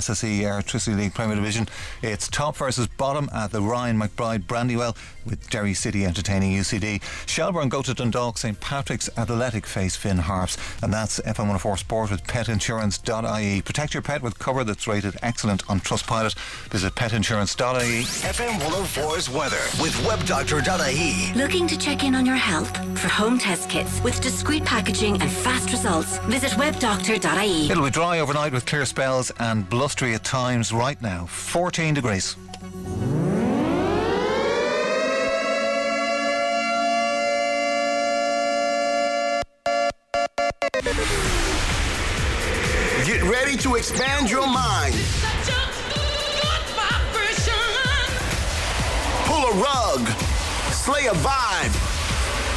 SSE 0.00 0.42
Electricity 0.42 0.96
League 0.96 1.14
Premier 1.14 1.34
Division. 1.34 1.66
It's 2.00 2.28
top 2.28 2.54
versus 2.54 2.86
bottom 2.86 3.28
at 3.34 3.50
the 3.50 3.60
Ryan 3.60 3.98
McBride 3.98 4.46
Brandywell 4.46 4.96
with 5.26 5.50
Derry 5.50 5.74
City 5.74 6.06
entertaining 6.06 6.52
UCD. 6.52 7.02
Shelbourne 7.28 7.68
go 7.68 7.82
to 7.82 7.92
Dundalk 7.92 8.38
St 8.38 8.60
Patrick's 8.60 9.10
Athletic 9.18 9.66
face 9.66 9.96
Finn 9.96 10.18
Harps. 10.18 10.56
And 10.80 10.94
that's 10.94 11.18
FM104 11.18 11.78
Sport 11.80 12.12
with 12.12 12.22
petinsurance.ie. 12.22 13.62
Protect 13.62 13.92
your 13.92 14.02
pet 14.04 14.22
with 14.22 14.38
cover 14.38 14.62
that's 14.62 14.86
rated 14.86 15.16
excellent 15.24 15.68
on 15.68 15.80
Trustpilot. 15.80 16.38
Visit 16.68 16.94
petinsurance.ie. 16.94 18.04
FM104's 18.04 19.28
weather 19.28 19.58
with 19.82 19.92
webdoctor.ie. 20.06 21.32
Looking 21.34 21.66
to 21.66 21.76
check 21.76 22.04
in 22.04 22.14
on 22.14 22.24
your 22.24 22.36
health? 22.36 22.70
For 22.96 23.08
home 23.08 23.40
test 23.40 23.68
kits 23.68 24.00
with 24.04 24.20
discreet 24.20 24.64
packaging 24.64 25.20
and 25.20 25.32
fast 25.32 25.72
results, 25.72 26.18
visit 26.28 26.52
webdoctor.ie. 26.52 27.68
It'll 27.68 27.84
be 27.84 27.90
dry 27.90 28.20
overnight 28.20 28.52
with 28.52 28.66
clear 28.66 28.86
spells 28.86 29.32
and 29.40 29.68
blustery 29.80 30.12
at 30.12 30.22
times 30.22 30.74
right 30.74 31.00
now. 31.00 31.24
14 31.24 31.94
degrees. 31.94 32.36
Get 43.06 43.22
ready 43.22 43.56
to 43.56 43.76
expand 43.76 44.30
your 44.30 44.46
mind. 44.46 44.94
Pull 49.24 49.44
a 49.46 49.54
rug. 49.54 50.06
Slay 50.72 51.06
a 51.06 51.14
vibe. 51.14 51.72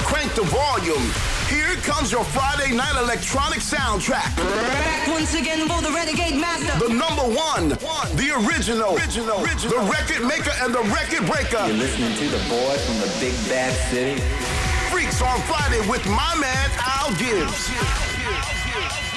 Crank 0.04 0.36
the 0.36 0.44
volume. 0.44 1.33
Here 1.74 1.82
comes 1.82 2.12
your 2.12 2.24
Friday 2.24 2.76
night 2.76 2.96
electronic 3.02 3.58
soundtrack. 3.58 4.38
Back 4.38 5.08
once 5.08 5.34
again 5.34 5.68
for 5.68 5.82
the 5.82 5.90
Renegade 5.90 6.40
Master. 6.40 6.78
The 6.78 6.94
number 6.94 7.24
one, 7.24 7.72
one 7.82 8.16
the 8.16 8.30
original, 8.46 8.94
original, 8.94 9.40
the 9.42 9.82
record 9.90 10.22
maker 10.22 10.54
and 10.62 10.72
the 10.72 10.84
record 10.94 11.26
breaker. 11.26 11.66
You're 11.66 11.82
listening 11.82 12.14
to 12.14 12.30
the 12.30 12.38
boy 12.46 12.78
from 12.78 13.02
the 13.02 13.10
big 13.20 13.34
bad 13.50 13.74
city. 13.90 14.22
Freaks 14.92 15.20
on 15.24 15.42
Friday 15.50 15.82
with 15.90 16.06
my 16.06 16.36
man 16.38 16.70
Al 16.78 17.10
Gibbs. 17.18 17.72
I 17.74 19.13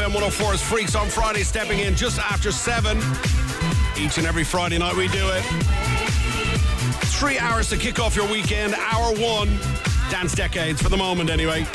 FM 0.00 0.12
104's 0.12 0.62
Freaks 0.62 0.94
on 0.94 1.10
Friday, 1.10 1.42
stepping 1.42 1.80
in 1.80 1.94
just 1.94 2.18
after 2.18 2.50
7. 2.50 2.96
Each 3.98 4.16
and 4.16 4.26
every 4.26 4.44
Friday 4.44 4.78
night 4.78 4.96
we 4.96 5.08
do 5.08 5.28
it. 5.28 5.42
Three 7.18 7.38
hours 7.38 7.68
to 7.68 7.76
kick 7.76 7.98
off 7.98 8.16
your 8.16 8.26
weekend. 8.26 8.74
Hour 8.76 9.12
one, 9.16 9.58
dance 10.10 10.34
decades 10.34 10.80
for 10.80 10.88
the 10.88 10.96
moment 10.96 11.28
anyway. 11.28 11.66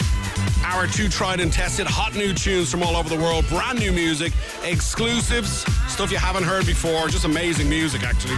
Hour 0.64 0.88
two, 0.88 1.08
tried 1.08 1.40
and 1.40 1.54
tested, 1.54 1.86
hot 1.86 2.16
new 2.16 2.34
tunes 2.34 2.72
from 2.72 2.82
all 2.82 2.96
over 2.96 3.10
the 3.10 3.22
world, 3.22 3.48
brand 3.48 3.78
new 3.78 3.92
music, 3.92 4.34
exclusives, 4.64 5.64
stuff 5.88 6.12
you 6.12 6.18
haven't 6.18 6.46
heard 6.46 6.66
before, 6.66 7.08
just 7.10 7.26
amazing 7.26 7.70
music 7.70 8.02
actually. 8.02 8.38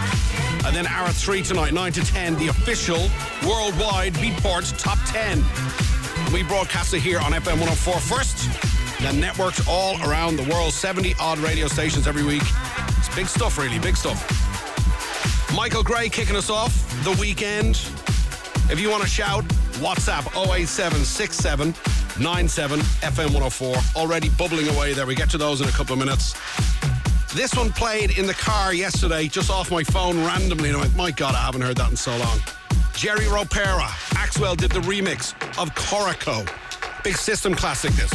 And 0.66 0.76
then 0.76 0.86
hour 0.88 1.08
three 1.12 1.42
tonight, 1.42 1.72
9 1.72 1.94
to 1.94 2.04
10, 2.04 2.36
the 2.36 2.50
official 2.50 3.10
worldwide 3.48 4.16
Beatport 4.16 4.78
Top 4.78 4.98
10. 5.06 5.42
We 6.34 6.44
broadcast 6.44 6.94
it 6.94 7.00
here 7.00 7.20
on 7.20 7.32
FM 7.32 7.62
104 7.62 8.00
first, 8.02 8.67
then 9.08 9.22
networks 9.22 9.66
all 9.68 9.96
around 10.02 10.36
the 10.36 10.44
world, 10.52 10.74
70 10.74 11.16
odd 11.20 11.40
radio 11.40 11.68
stations 11.68 12.08
every 12.08 12.24
week. 12.24 12.42
It's 12.98 13.14
big 13.16 13.28
stuff, 13.28 13.58
really, 13.58 13.80
big 13.80 13.96
stuff. 13.96 14.20
Michael 15.56 15.84
Gray 15.84 16.10
kicking 16.10 16.36
us 16.36 16.50
off 16.50 16.74
the 17.06 17.12
weekend. 17.20 17.76
If 18.70 18.80
you 18.82 18.90
want 18.90 19.04
to 19.04 19.10
shout, 19.10 19.46
WhatsApp 19.80 20.28
08767 20.36 21.74
97 22.22 22.80
FM 22.80 23.34
104. 23.34 23.76
Already 23.96 24.30
bubbling 24.30 24.68
away 24.68 24.94
there. 24.94 25.06
We 25.06 25.16
get 25.16 25.30
to 25.30 25.38
those 25.38 25.62
in 25.62 25.70
a 25.70 25.72
couple 25.72 25.94
of 25.94 26.00
minutes. 26.00 26.34
This 27.34 27.54
one 27.56 27.72
played 27.72 28.18
in 28.18 28.26
the 28.26 28.34
car 28.34 28.74
yesterday, 28.74 29.28
just 29.28 29.50
off 29.50 29.72
my 29.72 29.84
phone 29.84 30.18
randomly, 30.26 30.70
and 30.70 30.78
I 30.78 30.82
went, 30.82 30.96
my 30.96 31.12
God, 31.12 31.34
I 31.34 31.46
haven't 31.46 31.62
heard 31.62 31.78
that 31.78 31.92
in 31.92 31.96
so 31.96 32.12
long. 32.18 32.40
Jerry 32.94 33.26
Ropero, 33.26 33.86
Axwell 34.16 34.58
did 34.58 34.72
the 34.72 34.82
remix 34.82 35.32
of 35.62 35.74
Corico. 35.76 36.46
Big 37.04 37.16
system 37.16 37.54
classic, 37.54 37.92
this. 37.92 38.12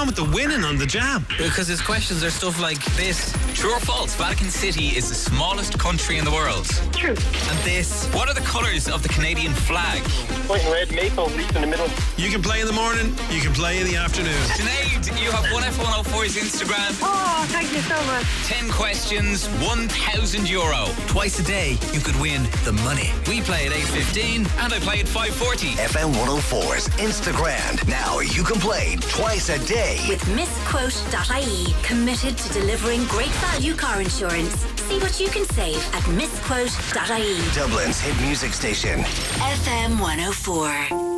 On 0.00 0.06
with 0.06 0.16
the 0.16 0.24
winning 0.24 0.64
on 0.64 0.78
the 0.78 0.86
jam? 0.86 1.26
Because 1.36 1.68
his 1.68 1.80
questions 1.80 2.24
are 2.24 2.30
stuff 2.30 2.58
like 2.60 2.82
this. 2.96 3.34
True 3.54 3.72
or 3.72 3.80
false? 3.80 4.14
Vatican 4.14 4.48
City 4.48 4.88
is 4.96 5.08
the 5.10 5.14
smallest 5.14 5.78
country 5.78 6.16
in 6.16 6.24
the 6.24 6.30
world. 6.30 6.66
True. 6.92 7.10
And 7.10 7.58
this. 7.64 8.06
What 8.14 8.28
are 8.28 8.34
the 8.34 8.40
colours 8.40 8.88
of 8.88 9.02
the 9.02 9.10
Canadian 9.10 9.52
flag? 9.52 10.00
White 10.48 10.64
and 10.64 10.72
red, 10.72 10.90
maple 10.92 11.26
leaf 11.36 11.54
in 11.54 11.60
the 11.60 11.66
middle. 11.66 11.88
You 12.16 12.30
can 12.30 12.42
play 12.42 12.60
in 12.60 12.66
the 12.66 12.72
morning, 12.72 13.14
you 13.30 13.40
can 13.40 13.52
play 13.52 13.80
in 13.80 13.86
the 13.86 13.96
afternoon. 13.96 14.40
Sinead, 14.56 14.89
you 15.20 15.30
have 15.30 15.52
one 15.52 15.62
F104's 15.62 16.36
Instagram. 16.36 16.98
Oh, 17.02 17.44
thank 17.48 17.72
you 17.72 17.80
so 17.82 17.96
much. 18.06 18.24
10 18.46 18.70
questions, 18.70 19.46
1,000 19.66 20.48
euro. 20.48 20.86
Twice 21.06 21.38
a 21.40 21.42
day, 21.42 21.76
you 21.92 22.00
could 22.00 22.16
win 22.16 22.44
the 22.64 22.72
money. 22.84 23.10
We 23.28 23.42
play 23.42 23.66
at 23.66 23.72
8.15 23.72 24.48
and 24.64 24.72
I 24.72 24.78
play 24.78 25.00
at 25.00 25.06
5.40. 25.06 25.76
FM 25.76 26.12
104's 26.14 26.88
Instagram. 26.98 27.86
Now 27.88 28.20
you 28.20 28.42
can 28.42 28.58
play 28.60 28.96
twice 29.00 29.50
a 29.50 29.58
day. 29.66 29.98
With 30.08 30.26
misquote.ie, 30.34 31.74
committed 31.82 32.38
to 32.38 32.52
delivering 32.52 33.04
great 33.04 33.32
value 33.44 33.74
car 33.74 34.00
insurance. 34.00 34.54
See 34.88 34.98
what 34.98 35.20
you 35.20 35.28
can 35.28 35.44
save 35.44 35.84
at 35.94 36.06
misquote.ie. 36.08 37.38
Dublin's 37.54 38.00
hit 38.00 38.18
music 38.26 38.52
station. 38.54 39.00
FM 39.00 40.00
104. 40.00 41.10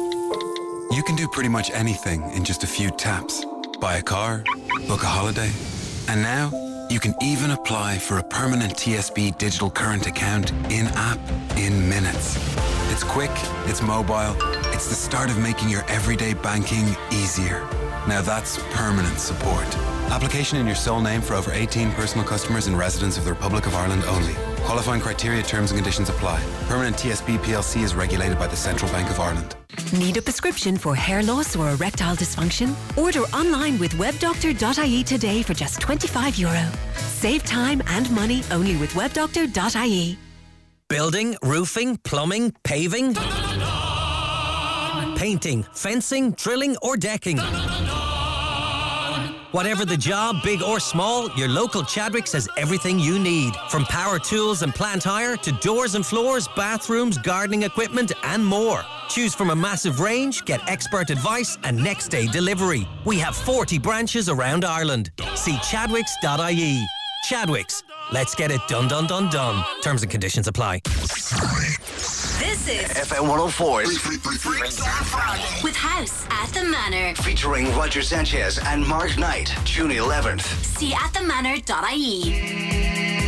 You 0.96 1.02
can 1.04 1.16
do 1.16 1.28
pretty 1.28 1.48
much 1.48 1.70
anything 1.70 2.22
in 2.32 2.44
just 2.44 2.64
a 2.64 2.66
few 2.66 2.90
taps. 2.90 3.46
Buy 3.82 3.96
a 3.96 4.02
car, 4.02 4.44
book 4.86 5.02
a 5.02 5.06
holiday, 5.06 5.50
and 6.06 6.22
now 6.22 6.86
you 6.88 7.00
can 7.00 7.16
even 7.20 7.50
apply 7.50 7.98
for 7.98 8.18
a 8.18 8.22
permanent 8.22 8.74
TSB 8.74 9.36
digital 9.38 9.72
current 9.72 10.06
account 10.06 10.52
in 10.70 10.86
app 10.94 11.18
in 11.56 11.88
minutes. 11.88 12.36
It's 12.92 13.02
quick, 13.02 13.32
it's 13.66 13.82
mobile, 13.82 14.36
it's 14.72 14.88
the 14.88 14.94
start 14.94 15.30
of 15.30 15.38
making 15.40 15.68
your 15.68 15.82
everyday 15.88 16.32
banking 16.32 16.94
easier. 17.10 17.66
Now 18.06 18.22
that's 18.22 18.56
permanent 18.70 19.18
support. 19.18 19.66
Application 20.12 20.58
in 20.58 20.66
your 20.66 20.76
sole 20.76 21.00
name 21.00 21.20
for 21.20 21.34
over 21.34 21.50
18 21.50 21.90
personal 21.90 22.24
customers 22.24 22.68
and 22.68 22.78
residents 22.78 23.18
of 23.18 23.24
the 23.24 23.30
Republic 23.30 23.66
of 23.66 23.74
Ireland 23.74 24.04
only. 24.04 24.34
Qualifying 24.62 25.00
criteria, 25.00 25.42
terms 25.42 25.72
and 25.72 25.78
conditions 25.78 26.08
apply. 26.08 26.40
Permanent 26.68 26.94
TSB 26.94 27.36
PLC 27.38 27.82
is 27.82 27.96
regulated 27.96 28.38
by 28.38 28.46
the 28.46 28.56
Central 28.56 28.92
Bank 28.92 29.10
of 29.10 29.18
Ireland. 29.18 29.56
Need 29.92 30.16
a 30.16 30.22
prescription 30.22 30.78
for 30.78 30.94
hair 30.94 31.22
loss 31.22 31.54
or 31.54 31.68
erectile 31.72 32.16
dysfunction? 32.16 32.74
Order 32.96 33.24
online 33.34 33.78
with 33.78 33.92
webdoctor.ie 33.92 35.04
today 35.04 35.42
for 35.42 35.52
just 35.52 35.80
25 35.80 36.36
euro. 36.36 36.66
Save 36.96 37.44
time 37.44 37.82
and 37.88 38.10
money 38.10 38.42
only 38.50 38.76
with 38.76 38.90
webdoctor.ie. 38.92 40.16
Building, 40.88 41.36
roofing, 41.42 41.98
plumbing, 41.98 42.54
paving, 42.64 43.14
painting, 45.16 45.66
fencing, 45.74 46.32
drilling, 46.32 46.74
or 46.80 46.96
decking. 46.96 47.38
Whatever 49.52 49.84
the 49.84 49.98
job, 49.98 50.36
big 50.42 50.62
or 50.62 50.80
small, 50.80 51.30
your 51.36 51.48
local 51.48 51.82
Chadwicks 51.82 52.32
has 52.32 52.48
everything 52.56 52.98
you 52.98 53.18
need. 53.18 53.54
From 53.68 53.84
power 53.84 54.18
tools 54.18 54.62
and 54.62 54.74
plant 54.74 55.04
hire 55.04 55.36
to 55.36 55.52
doors 55.52 55.94
and 55.94 56.06
floors, 56.06 56.48
bathrooms, 56.56 57.18
gardening 57.18 57.62
equipment, 57.64 58.12
and 58.22 58.44
more. 58.44 58.82
Choose 59.12 59.34
from 59.34 59.50
a 59.50 59.54
massive 59.54 60.00
range, 60.00 60.42
get 60.46 60.60
expert 60.68 61.10
advice, 61.10 61.58
and 61.64 61.76
next 61.76 62.08
day 62.08 62.26
delivery. 62.26 62.88
We 63.04 63.18
have 63.18 63.36
40 63.36 63.78
branches 63.78 64.30
around 64.30 64.64
Ireland. 64.64 65.10
See 65.34 65.56
chadwicks.ie. 65.56 66.86
Chadwicks, 67.28 67.82
Let's 68.10 68.34
get 68.34 68.50
it 68.50 68.60
done, 68.68 68.88
done, 68.88 69.06
done, 69.06 69.28
done. 69.30 69.62
Terms 69.82 70.02
and 70.02 70.10
conditions 70.10 70.48
apply. 70.48 70.80
This 70.84 72.66
is 72.68 72.88
FM 72.88 73.28
104's 73.28 75.62
with 75.62 75.76
House 75.76 76.26
at 76.30 76.48
the 76.48 76.64
Manor. 76.64 77.14
featuring 77.16 77.66
Roger 77.76 78.00
Sanchez 78.02 78.58
and 78.58 78.84
Mark 78.86 79.16
Knight, 79.18 79.54
June 79.64 79.90
11th. 79.90 80.40
See 80.64 80.92
at 80.94 81.12
themanor.ie. 81.12 83.21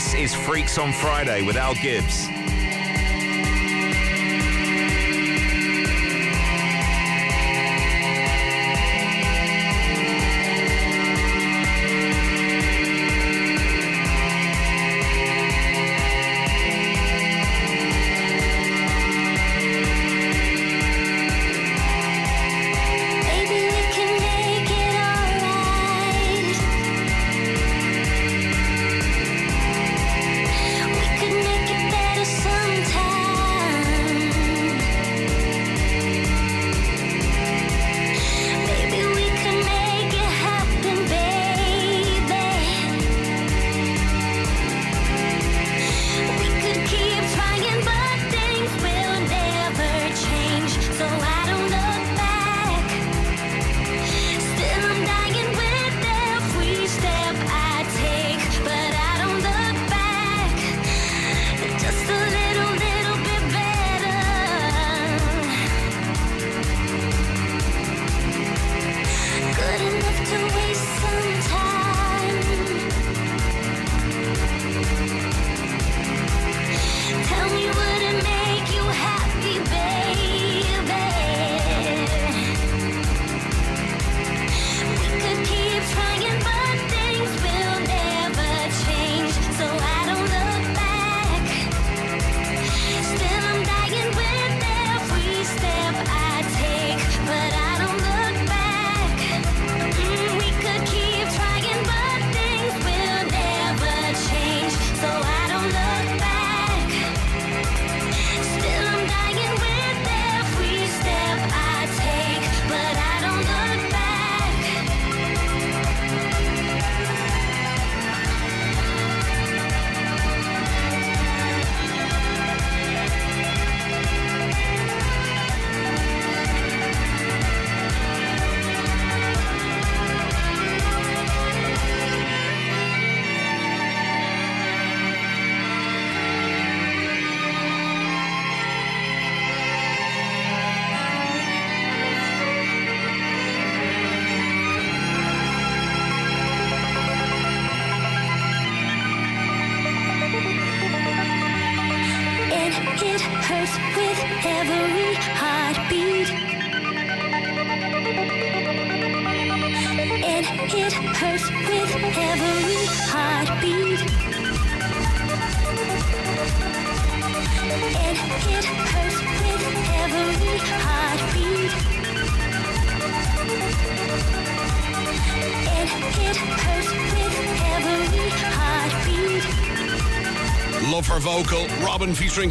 This 0.00 0.14
is 0.14 0.34
Freaks 0.34 0.78
on 0.78 0.94
Friday 0.94 1.42
with 1.42 1.56
Al 1.56 1.74
Gibbs. 1.74 2.39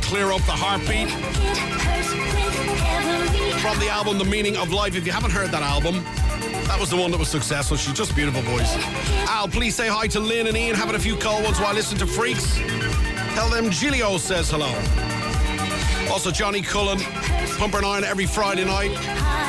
Clear 0.10 0.32
Up 0.32 0.42
the 0.42 0.54
Heartbeat. 0.54 1.08
From 3.62 3.78
the 3.78 3.90
album 3.90 4.18
The 4.18 4.26
Meaning 4.26 4.58
of 4.58 4.74
Life. 4.74 4.96
If 4.96 5.06
you 5.06 5.12
haven't 5.12 5.30
heard 5.30 5.52
that 5.52 5.62
album, 5.62 6.04
that 6.66 6.78
was 6.80 6.90
the 6.90 6.96
one 6.98 7.12
that 7.12 7.20
was 7.20 7.28
successful. 7.28 7.78
She's 7.78 7.94
just 7.94 8.16
beautiful 8.16 8.42
voice. 8.42 8.76
Al, 9.30 9.48
please 9.48 9.76
say 9.76 9.88
hi 9.88 10.08
to 10.08 10.20
Lynn 10.20 10.48
and 10.48 10.58
Ian, 10.58 10.76
having 10.76 10.96
a 10.96 11.00
few 11.00 11.16
cold 11.16 11.44
ones 11.44 11.60
while 11.60 11.76
listening 11.76 12.00
to 12.00 12.08
Freaks. 12.08 12.56
Tell 13.36 13.50
them 13.50 13.66
Gilio 13.66 14.18
says 14.18 14.50
hello. 14.50 14.74
Also, 16.12 16.32
Johnny 16.32 16.64
Cullen, 16.64 16.98
pumping 17.60 17.84
iron 17.84 18.04
every 18.04 18.26
Friday 18.26 18.66
night. 18.66 18.90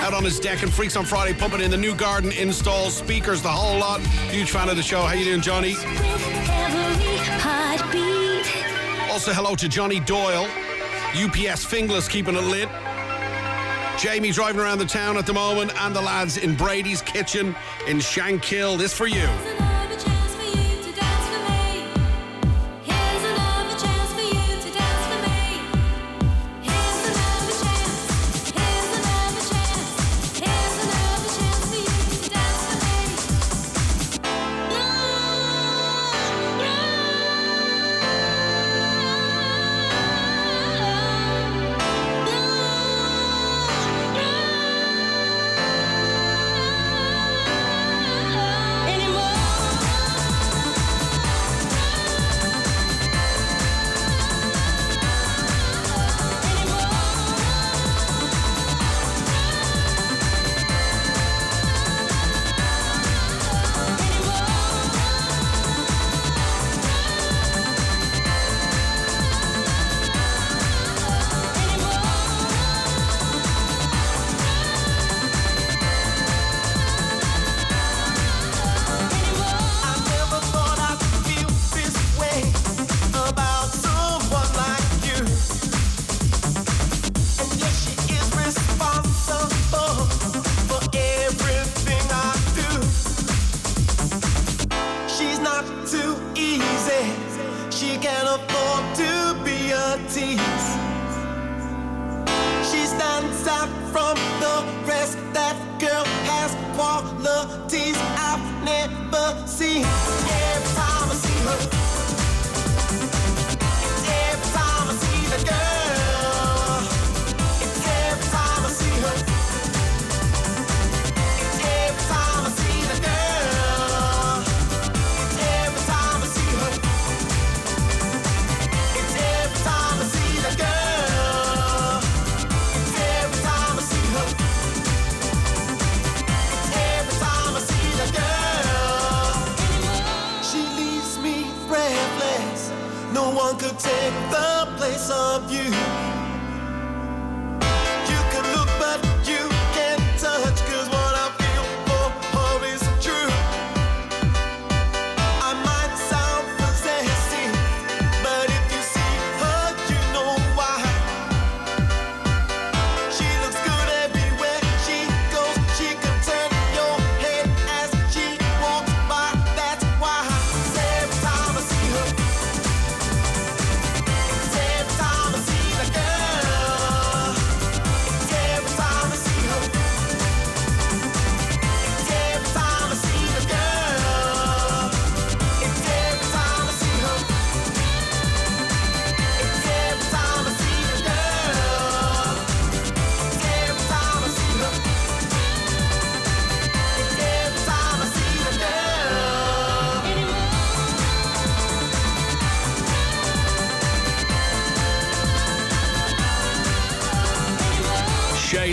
Out 0.05 0.13
on 0.13 0.25
his 0.25 0.39
deck 0.39 0.63
and 0.63 0.71
Freaks 0.71 0.95
on 0.95 1.07
Friday, 1.07 1.33
pumping 1.33 1.63
in 1.63 1.71
the 1.71 1.79
new 1.79 1.95
garden 1.95 2.33
installs, 2.33 2.95
speakers, 2.95 3.41
the 3.41 3.49
whole 3.49 3.79
lot. 3.79 4.01
Huge 4.29 4.51
fan 4.51 4.69
of 4.69 4.77
the 4.77 4.83
show. 4.83 5.01
How 5.01 5.15
you 5.15 5.25
doing, 5.25 5.41
Johnny? 5.41 5.75
Also, 9.21 9.35
hello 9.35 9.55
to 9.55 9.69
Johnny 9.69 10.01
Doyle, 10.01 10.45
UPS 11.13 11.67
Finglas 11.67 12.09
keeping 12.09 12.37
it 12.37 12.43
lit. 12.45 12.71
Jamie 13.99 14.31
driving 14.31 14.63
around 14.63 14.79
the 14.79 14.87
town 14.87 15.19
at 15.19 15.27
the 15.27 15.33
moment, 15.35 15.71
and 15.83 15.95
the 15.95 16.01
lads 16.01 16.39
in 16.39 16.55
Brady's 16.55 17.03
Kitchen 17.03 17.55
in 17.87 17.99
Shankill. 17.99 18.79
This 18.79 18.95
for 18.95 19.07
you. 19.07 19.29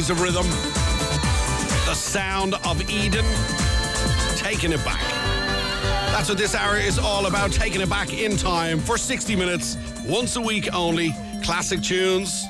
Shades 0.07 0.21
of 0.21 0.21
Rhythm. 0.21 0.47
The 1.85 1.93
sound 1.93 2.53
of 2.65 2.89
Eden. 2.89 3.25
Taking 4.37 4.71
it 4.71 4.83
back. 4.85 5.01
That's 6.11 6.29
what 6.29 6.37
this 6.37 6.55
hour 6.55 6.77
is 6.77 6.97
all 6.97 7.25
about, 7.25 7.51
taking 7.51 7.81
it 7.81 7.89
back 7.89 8.13
in 8.13 8.37
time 8.37 8.79
for 8.79 8.97
60 8.97 9.35
minutes, 9.35 9.75
once 10.05 10.37
a 10.37 10.41
week 10.41 10.73
only. 10.73 11.13
Classic 11.43 11.81
tunes 11.81 12.45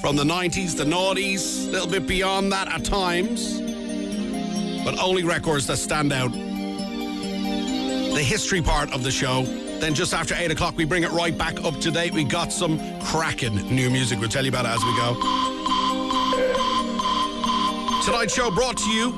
from 0.00 0.16
the 0.16 0.24
90s, 0.24 0.74
the 0.76 0.84
noughties, 0.84 1.68
a 1.68 1.70
little 1.70 1.88
bit 1.88 2.06
beyond 2.06 2.50
that 2.52 2.68
at 2.68 2.82
times, 2.84 3.60
but 4.84 4.98
only 4.98 5.22
records 5.22 5.66
that 5.66 5.76
stand 5.76 6.12
out. 6.12 6.32
The 6.32 8.22
history 8.24 8.62
part 8.62 8.90
of 8.94 9.02
the 9.02 9.10
show. 9.10 9.42
Then 9.80 9.92
just 9.92 10.14
after 10.14 10.34
8 10.34 10.50
o'clock, 10.52 10.76
we 10.78 10.86
bring 10.86 11.02
it 11.02 11.10
right 11.10 11.36
back 11.36 11.62
up 11.62 11.78
to 11.80 11.90
date. 11.90 12.14
We 12.14 12.24
got 12.24 12.52
some 12.52 12.78
cracking 13.00 13.56
new 13.74 13.90
music. 13.90 14.18
We'll 14.18 14.30
tell 14.30 14.44
you 14.44 14.50
about 14.50 14.64
it 14.64 14.70
as 14.70 14.82
we 14.82 14.96
go. 14.96 15.43
Tonight's 18.04 18.34
show 18.34 18.50
brought 18.50 18.76
to 18.76 18.90
you 18.90 19.12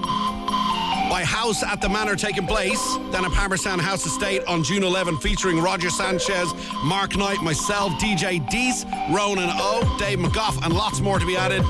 by 1.11 1.25
House 1.27 1.65
at 1.65 1.81
the 1.81 1.89
Manor 1.89 2.15
taking 2.15 2.47
place 2.47 2.81
down 3.11 3.25
at 3.25 3.33
Palmerstown 3.33 3.81
House 3.81 4.07
Estate 4.07 4.45
on 4.45 4.63
June 4.63 4.85
11, 4.85 5.19
featuring 5.19 5.59
Roger 5.59 5.91
Sanchez, 5.91 6.53
Mark 6.85 7.17
Knight, 7.17 7.43
myself, 7.43 7.91
DJ 7.95 8.49
Dees, 8.49 8.87
Ronan 9.11 9.51
O, 9.53 9.97
Dave 9.99 10.21
McGough, 10.21 10.65
and 10.65 10.73
lots 10.73 11.01
more 11.01 11.19
to 11.19 11.27
be 11.27 11.37
added. 11.37 11.63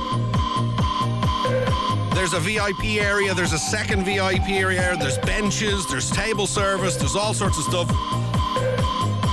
There's 2.14 2.35
a 2.35 2.40
VIP 2.40 3.00
area, 3.02 3.33
there's 3.33 3.55
a 3.55 3.59
second 3.59 4.05
VIP 4.05 4.50
area, 4.50 4.94
there's 4.98 5.16
benches, 5.18 5.87
there's 5.87 6.11
table 6.11 6.46
service, 6.46 6.96
there's 6.96 7.16
all 7.16 7.33
sorts 7.33 7.57
of 7.57 7.64
stuff. 7.64 7.88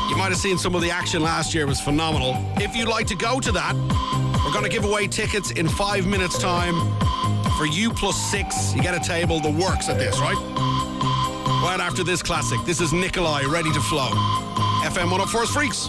You 0.10 0.16
might 0.16 0.30
have 0.30 0.38
seen 0.38 0.58
some 0.58 0.74
of 0.74 0.82
the 0.82 0.90
action 0.90 1.22
last 1.22 1.54
year, 1.54 1.66
it 1.66 1.68
was 1.68 1.82
phenomenal. 1.82 2.34
If 2.62 2.78
you'd 2.78 2.88
like 2.88 3.08
to 3.08 3.16
go 3.16 3.42
to 3.42 3.52
that, 3.52 3.76
we're 4.46 4.54
going 4.54 4.64
to 4.64 4.70
give 4.70 4.86
away 4.86 5.08
tickets 5.08 5.52
in 5.52 5.68
five 5.68 6.08
minutes' 6.08 6.38
time. 6.38 7.03
For 7.64 7.68
you 7.68 7.92
plus 7.92 8.18
six, 8.30 8.76
you 8.76 8.82
get 8.82 8.94
a 8.94 9.00
table, 9.00 9.40
the 9.40 9.50
works 9.50 9.88
at 9.88 9.98
this, 9.98 10.20
right? 10.20 10.36
Right 11.64 11.80
after 11.80 12.04
this 12.04 12.22
classic, 12.22 12.60
this 12.66 12.82
is 12.82 12.92
Nikolai, 12.92 13.46
ready 13.46 13.72
to 13.72 13.80
flow. 13.80 14.10
FM 14.84 15.08
104's 15.08 15.50
Freaks. 15.50 15.88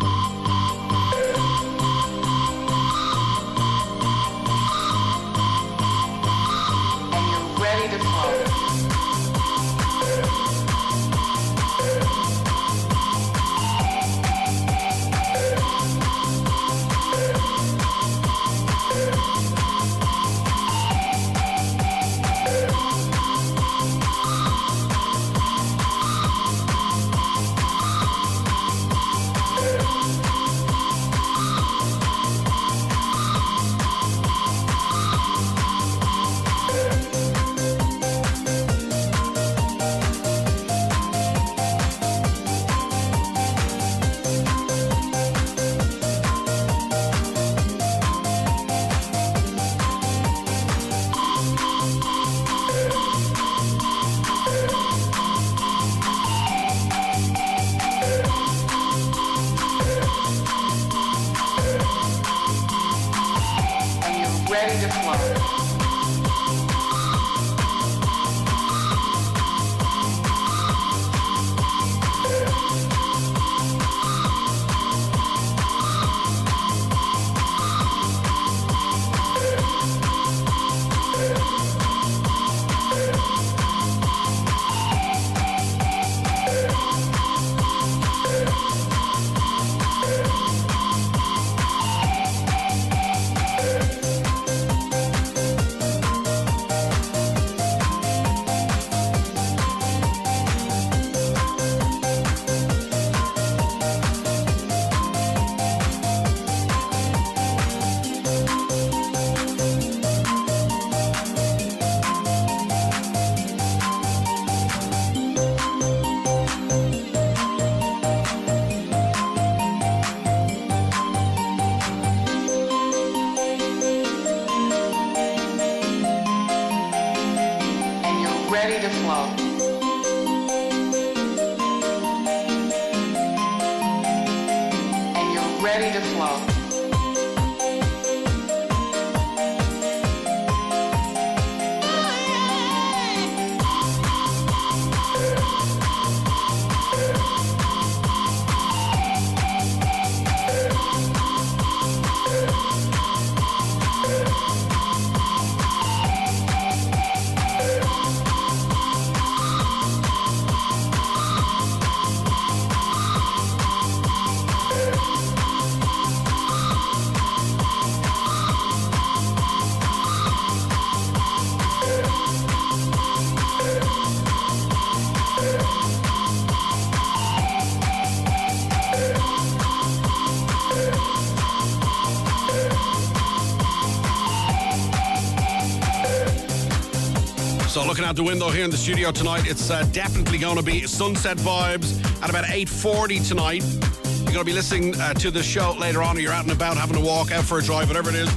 Looking 188.05 188.11
out 188.11 188.17
the 188.17 188.31
window 188.31 188.51
here 188.51 188.65
in 188.65 188.71
the 188.71 188.77
studio 188.77 189.11
tonight, 189.11 189.47
it's 189.47 189.71
uh, 189.71 189.83
definitely 189.91 190.37
going 190.37 190.59
to 190.59 190.63
be 190.63 190.87
sunset 190.87 191.39
vibes 191.39 192.05
at 192.23 192.29
about 192.29 192.45
8.40 192.45 193.27
tonight. 193.27 193.65
You're 193.65 194.25
going 194.25 194.39
to 194.41 194.45
be 194.45 194.53
listening 194.53 194.95
uh, 195.01 195.15
to 195.15 195.31
the 195.31 195.43
show 195.43 195.73
later 195.79 196.03
on, 196.03 196.19
or 196.19 196.21
you're 196.21 196.31
out 196.33 196.43
and 196.43 196.53
about 196.53 196.77
having 196.77 196.97
a 196.97 197.01
walk, 197.01 197.33
out 197.33 197.45
for 197.45 197.61
a 197.61 197.63
drive, 197.63 197.89
whatever 197.89 198.11
it 198.11 198.17
is. 198.17 198.29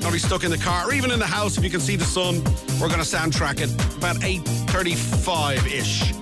to 0.00 0.12
be 0.12 0.18
stuck 0.18 0.44
in 0.44 0.50
the 0.50 0.56
car, 0.56 0.88
or 0.88 0.94
even 0.94 1.10
in 1.10 1.18
the 1.18 1.26
house 1.26 1.58
if 1.58 1.64
you 1.64 1.68
can 1.68 1.80
see 1.80 1.94
the 1.94 2.06
sun. 2.06 2.36
We're 2.80 2.88
going 2.88 3.02
to 3.02 3.06
soundtrack 3.06 3.60
it 3.60 3.70
about 3.98 4.16
8.35-ish 4.16 6.12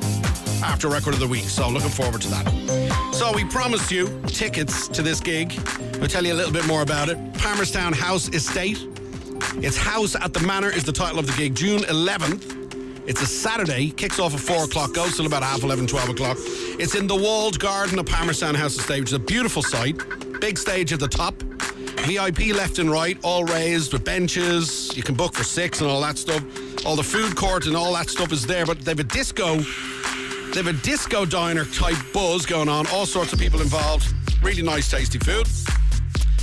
after 0.64 0.88
record 0.88 1.14
of 1.14 1.20
the 1.20 1.28
week. 1.28 1.44
So 1.44 1.68
looking 1.68 1.90
forward 1.90 2.22
to 2.22 2.28
that. 2.30 3.14
So 3.14 3.32
we 3.32 3.44
promised 3.44 3.92
you 3.92 4.20
tickets 4.26 4.88
to 4.88 5.02
this 5.02 5.20
gig. 5.20 5.52
We'll 6.00 6.08
tell 6.08 6.26
you 6.26 6.32
a 6.32 6.34
little 6.34 6.52
bit 6.52 6.66
more 6.66 6.82
about 6.82 7.08
it. 7.08 7.18
Palmerstown 7.34 7.94
House 7.94 8.28
Estate. 8.30 8.84
It's 9.62 9.76
House 9.76 10.16
at 10.16 10.32
the 10.32 10.40
Manor 10.40 10.70
is 10.70 10.82
the 10.82 10.92
title 10.92 11.20
of 11.20 11.28
the 11.28 11.34
gig. 11.34 11.54
June 11.54 11.82
11th. 11.82 12.59
It's 13.10 13.22
a 13.22 13.26
Saturday. 13.26 13.90
Kicks 13.90 14.20
off 14.20 14.34
at 14.34 14.38
4 14.38 14.66
o'clock. 14.66 14.94
Goes 14.94 15.16
till 15.16 15.26
about 15.26 15.42
half 15.42 15.64
11, 15.64 15.88
12 15.88 16.10
o'clock. 16.10 16.36
It's 16.78 16.94
in 16.94 17.08
the 17.08 17.16
walled 17.16 17.58
garden 17.58 17.98
of 17.98 18.06
Palmerstown 18.06 18.54
House 18.54 18.76
Estate, 18.76 19.00
which 19.00 19.08
is 19.08 19.14
a 19.14 19.18
beautiful 19.18 19.64
site. 19.64 20.00
Big 20.40 20.56
stage 20.56 20.92
at 20.92 21.00
the 21.00 21.08
top. 21.08 21.34
VIP 22.06 22.54
left 22.54 22.78
and 22.78 22.88
right, 22.88 23.18
all 23.24 23.42
raised 23.42 23.92
with 23.92 24.04
benches. 24.04 24.96
You 24.96 25.02
can 25.02 25.16
book 25.16 25.34
for 25.34 25.42
six 25.42 25.80
and 25.80 25.90
all 25.90 26.00
that 26.02 26.18
stuff. 26.18 26.40
All 26.86 26.94
the 26.94 27.02
food 27.02 27.34
court 27.34 27.66
and 27.66 27.76
all 27.76 27.92
that 27.94 28.08
stuff 28.08 28.30
is 28.30 28.46
there. 28.46 28.64
But 28.64 28.82
they 28.82 28.92
have 28.92 29.00
a 29.00 29.02
disco 29.02 29.56
they 29.56 30.62
have 30.62 30.68
a 30.68 30.72
disco 30.72 31.24
diner 31.24 31.64
type 31.64 31.98
buzz 32.12 32.46
going 32.46 32.68
on, 32.68 32.86
all 32.92 33.06
sorts 33.06 33.32
of 33.32 33.40
people 33.40 33.60
involved. 33.60 34.06
Really 34.40 34.62
nice, 34.62 34.88
tasty 34.88 35.18
food. 35.18 35.48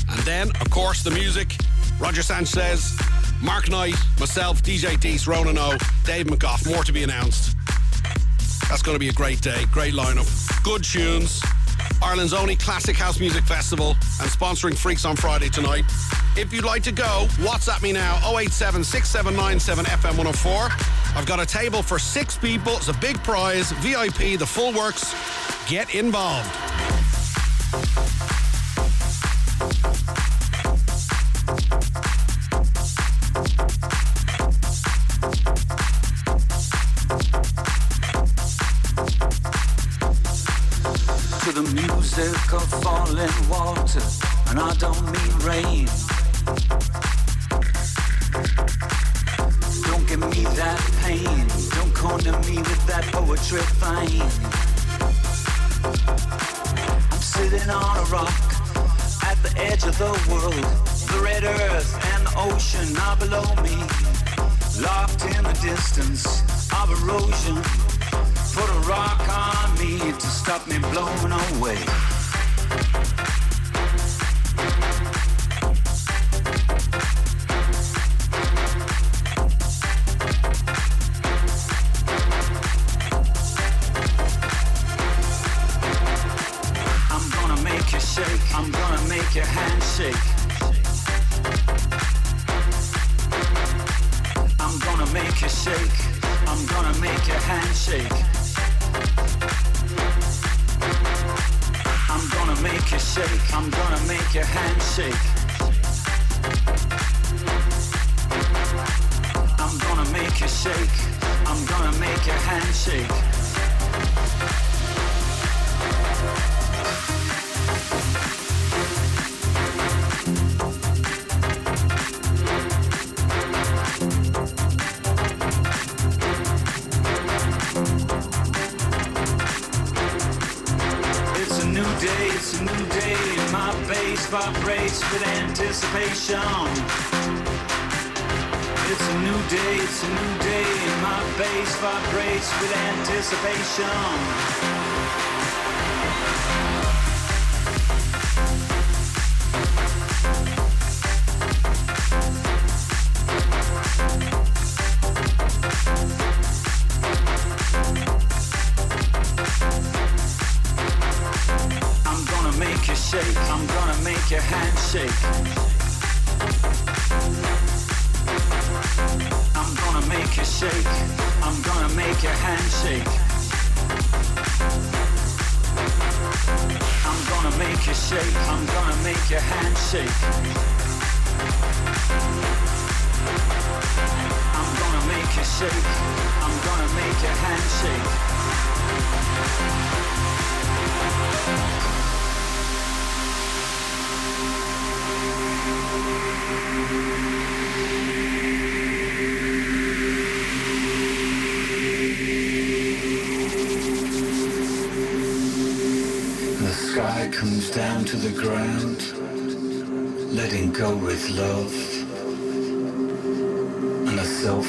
And 0.09 0.19
then, 0.23 0.49
of 0.59 0.69
course, 0.69 1.01
the 1.01 1.11
music. 1.11 1.55
Roger 1.97 2.23
Sanchez, 2.23 2.93
Mark 3.41 3.69
Knight, 3.69 3.95
myself, 4.19 4.61
DJ 4.63 4.99
Dees, 4.99 5.27
Ronan 5.27 5.57
O, 5.57 5.77
Dave 6.03 6.27
McGough. 6.27 6.69
More 6.73 6.83
to 6.83 6.91
be 6.91 7.03
announced. 7.03 7.55
That's 8.69 8.81
going 8.81 8.95
to 8.95 8.99
be 8.99 9.09
a 9.09 9.13
great 9.13 9.41
day, 9.41 9.65
great 9.71 9.93
lineup. 9.93 10.27
Good 10.63 10.83
tunes. 10.83 11.41
Ireland's 12.01 12.33
only 12.33 12.55
classic 12.55 12.95
house 12.95 13.19
music 13.19 13.43
festival 13.43 13.91
and 14.21 14.29
sponsoring 14.29 14.77
Freaks 14.77 15.05
on 15.05 15.15
Friday 15.15 15.49
tonight. 15.49 15.85
If 16.35 16.53
you'd 16.53 16.65
like 16.65 16.83
to 16.83 16.91
go, 16.91 17.27
WhatsApp 17.37 17.81
me 17.81 17.91
now 17.91 18.17
087 18.37 18.83
6797 18.83 19.85
FM 19.85 20.17
104. 20.17 20.69
I've 21.15 21.25
got 21.25 21.39
a 21.39 21.45
table 21.45 21.81
for 21.81 21.97
six 21.97 22.37
people. 22.37 22.73
It's 22.77 22.89
a 22.89 22.93
big 22.93 23.21
prize, 23.23 23.71
VIP, 23.73 24.37
the 24.37 24.45
full 24.45 24.73
works. 24.73 25.15
Get 25.67 25.95
involved. 25.95 26.47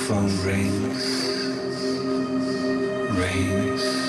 phone 0.09 0.25
rings, 0.43 1.05
rings. 3.15 4.08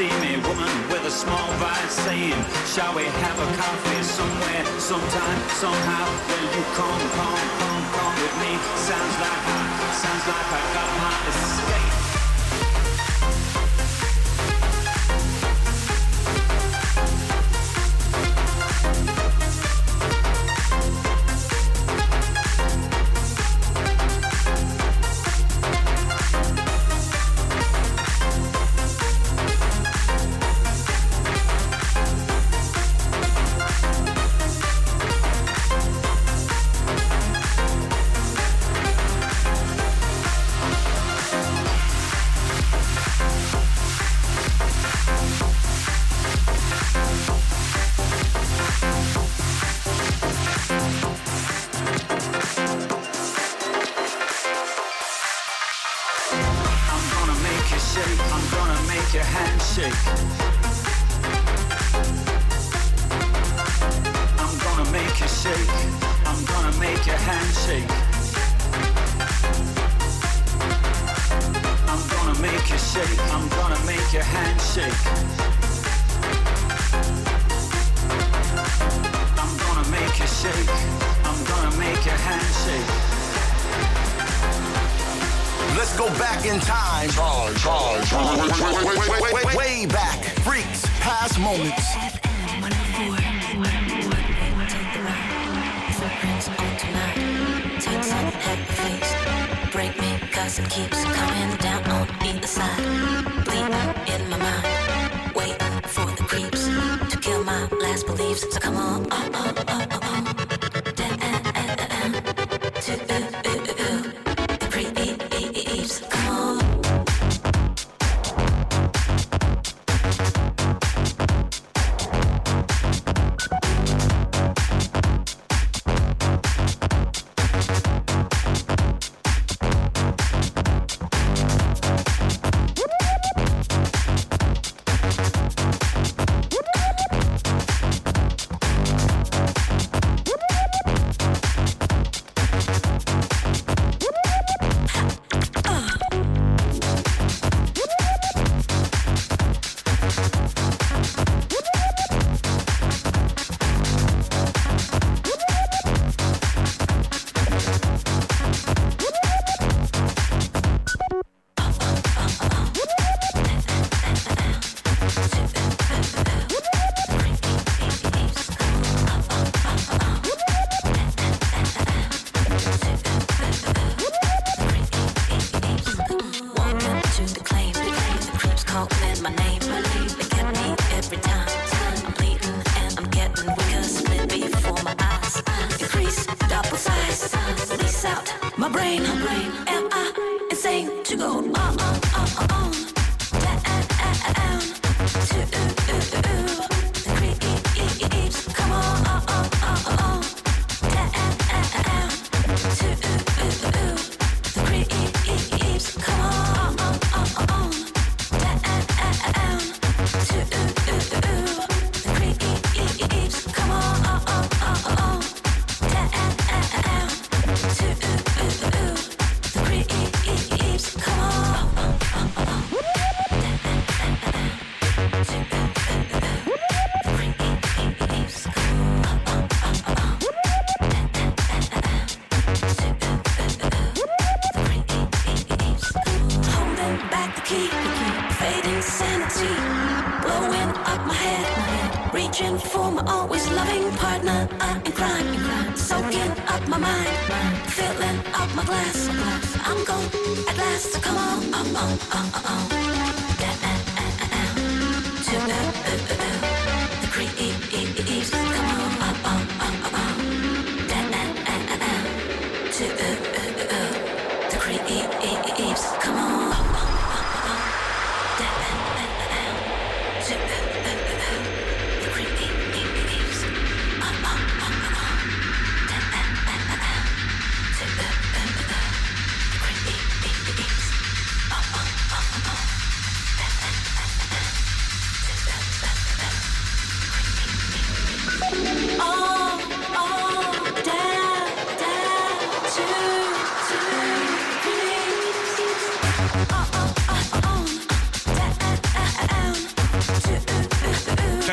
see 0.00 0.08
me, 0.24 0.36
woman 0.48 0.72
with 0.88 1.04
a 1.04 1.10
small 1.10 1.48
vice 1.60 1.92
saying, 2.06 2.40
Shall 2.72 2.94
we 2.96 3.04
have 3.04 3.38
a 3.38 3.48
coffee 3.60 4.02
somewhere, 4.02 4.64
sometime, 4.80 5.40
somehow? 5.60 6.06
Will 6.28 6.48
you 6.56 6.64
come, 6.78 7.02
come, 7.18 7.44
come, 7.60 7.84
come 7.96 8.14
with 8.22 8.34
me? 8.42 8.52
Sounds 8.88 9.16
like 9.24 9.44
I, 9.56 9.62
sounds 10.02 10.26
like 10.32 10.48
I 10.58 10.62
got 10.76 10.90
my 11.04 11.16
escape. 11.28 11.89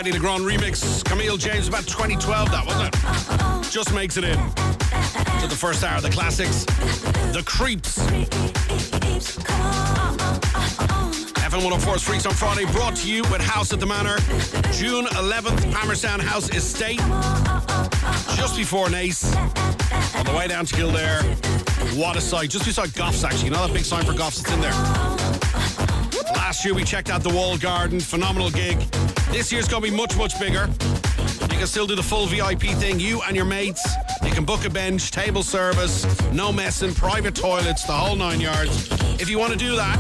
Two, 0.08 0.14
Fedde 0.14 0.14
le 0.14 0.20
Grand 0.20 0.40
remix. 0.46 1.04
Camille 1.04 1.38
Jones, 1.38 1.68
about 1.68 1.86
2012, 1.86 2.52
that 2.52 2.66
wasn't 2.66 2.88
it? 2.88 3.72
Just 3.72 3.94
makes 3.94 4.18
it 4.18 4.24
in 4.24 4.38
to 5.42 5.48
the 5.48 5.56
first 5.58 5.84
hour 5.84 5.98
of 5.98 6.04
the 6.04 6.10
classics. 6.10 6.66
The 7.34 7.44
Creeps. 7.46 8.00
FM 11.48 11.62
104's 11.62 12.04
Freaks 12.04 12.26
on 12.26 12.34
Friday 12.34 12.66
brought 12.72 12.96
to 12.98 13.12
you 13.12 13.24
with 13.24 13.42
House 13.42 13.74
at 13.74 13.80
the 13.80 13.86
Manor. 13.86 14.18
June 14.74 15.06
11th, 15.06 15.72
Palmerstown 15.72 16.20
House 16.20 16.50
Estate. 16.50 17.00
Just 18.36 18.56
before 18.56 18.88
Naas. 18.88 19.36
On 20.18 20.26
the 20.26 20.34
way 20.38 20.48
down 20.48 20.66
to 20.66 20.76
Kildare. 20.76 21.24
What 21.96 22.16
a 22.16 22.22
sight. 22.22 22.50
Just 22.50 22.66
beside 22.66 22.90
Goffs, 22.90 23.24
actually. 23.24 23.50
That 23.50 23.74
big 23.74 23.84
sign 23.84 24.06
for 24.06 24.14
Goffs 24.14 24.42
that's 24.42 24.54
in 24.54 24.62
there? 24.62 24.74
Last 26.34 26.64
year 26.64 26.74
we 26.74 26.84
checked 26.84 27.10
out 27.10 27.24
the 27.24 27.34
Wall 27.34 27.58
Garden. 27.58 28.00
Phenomenal 28.00 28.50
gig. 28.50 28.78
This 29.32 29.52
year's 29.52 29.68
going 29.68 29.84
to 29.84 29.92
be 29.92 29.96
much, 29.96 30.18
much 30.18 30.40
bigger. 30.40 30.70
You 31.42 31.58
can 31.60 31.68
still 31.68 31.88
do 31.88 31.96
the 31.96 32.04
full 32.04 32.26
VIP 32.28 32.62
thing, 32.62 33.00
you 33.00 33.22
and 33.24 33.36
your 33.36 33.46
mates. 33.46 33.86
You 34.24 34.32
can 34.32 34.46
book 34.46 34.66
a 34.66 34.70
bench, 34.70 35.12
table 35.12 35.44
service, 35.44 36.06
no 36.32 36.52
messing, 36.52 36.94
private 36.94 37.36
toilets, 37.36 37.84
the 37.84 37.94
whole 37.94 38.16
nine 38.16 38.40
yards. 38.40 38.90
If 39.20 39.30
you 39.30 39.38
want 39.38 39.54
to 39.54 39.58
do 39.58 39.76
that, 39.76 39.98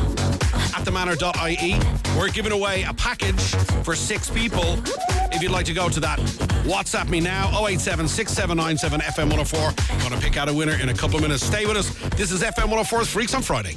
at 0.76 0.86
themanor.ie, 0.86 2.18
we're 2.18 2.30
giving 2.30 2.52
away 2.52 2.84
a 2.84 2.94
package 2.94 3.42
for 3.84 3.96
six 3.96 4.30
people. 4.30 4.80
If 5.32 5.42
you'd 5.42 5.52
like 5.52 5.66
to 5.66 5.74
go 5.74 5.90
to 5.90 6.00
that, 6.00 6.20
WhatsApp 6.66 7.10
me 7.10 7.20
now 7.20 7.50
087 7.66 8.08
6797 8.08 9.02
FM 9.02 9.30
104. 9.30 9.96
I'm 9.96 10.00
going 10.00 10.20
to 10.20 10.26
pick 10.26 10.38
out 10.38 10.50
a 10.50 10.54
winner 10.54 10.76
in 10.82 10.90
a 10.90 10.94
couple 10.94 11.18
of 11.18 11.22
minutes. 11.22 11.44
Stay 11.46 11.66
with 11.66 11.78
us. 11.78 11.90
This 12.10 12.32
is 12.32 12.42
FM 12.44 12.70
104's 12.70 13.10
Freaks 13.10 13.34
on 13.34 13.42
Friday. 13.42 13.76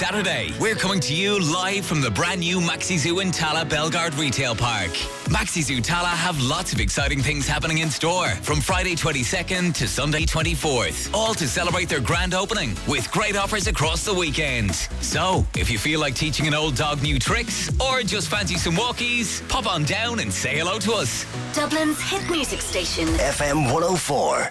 This 0.00 0.08
Saturday, 0.08 0.50
we're 0.58 0.76
coming 0.76 0.98
to 1.00 1.14
you 1.14 1.38
live 1.52 1.84
from 1.84 2.00
the 2.00 2.10
brand 2.10 2.40
new 2.40 2.58
Maxi 2.58 2.96
Zoo 2.96 3.20
in 3.20 3.30
Tallaght 3.30 3.68
Belgard 3.68 4.18
Retail 4.18 4.54
Park. 4.54 4.90
Maxi 5.28 5.62
Zoo 5.62 5.82
Tallaght 5.82 6.16
have 6.16 6.40
lots 6.40 6.72
of 6.72 6.80
exciting 6.80 7.20
things 7.20 7.46
happening 7.46 7.78
in 7.78 7.90
store 7.90 8.28
from 8.36 8.62
Friday 8.62 8.94
22nd 8.94 9.74
to 9.74 9.86
Sunday 9.86 10.22
24th, 10.22 11.12
all 11.12 11.34
to 11.34 11.46
celebrate 11.46 11.90
their 11.90 12.00
grand 12.00 12.32
opening 12.32 12.74
with 12.88 13.10
great 13.10 13.36
offers 13.36 13.66
across 13.66 14.04
the 14.04 14.14
weekend. 14.14 14.74
So, 15.02 15.46
if 15.54 15.70
you 15.70 15.78
feel 15.78 16.00
like 16.00 16.14
teaching 16.14 16.46
an 16.46 16.54
old 16.54 16.76
dog 16.76 17.02
new 17.02 17.18
tricks 17.18 17.70
or 17.78 18.00
just 18.00 18.28
fancy 18.28 18.56
some 18.56 18.76
walkies, 18.76 19.46
pop 19.50 19.66
on 19.66 19.84
down 19.84 20.20
and 20.20 20.32
say 20.32 20.56
hello 20.56 20.78
to 20.78 20.92
us. 20.94 21.26
Dublin's 21.54 22.00
hit 22.00 22.28
music 22.30 22.62
station. 22.62 23.06
FM 23.18 23.70
104. 23.70 24.48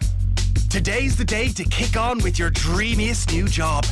Today's 0.70 1.18
the 1.18 1.26
day 1.26 1.50
to 1.50 1.64
kick 1.64 1.98
on 1.98 2.20
with 2.20 2.38
your 2.38 2.52
dreamiest 2.52 3.32
new 3.34 3.48
job. 3.48 3.84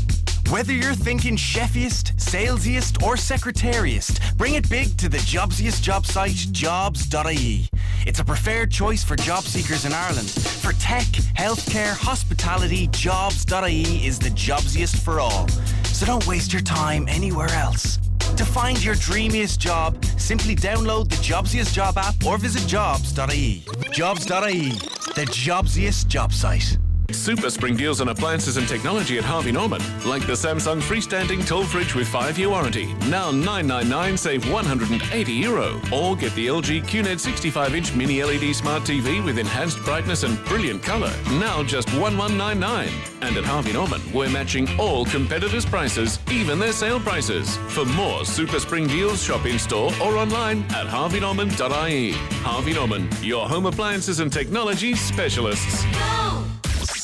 Whether 0.50 0.72
you're 0.72 0.93
thinking 0.93 1.36
chefiest, 1.36 2.16
salesiest, 2.16 3.04
or 3.04 3.16
secretariest, 3.16 4.38
bring 4.38 4.54
it 4.54 4.70
big 4.70 4.95
to 4.95 5.10
the 5.10 5.18
jobsiest 5.18 5.82
job 5.82 6.06
site, 6.06 6.38
jobs.ie. 6.54 7.70
It's 8.06 8.20
a 8.20 8.24
preferred 8.24 8.72
choice 8.72 9.04
for 9.04 9.18
job 9.18 9.43
seekers 9.43 9.84
in 9.84 9.91
Ireland. 9.91 10.30
For 10.30 10.72
tech, 10.74 11.04
healthcare, 11.36 11.98
hospitality, 11.98 12.88
jobs.ie 12.93 14.08
is 14.08 14.20
the 14.20 14.30
jobsiest 14.30 15.04
for 15.04 15.20
all. 15.20 15.50
So 15.88 16.06
don't 16.06 16.26
waste 16.26 16.54
your 16.54 16.62
time 16.62 17.10
anywhere 17.10 17.50
else. 17.50 18.00
To 18.38 18.45
find 18.45 18.82
your 18.82 18.95
dreamiest 18.95 19.60
job, 19.60 20.02
simply 20.18 20.56
download 20.56 21.10
the 21.10 21.16
Jobsiest 21.16 21.74
Job 21.74 21.98
app 21.98 22.26
or 22.26 22.38
visit 22.38 22.66
jobs.ie. 22.68 23.66
Jobs.ie, 23.91 24.70
the 24.70 25.26
jobsiest 25.30 26.08
job 26.08 26.32
site. 26.32 26.78
Super 27.12 27.49
spring 27.49 27.76
deals 27.76 28.01
on 28.01 28.10
appliances 28.10 28.58
and 28.58 28.68
technology 28.68 29.18
at 29.18 29.24
Harvey 29.24 29.51
Norman. 29.51 29.82
Like 30.05 30.26
the 30.28 30.34
Samsung 30.34 30.82
freestanding 30.82 31.45
tall 31.45 31.64
fridge 31.64 31.95
with 31.95 32.08
5-year 32.08 32.49
warranty. 32.49 32.93
Now 33.10 33.32
999 33.32 34.18
save 34.18 34.51
180 34.51 35.32
euro. 35.32 35.80
Or 35.93 36.16
get 36.16 36.34
the 36.36 36.47
LG 36.47 36.84
QNED 36.84 37.20
65-inch 37.20 37.95
mini 37.95 38.24
LED 38.24 38.55
smart 38.55 38.84
TV 38.84 39.24
with 39.24 39.39
enhanced 39.39 39.80
brightness 39.84 40.24
and 40.24 40.43
brilliant 40.45 40.84
color. 40.84 41.12
Now 41.32 41.64
just 41.64 41.88
1199. 41.97 42.89
And 43.22 43.38
at 43.38 43.45
Harvey 43.45 43.74
Norman, 43.74 44.01
we're 44.14 44.30
matching 44.30 44.68
all 44.80 45.05
competitors' 45.05 45.66
prices, 45.66 46.20
even 46.30 46.60
their 46.60 46.74
sale 46.74 46.99
prices. 46.99 47.55
For 47.70 47.86
more 47.86 48.26
super 48.26 48.60
spring 48.60 48.88
deals, 48.88 49.24
shop 49.24 49.45
in 49.45 49.58
store 49.60 49.91
or 50.01 50.18
online 50.18 50.64
at 50.72 50.88
harveynorman.ie. 50.88 52.12
Harvey 52.43 52.74
Norman, 52.74 53.10
your 53.22 53.47
home 53.47 53.66
appliances 53.66 54.20
and 54.20 54.32
technology 54.32 54.93
specialists. 54.93 55.86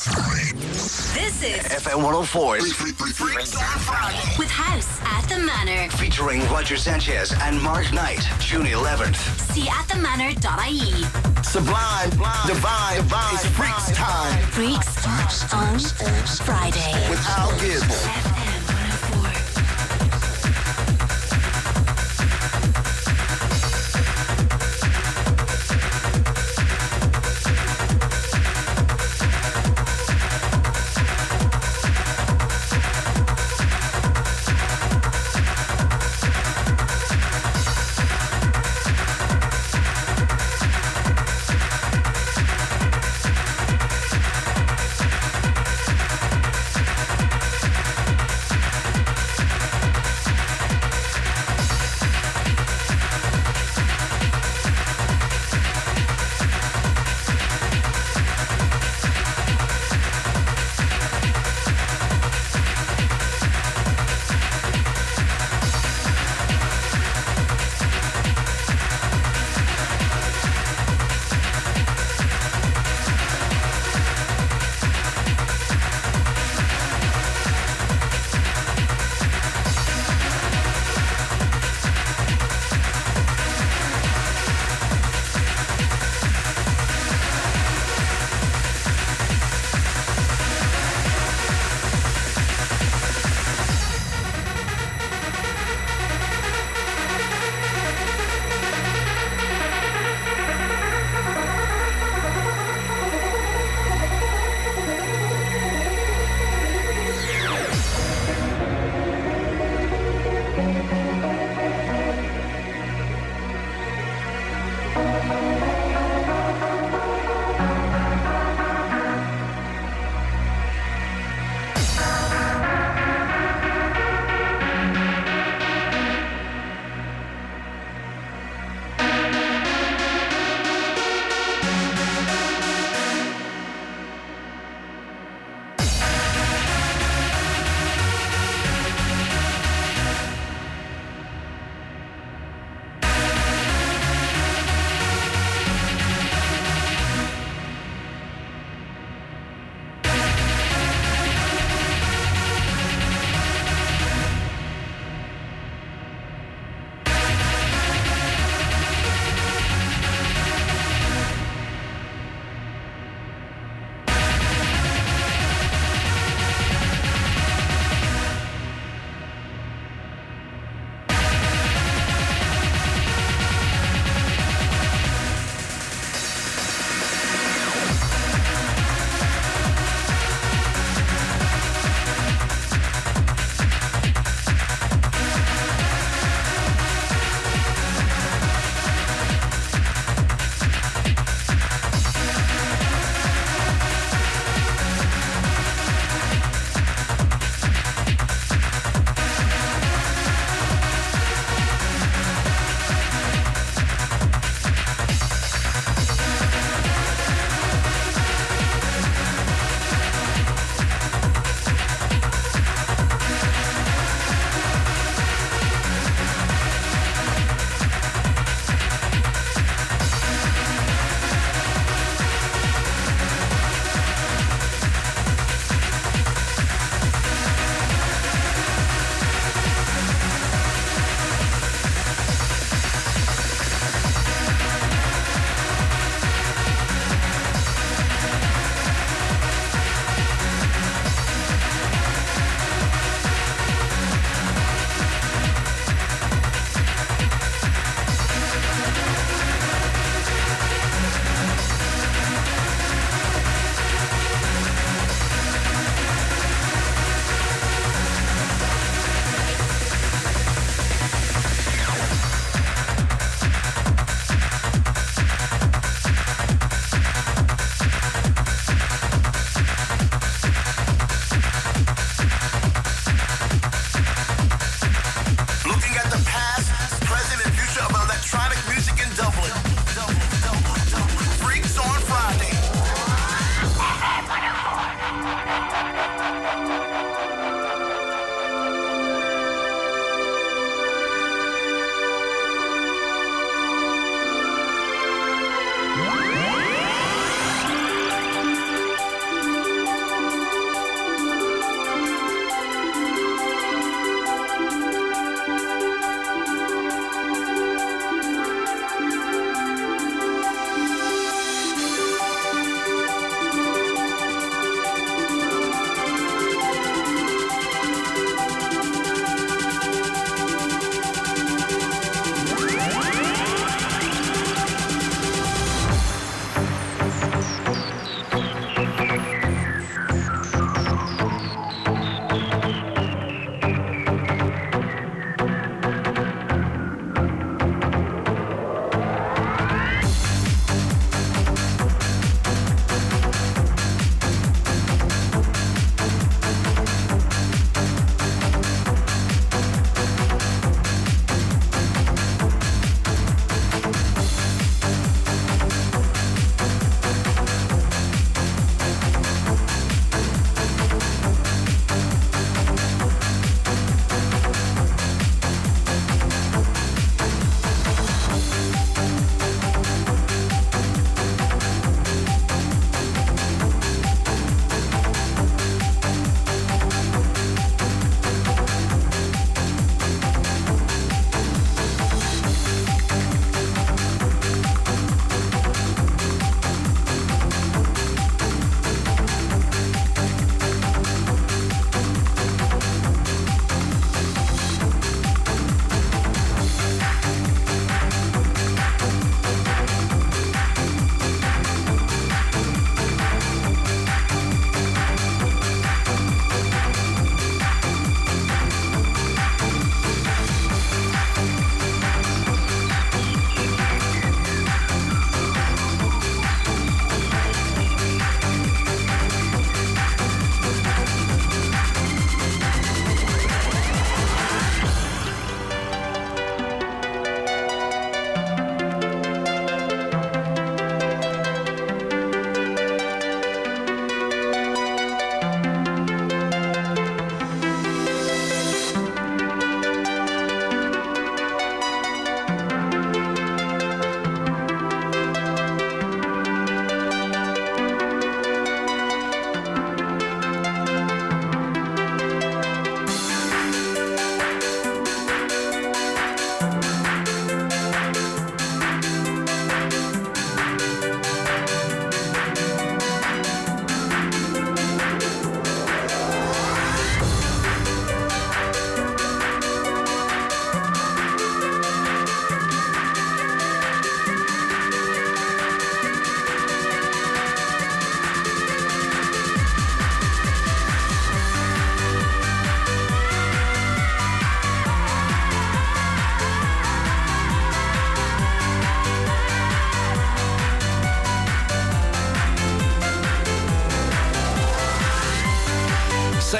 This 0.04 1.42
is 1.44 1.64
FM 1.64 2.04
104's 2.04 2.78
with 4.38 4.50
House 4.50 5.00
at 5.02 5.22
the 5.30 5.40
Manor. 5.40 5.90
featuring 5.92 6.42
Roger 6.50 6.76
Sanchez 6.76 7.34
and 7.44 7.62
Mark 7.62 7.94
Knight, 7.94 8.20
June 8.38 8.66
11th. 8.66 9.16
See 9.40 9.70
at 9.70 9.88
the 9.88 9.96
manor.ie. 9.96 11.06
Sublime, 11.42 12.10
divine, 12.10 12.98
divine, 12.98 13.34
it's 13.34 13.46
freaks 13.46 13.92
time. 13.96 14.44
Freaks 14.48 15.54
on 15.54 15.80
Friday. 16.46 17.10
With 17.10 17.26
Al 17.38 17.58
Gibbs. 17.62 18.43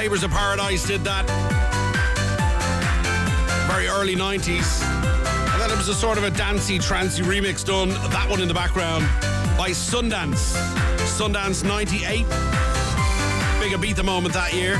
Sabres 0.04 0.22
of 0.22 0.32
Paradise 0.32 0.86
did 0.86 1.00
that. 1.02 1.24
Very 3.72 3.88
early 3.88 4.14
90s. 4.14 4.82
And 4.84 5.58
then 5.58 5.70
it 5.70 5.78
was 5.78 5.88
a 5.88 5.94
sort 5.94 6.18
of 6.18 6.24
a 6.24 6.30
dancey, 6.30 6.78
trancy 6.78 7.22
remix 7.22 7.64
done. 7.64 7.88
That 7.88 8.26
one 8.28 8.42
in 8.42 8.46
the 8.46 8.52
background 8.52 9.06
by 9.56 9.70
Sundance. 9.70 10.52
Sundance 11.08 11.64
98. 11.64 12.26
Big 13.80 13.96
the 13.96 14.02
moment 14.02 14.34
that 14.34 14.52
year. 14.52 14.74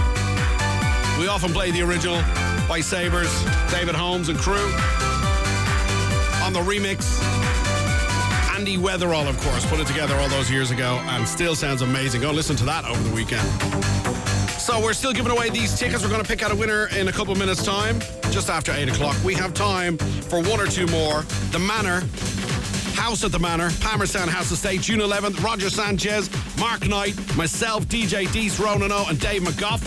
We 1.19 1.27
often 1.27 1.55
play 1.55 1.71
the 1.71 1.81
original 1.81 2.21
by 2.69 2.83
Sabres, 2.83 3.33
David 3.71 3.95
Holmes 3.95 4.29
and 4.29 4.39
crew. 4.39 4.69
On 6.45 6.53
the 6.53 6.61
remix, 6.61 7.19
Andy 8.55 8.77
Weatherall, 8.77 9.27
of 9.27 9.41
course, 9.41 9.65
put 9.65 9.81
it 9.81 9.87
together 9.87 10.17
all 10.17 10.29
those 10.29 10.51
years 10.51 10.71
ago 10.71 11.01
and 11.05 11.27
still 11.27 11.55
sounds 11.55 11.81
amazing. 11.81 12.21
Go 12.21 12.31
listen 12.31 12.57
to 12.57 12.65
that 12.67 12.85
over 12.85 13.03
the 13.03 13.15
weekend. 13.15 14.14
We're 14.83 14.93
still 14.93 15.13
giving 15.13 15.33
away 15.33 15.51
these 15.51 15.79
tickets. 15.79 16.03
We're 16.03 16.11
going 16.11 16.23
to 16.23 16.29
pick 16.29 16.43
out 16.43 16.51
a 16.51 16.55
winner 16.55 16.89
in 16.97 17.09
a 17.09 17.13
couple 17.13 17.35
minutes' 17.35 17.65
time, 17.65 18.01
just 18.31 18.51
after 18.51 18.73
8 18.73 18.89
o'clock. 18.89 19.17
We 19.25 19.35
have 19.35 19.55
time 19.55 19.97
for 19.99 20.43
one 20.43 20.61
or 20.61 20.67
two 20.67 20.87
more. 20.89 21.23
The 21.53 21.59
Manor, 21.59 22.01
House 22.95 23.25
at 23.25 23.33
the 23.33 23.39
Manor, 23.39 23.71
Palmerstown 23.71 24.29
House 24.29 24.51
Estate, 24.51 24.83
June 24.83 25.01
11th. 25.01 25.43
Roger 25.43 25.71
Sanchez, 25.71 26.29
Mark 26.59 26.87
Knight, 26.87 27.15
myself, 27.37 27.87
DJ 27.87 28.31
Dees 28.33 28.59
Ronano, 28.59 29.09
and 29.09 29.19
Dave 29.19 29.43
McGough. 29.43 29.83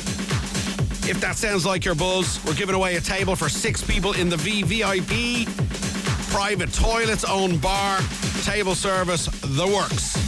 If 1.09 1.21
that 1.21 1.35
sounds 1.35 1.65
like 1.65 1.85
your 1.85 1.95
buzz, 1.95 2.43
we're 2.45 2.55
giving 2.55 2.75
away 2.75 2.95
a 2.95 3.01
table 3.01 3.35
for 3.35 3.49
six 3.49 3.83
people 3.83 4.13
in 4.13 4.29
the 4.29 4.37
VVIP. 4.37 5.45
Private 6.31 6.73
toilets, 6.73 7.23
own 7.23 7.57
bar, 7.59 7.99
table 8.43 8.75
service, 8.75 9.27
the 9.41 9.67
works. 9.67 10.26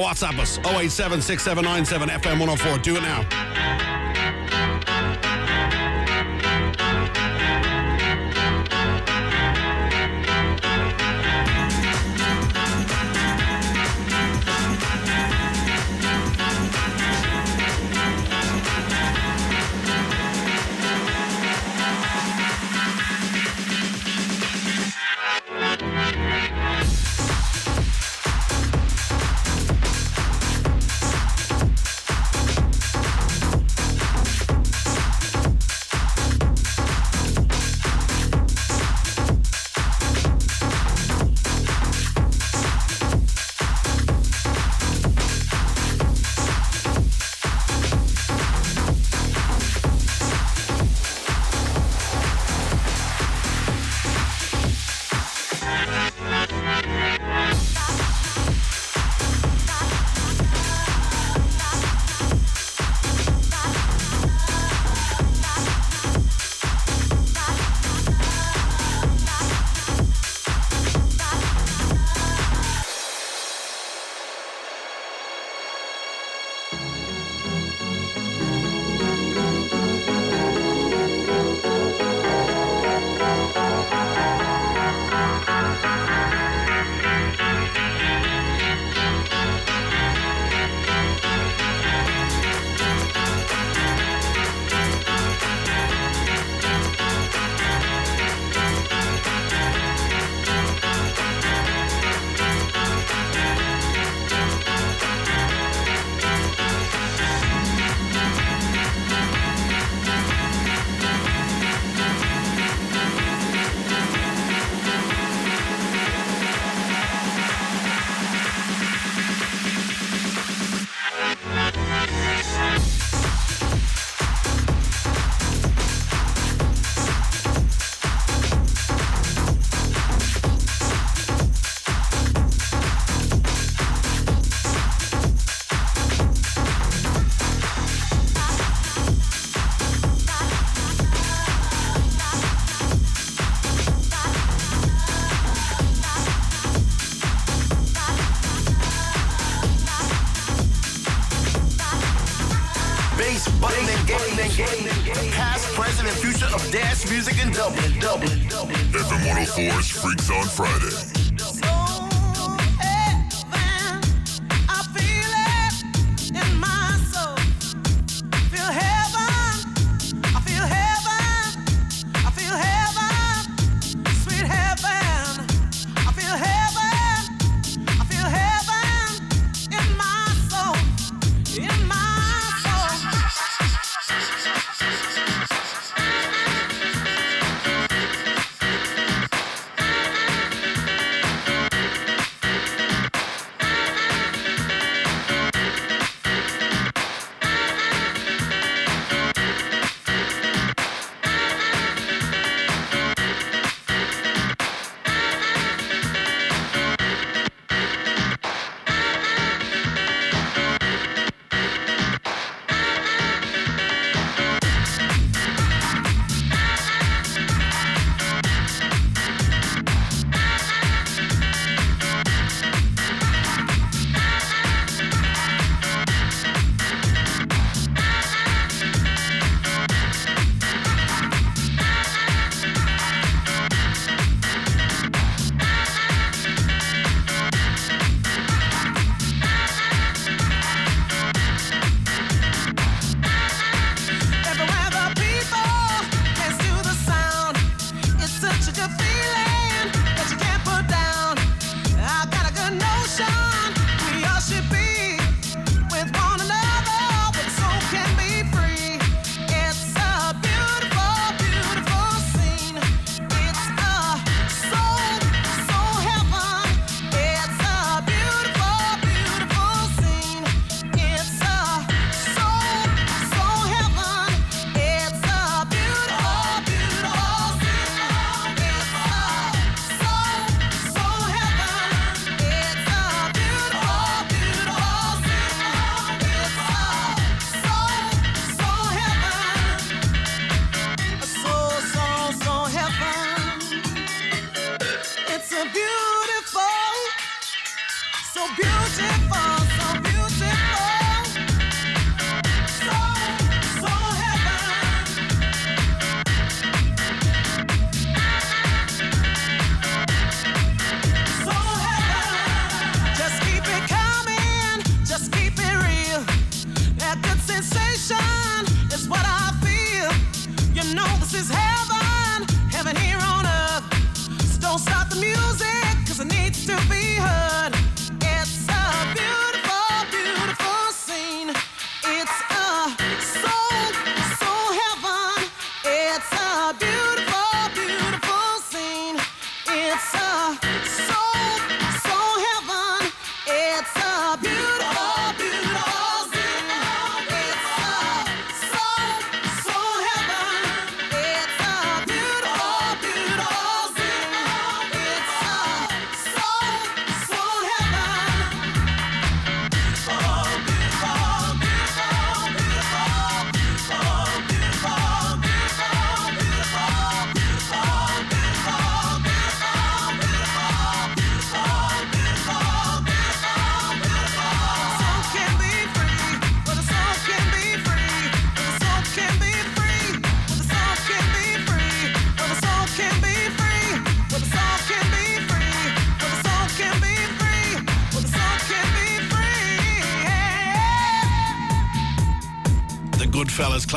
WhatsApp 0.00 0.38
us 0.38 0.58
087 0.58 1.20
FM 2.08 2.40
104. 2.40 2.78
Do 2.78 2.96
it 2.96 3.02
now. 3.02 3.89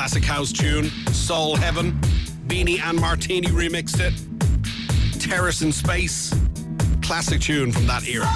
Classic 0.03 0.25
house 0.25 0.51
tune, 0.51 0.89
Soul 1.13 1.55
Heaven. 1.55 1.97
Bini 2.47 2.77
and 2.77 2.99
Martini 2.99 3.47
remixed 3.47 4.01
it. 4.01 4.13
Terrace 5.17 5.61
in 5.61 5.71
Space. 5.71 6.35
Classic 7.01 7.39
tune 7.39 7.71
from 7.71 7.87
that 7.87 8.05
era. 8.05 8.27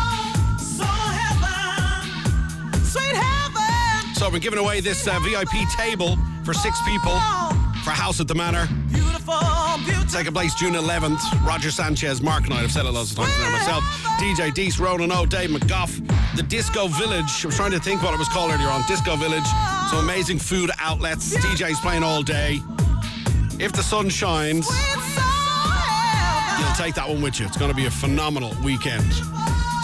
Sweet 2.85 3.17
heaven. 3.17 4.15
So 4.15 4.31
giving 4.39 4.59
away 4.59 4.79
this 4.79 5.09
uh, 5.09 5.19
VIP 5.19 5.67
table 5.75 6.17
for 6.45 6.53
six 6.53 6.79
people 6.87 7.11
for 7.83 7.91
House 7.91 8.21
at 8.21 8.29
the 8.29 8.35
Manor. 8.35 8.69
Beautiful, 8.87 9.35
beautiful. 9.83 10.07
Second 10.07 10.33
place, 10.33 10.55
June 10.55 10.73
11th. 10.73 11.19
Roger 11.45 11.69
Sanchez, 11.69 12.21
Mark 12.21 12.45
and 12.45 12.53
I 12.53 12.61
have 12.61 12.71
said 12.71 12.85
it 12.85 12.91
loads 12.91 13.11
of 13.11 13.17
times 13.17 13.37
now 13.39 13.51
myself. 13.51 13.83
DJ 14.21 14.53
Deese, 14.53 14.79
Ronan 14.79 15.11
O, 15.11 15.25
Dave 15.25 15.49
McGough. 15.49 16.37
The 16.37 16.43
Disco 16.43 16.87
Village. 16.87 17.43
I 17.43 17.47
was 17.47 17.57
trying 17.57 17.71
to 17.71 17.79
think 17.81 18.01
what 18.03 18.13
it 18.13 18.19
was 18.19 18.29
called 18.29 18.51
earlier 18.51 18.69
on. 18.69 18.83
Disco 18.87 19.17
Village. 19.17 19.43
So 19.89 19.97
amazing 19.99 20.39
food 20.39 20.69
outlets. 20.79 21.35
DJs 21.37 21.81
playing 21.81 22.03
all 22.03 22.21
day. 22.21 22.59
If 23.59 23.71
the 23.71 23.81
sun 23.81 24.09
shines, 24.09 24.67
you'll 26.59 26.75
take 26.75 26.93
that 26.95 27.05
one 27.07 27.21
with 27.21 27.39
you. 27.39 27.45
It's 27.45 27.57
going 27.57 27.71
to 27.71 27.75
be 27.75 27.85
a 27.85 27.91
phenomenal 27.91 28.53
weekend. 28.63 29.11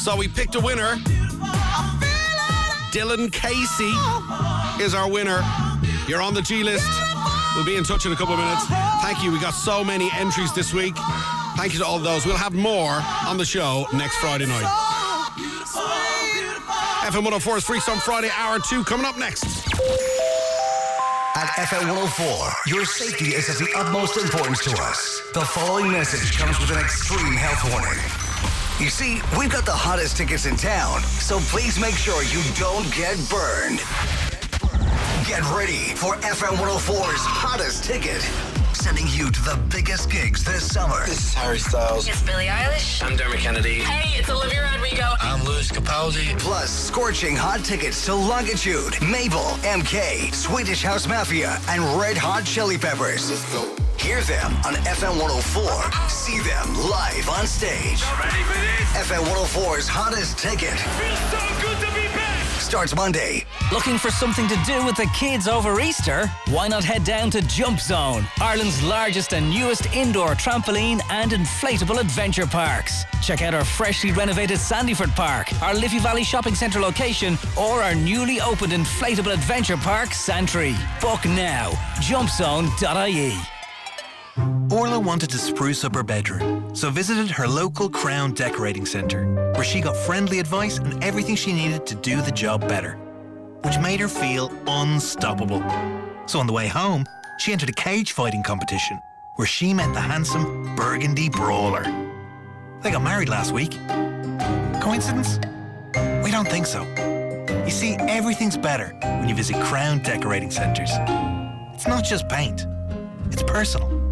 So 0.02 0.16
we 0.18 0.28
picked 0.28 0.56
a 0.56 0.60
winner. 0.60 0.98
Dylan 2.92 3.32
Casey 3.32 3.94
is 4.84 4.94
our 4.94 5.10
winner. 5.10 5.42
You're 6.08 6.22
on 6.22 6.34
the 6.34 6.42
G 6.42 6.64
list. 6.64 6.88
We'll 7.56 7.66
be 7.66 7.78
in 7.78 7.84
touch 7.84 8.06
in 8.06 8.12
a 8.12 8.16
couple 8.16 8.34
of 8.34 8.40
minutes. 8.40 8.66
Thank 9.02 9.24
you. 9.24 9.32
We 9.32 9.40
got 9.40 9.54
so 9.54 9.84
many 9.84 10.10
entries 10.14 10.54
this 10.54 10.74
week. 10.74 10.96
Thank 11.56 11.74
you 11.74 11.80
to 11.80 11.86
all 11.86 12.00
those. 12.00 12.26
We'll 12.26 12.36
have 12.36 12.54
more 12.54 13.00
on 13.26 13.38
the 13.38 13.46
show 13.46 13.86
next 13.94 14.18
Friday 14.18 14.48
night. 14.48 14.66
FM 17.04 17.24
104 17.24 17.58
is 17.58 17.64
Freaks 17.64 17.90
on 17.90 18.00
Friday, 18.00 18.30
hour 18.36 18.60
two, 18.60 18.84
coming 18.84 19.06
up 19.06 19.18
next. 19.18 19.63
At 21.36 21.48
FM 21.66 21.90
104, 21.90 22.52
your 22.68 22.86
safety 22.86 23.34
is 23.34 23.50
of 23.50 23.58
the 23.58 23.68
utmost 23.76 24.18
importance 24.18 24.64
to 24.66 24.72
us. 24.84 25.20
The 25.34 25.42
following 25.42 25.92
message 25.92 26.38
comes 26.38 26.60
with 26.60 26.70
an 26.70 26.78
extreme 26.78 27.34
health 27.34 27.74
warning. 27.74 27.98
You 28.80 28.92
see, 28.92 29.20
we've 29.36 29.52
got 29.52 29.66
the 29.66 29.72
hottest 29.72 30.16
tickets 30.16 30.46
in 30.46 30.56
town, 30.56 31.02
so 31.02 31.40
please 31.50 31.80
make 31.80 31.96
sure 31.96 32.22
you 32.22 32.44
don't 32.54 32.86
get 32.94 33.18
burned. 33.34 33.80
Get 35.26 35.42
ready 35.50 35.98
for 35.98 36.14
FM 36.22 36.54
104's 36.62 37.26
hottest 37.26 37.84
ticket, 37.84 38.22
sending 38.76 39.08
you 39.10 39.30
to 39.30 39.42
the 39.44 39.60
biggest 39.70 40.10
gigs 40.10 40.44
this 40.44 40.66
summer. 40.72 41.06
This 41.06 41.26
is 41.28 41.34
Harry 41.34 41.60
Styles. 41.60 42.08
It's 42.08 42.22
Billie 42.24 42.46
Eilish. 42.48 43.04
I'm 43.04 43.16
Dermot 43.16 43.40
Kennedy. 43.40 43.80
Hey, 43.80 44.20
it's 44.20 44.30
Olivia 44.30 44.64
Rodrigo. 44.72 45.04
I'm 45.22 45.44
Lewis 45.44 45.72
Capaldi. 45.72 46.38
Plus, 46.40 46.70
scorching 46.72 47.36
hot 47.36 47.64
tickets 47.64 48.06
to 48.06 48.16
Longitude, 48.16 49.00
Mabel, 49.02 49.58
MK, 49.64 50.34
Swedish 50.34 50.82
House 50.84 51.08
Mafia, 51.08 51.60
and 51.70 51.84
Red 52.00 52.18
Hot 52.18 52.46
Chili 52.46 52.78
Peppers. 52.78 53.30
Let's 53.30 53.54
go. 53.54 53.76
Hear 53.98 54.22
them 54.22 54.52
on 54.66 54.74
FM 54.86 55.20
104. 55.22 56.10
See 56.10 56.40
them 56.40 56.76
live 56.90 57.30
on 57.30 57.46
stage. 57.48 58.04
Ready 58.20 58.44
for 58.44 58.60
this? 58.60 59.10
FM 59.10 59.24
104's 59.26 59.88
hottest 59.88 60.38
ticket 60.38 60.74
Feels 60.74 61.20
so 61.32 61.62
good 61.62 61.80
to 61.88 61.94
be 61.96 62.08
back. 62.08 62.23
Starts 62.74 62.96
Monday. 62.96 63.46
Looking 63.72 64.00
for 64.00 64.10
something 64.10 64.48
to 64.48 64.56
do 64.66 64.84
with 64.84 64.96
the 64.96 65.08
kids 65.14 65.48
over 65.48 65.80
Easter? 65.80 66.26
Why 66.50 66.68
not 66.68 66.84
head 66.84 67.04
down 67.04 67.30
to 67.30 67.42
Jump 67.44 67.80
Zone, 67.80 68.26
Ireland's 68.42 68.82
largest 68.82 69.32
and 69.34 69.48
newest 69.48 69.86
indoor 69.94 70.30
trampoline 70.30 71.00
and 71.12 71.34
inflatable 71.34 72.00
adventure 72.00 72.48
parks. 72.48 73.06
Check 73.22 73.44
out 73.44 73.54
our 73.54 73.64
freshly 73.64 74.12
renovated 74.12 74.58
Sandyford 74.58 75.16
Park, 75.16 75.54
our 75.62 75.76
Liffey 75.76 76.00
Valley 76.00 76.24
Shopping 76.24 76.56
Centre 76.56 76.80
location, 76.80 77.38
or 77.56 77.84
our 77.84 77.94
newly 77.94 78.42
opened 78.42 78.72
inflatable 78.72 79.32
adventure 79.32 79.78
park, 79.78 80.12
Santry. 80.12 80.76
Book 81.00 81.24
now. 81.26 81.70
Jumpzone.ie. 82.02 83.38
Orla 84.72 85.00
wanted 85.00 85.30
to 85.30 85.38
spruce 85.38 85.84
up 85.84 85.94
her 85.94 86.02
bedroom, 86.02 86.76
so 86.76 86.90
visited 86.90 87.30
her 87.30 87.48
local 87.48 87.88
Crown 87.88 88.34
Decorating 88.34 88.86
Centre, 88.86 89.26
where 89.54 89.64
she 89.64 89.80
got 89.80 89.96
friendly 89.96 90.40
advice 90.40 90.80
and 90.80 91.04
everything 91.04 91.36
she 91.36 91.54
needed 91.54 91.86
to 91.86 91.96
do 91.96 92.20
the 92.22 92.32
job 92.32 92.68
better, 92.68 92.94
which 93.64 93.78
made 93.80 94.00
her 94.00 94.08
feel 94.08 94.52
unstoppable. 94.66 95.62
So 96.26 96.40
on 96.40 96.48
the 96.48 96.54
way 96.54 96.68
home, 96.68 97.06
she 97.38 97.54
entered 97.54 97.70
a 97.70 97.74
cage 97.74 98.14
fighting 98.14 98.42
competition, 98.42 99.00
where 99.36 99.48
she 99.48 99.72
met 99.74 99.94
the 99.94 100.02
handsome 100.02 100.76
Burgundy 100.76 101.30
Brawler. 101.30 101.84
They 102.82 102.90
got 102.90 103.04
married 103.04 103.30
last 103.30 103.52
week. 103.52 103.78
Coincidence? 104.82 105.38
We 106.24 106.32
don't 106.32 106.48
think 106.48 106.66
so. 106.66 106.84
You 107.66 107.72
see, 107.72 107.96
everything's 108.00 108.58
better 108.58 108.98
when 109.04 109.30
you 109.30 109.36
visit 109.36 109.58
Crown 109.58 110.02
Decorating 110.02 110.50
Centres. 110.50 110.90
It's 111.76 111.88
not 111.88 112.04
just 112.04 112.28
paint, 112.30 112.66
it's 113.32 113.44
personal. 113.44 114.03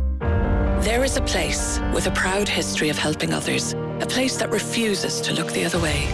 There 0.81 1.03
is 1.03 1.15
a 1.15 1.21
place 1.21 1.79
with 1.93 2.07
a 2.07 2.11
proud 2.11 2.49
history 2.49 2.89
of 2.89 2.97
helping 2.97 3.33
others, 3.33 3.73
a 3.99 4.07
place 4.07 4.37
that 4.37 4.49
refuses 4.49 5.21
to 5.21 5.31
look 5.31 5.51
the 5.51 5.63
other 5.63 5.79
way. 5.79 6.07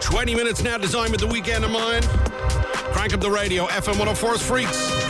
20 0.00 0.36
minutes 0.36 0.62
now, 0.62 0.78
designed 0.78 1.10
with 1.10 1.20
the 1.20 1.26
weekend 1.26 1.64
in 1.64 1.72
mind. 1.72 2.04
Crank 2.92 3.12
up 3.12 3.20
the 3.20 3.30
radio, 3.30 3.66
FM 3.66 3.94
104's 3.94 4.40
Freaks. 4.40 5.07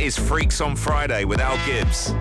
Is 0.00 0.18
Freaks 0.18 0.60
on 0.60 0.74
Friday 0.74 1.24
with 1.24 1.40
Al 1.40 1.56
Gibbs. 1.66 2.14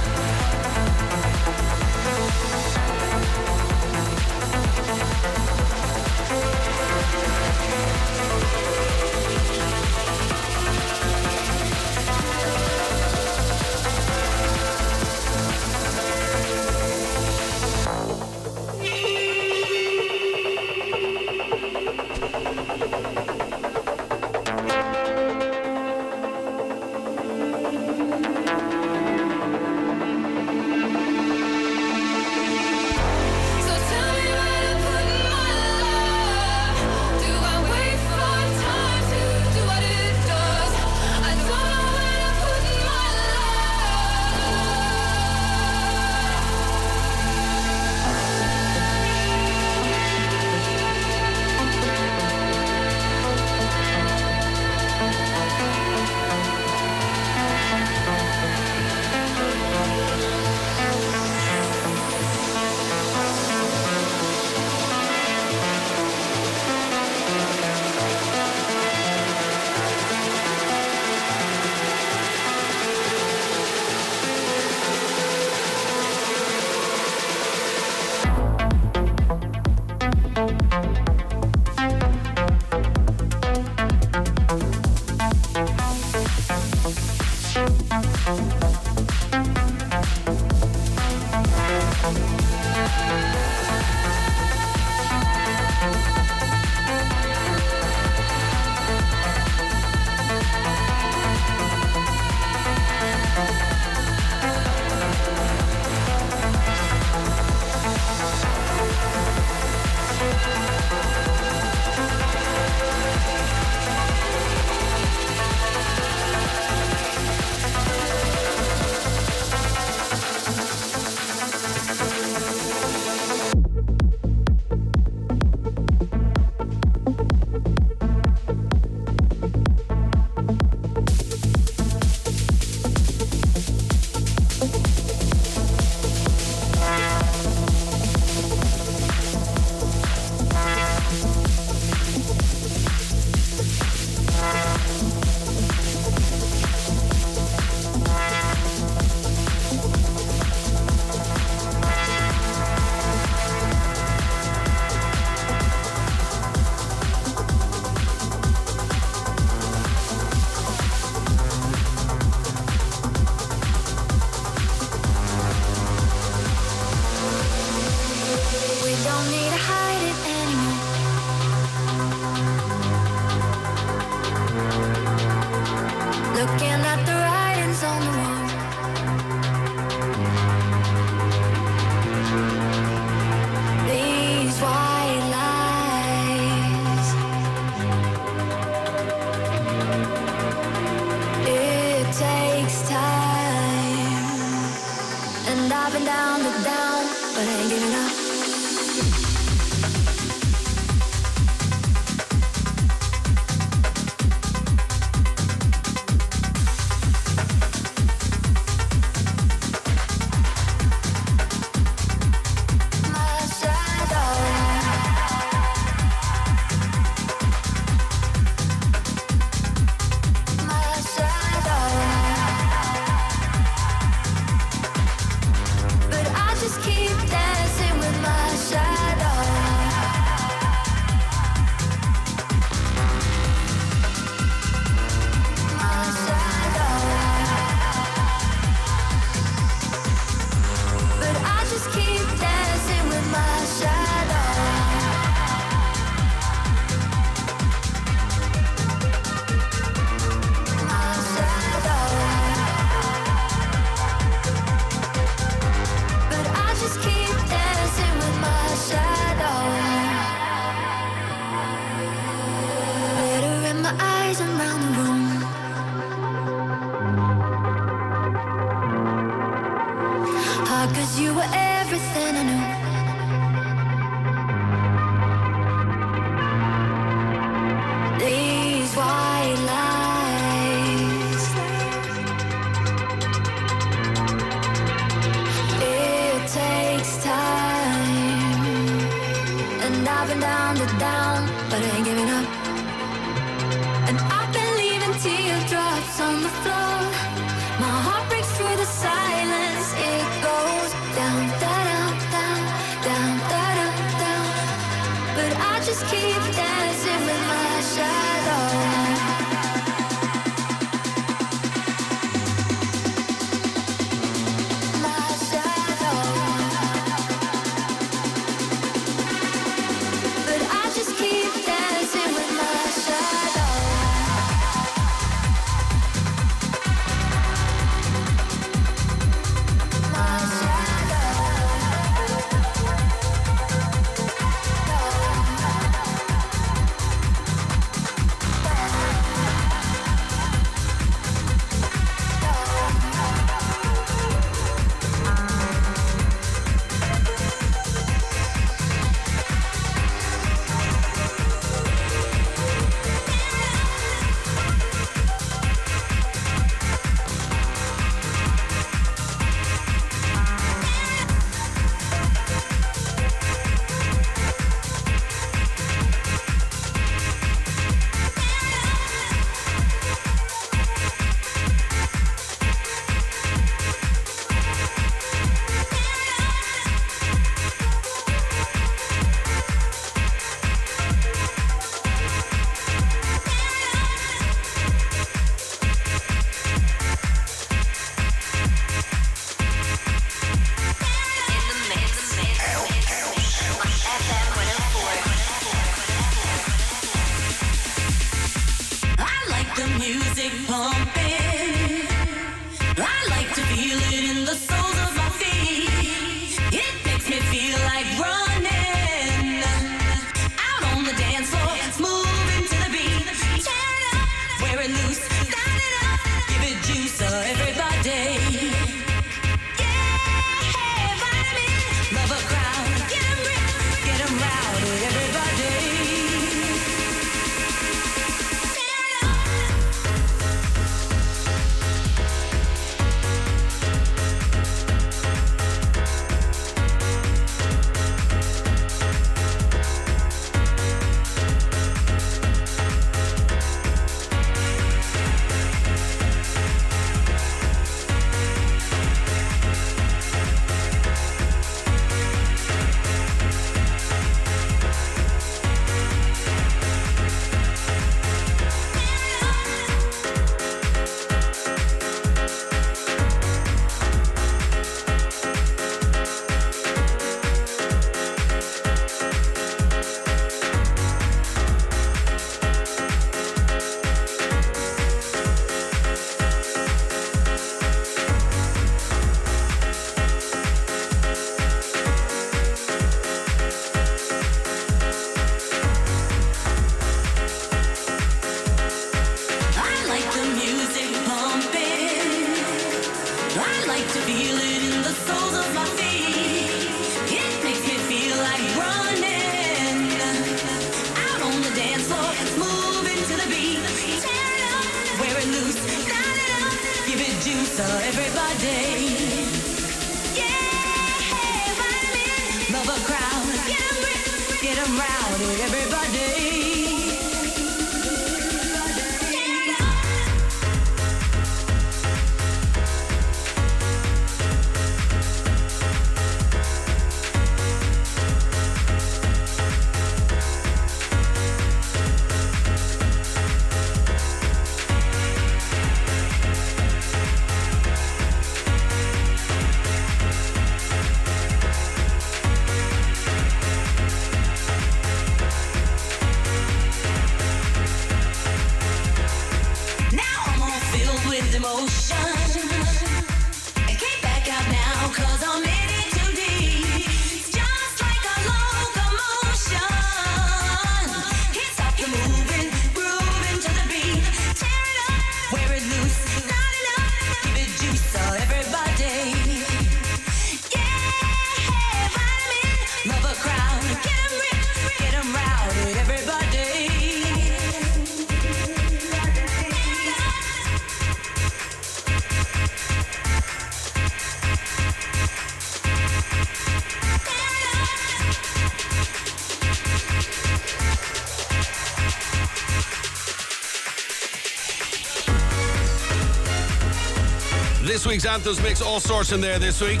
Week's 598.12 598.26
anthems 598.26 598.62
mix, 598.62 598.82
all 598.82 599.00
sorts 599.00 599.32
in 599.32 599.40
there 599.40 599.58
this 599.58 599.80
week. 599.80 600.00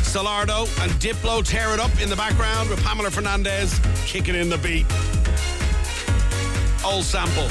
Solardo 0.00 0.66
and 0.82 0.90
Diplo 0.92 1.44
tear 1.44 1.74
it 1.74 1.78
up 1.78 1.90
in 2.00 2.08
the 2.08 2.16
background 2.16 2.70
with 2.70 2.82
Pamela 2.82 3.10
Fernandez 3.10 3.78
kicking 4.06 4.34
in 4.34 4.48
the 4.48 4.56
beat. 4.56 4.86
Old 6.82 7.04
sample. 7.04 7.48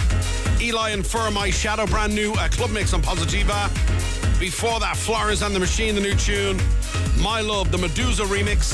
Eli 0.60 0.90
and 0.90 1.06
Fur, 1.06 1.30
My 1.30 1.52
Shadow, 1.52 1.86
brand 1.86 2.16
new 2.16 2.34
club 2.50 2.72
mix 2.72 2.92
on 2.96 3.04
Positiva. 3.04 3.70
Before 4.40 4.80
that, 4.80 4.98
Florence 4.98 5.44
and 5.44 5.54
the 5.54 5.60
Machine, 5.60 5.94
the 5.94 6.02
new 6.02 6.16
tune. 6.16 6.60
My 7.20 7.42
Love, 7.42 7.72
the 7.72 7.78
Medusa 7.78 8.24
remix. 8.24 8.74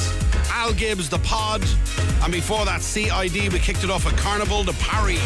Al 0.51 0.71
Gibbs, 0.71 1.09
The 1.09 1.19
Pod. 1.19 1.61
And 2.23 2.31
before 2.31 2.63
that, 2.63 2.81
CID, 2.81 3.51
we 3.51 3.59
kicked 3.59 3.83
it 3.83 3.89
off 3.89 4.07
at 4.07 4.17
Carnival 4.17 4.63
de 4.63 4.71
Paris. 4.73 5.19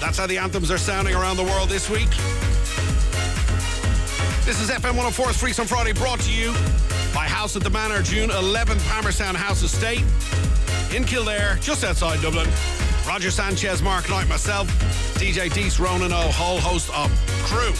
That's 0.00 0.18
how 0.18 0.26
the 0.26 0.36
anthems 0.36 0.70
are 0.70 0.76
sounding 0.76 1.14
around 1.14 1.38
the 1.38 1.44
world 1.44 1.70
this 1.70 1.88
week. 1.88 2.10
This 4.50 4.62
is 4.62 4.70
FM 4.70 4.94
104's 4.94 5.36
Freaks 5.36 5.60
on 5.60 5.68
Friday, 5.68 5.92
brought 5.92 6.18
to 6.22 6.32
you 6.32 6.50
by 7.14 7.24
House 7.24 7.54
at 7.54 7.62
the 7.62 7.70
Manor, 7.70 8.02
June 8.02 8.30
11th, 8.30 8.80
Palmerstown 8.80 9.36
House 9.36 9.62
Estate 9.62 10.02
in 10.92 11.04
Kildare, 11.04 11.56
just 11.60 11.84
outside 11.84 12.20
Dublin. 12.20 12.48
Roger 13.06 13.30
Sanchez, 13.30 13.80
Mark 13.80 14.10
Knight, 14.10 14.28
myself, 14.28 14.66
DJ 15.20 15.54
Deese, 15.54 15.78
Ronan 15.78 16.12
O, 16.12 16.32
whole 16.32 16.58
host 16.58 16.90
of 16.90 17.12
crew. 17.44 17.72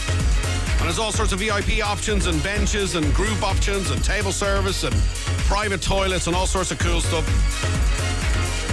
And 0.77 0.85
there's 0.85 0.97
all 0.97 1.11
sorts 1.11 1.33
of 1.33 1.39
VIP 1.39 1.85
options 1.85 2.27
and 2.27 2.41
benches 2.41 2.95
and 2.95 3.13
group 3.13 3.43
options 3.43 3.91
and 3.91 4.01
table 4.01 4.31
service 4.31 4.85
and 4.85 4.95
private 5.49 5.81
toilets 5.81 6.27
and 6.27 6.35
all 6.37 6.47
sorts 6.47 6.71
of 6.71 6.79
cool 6.79 7.01
stuff. 7.01 7.27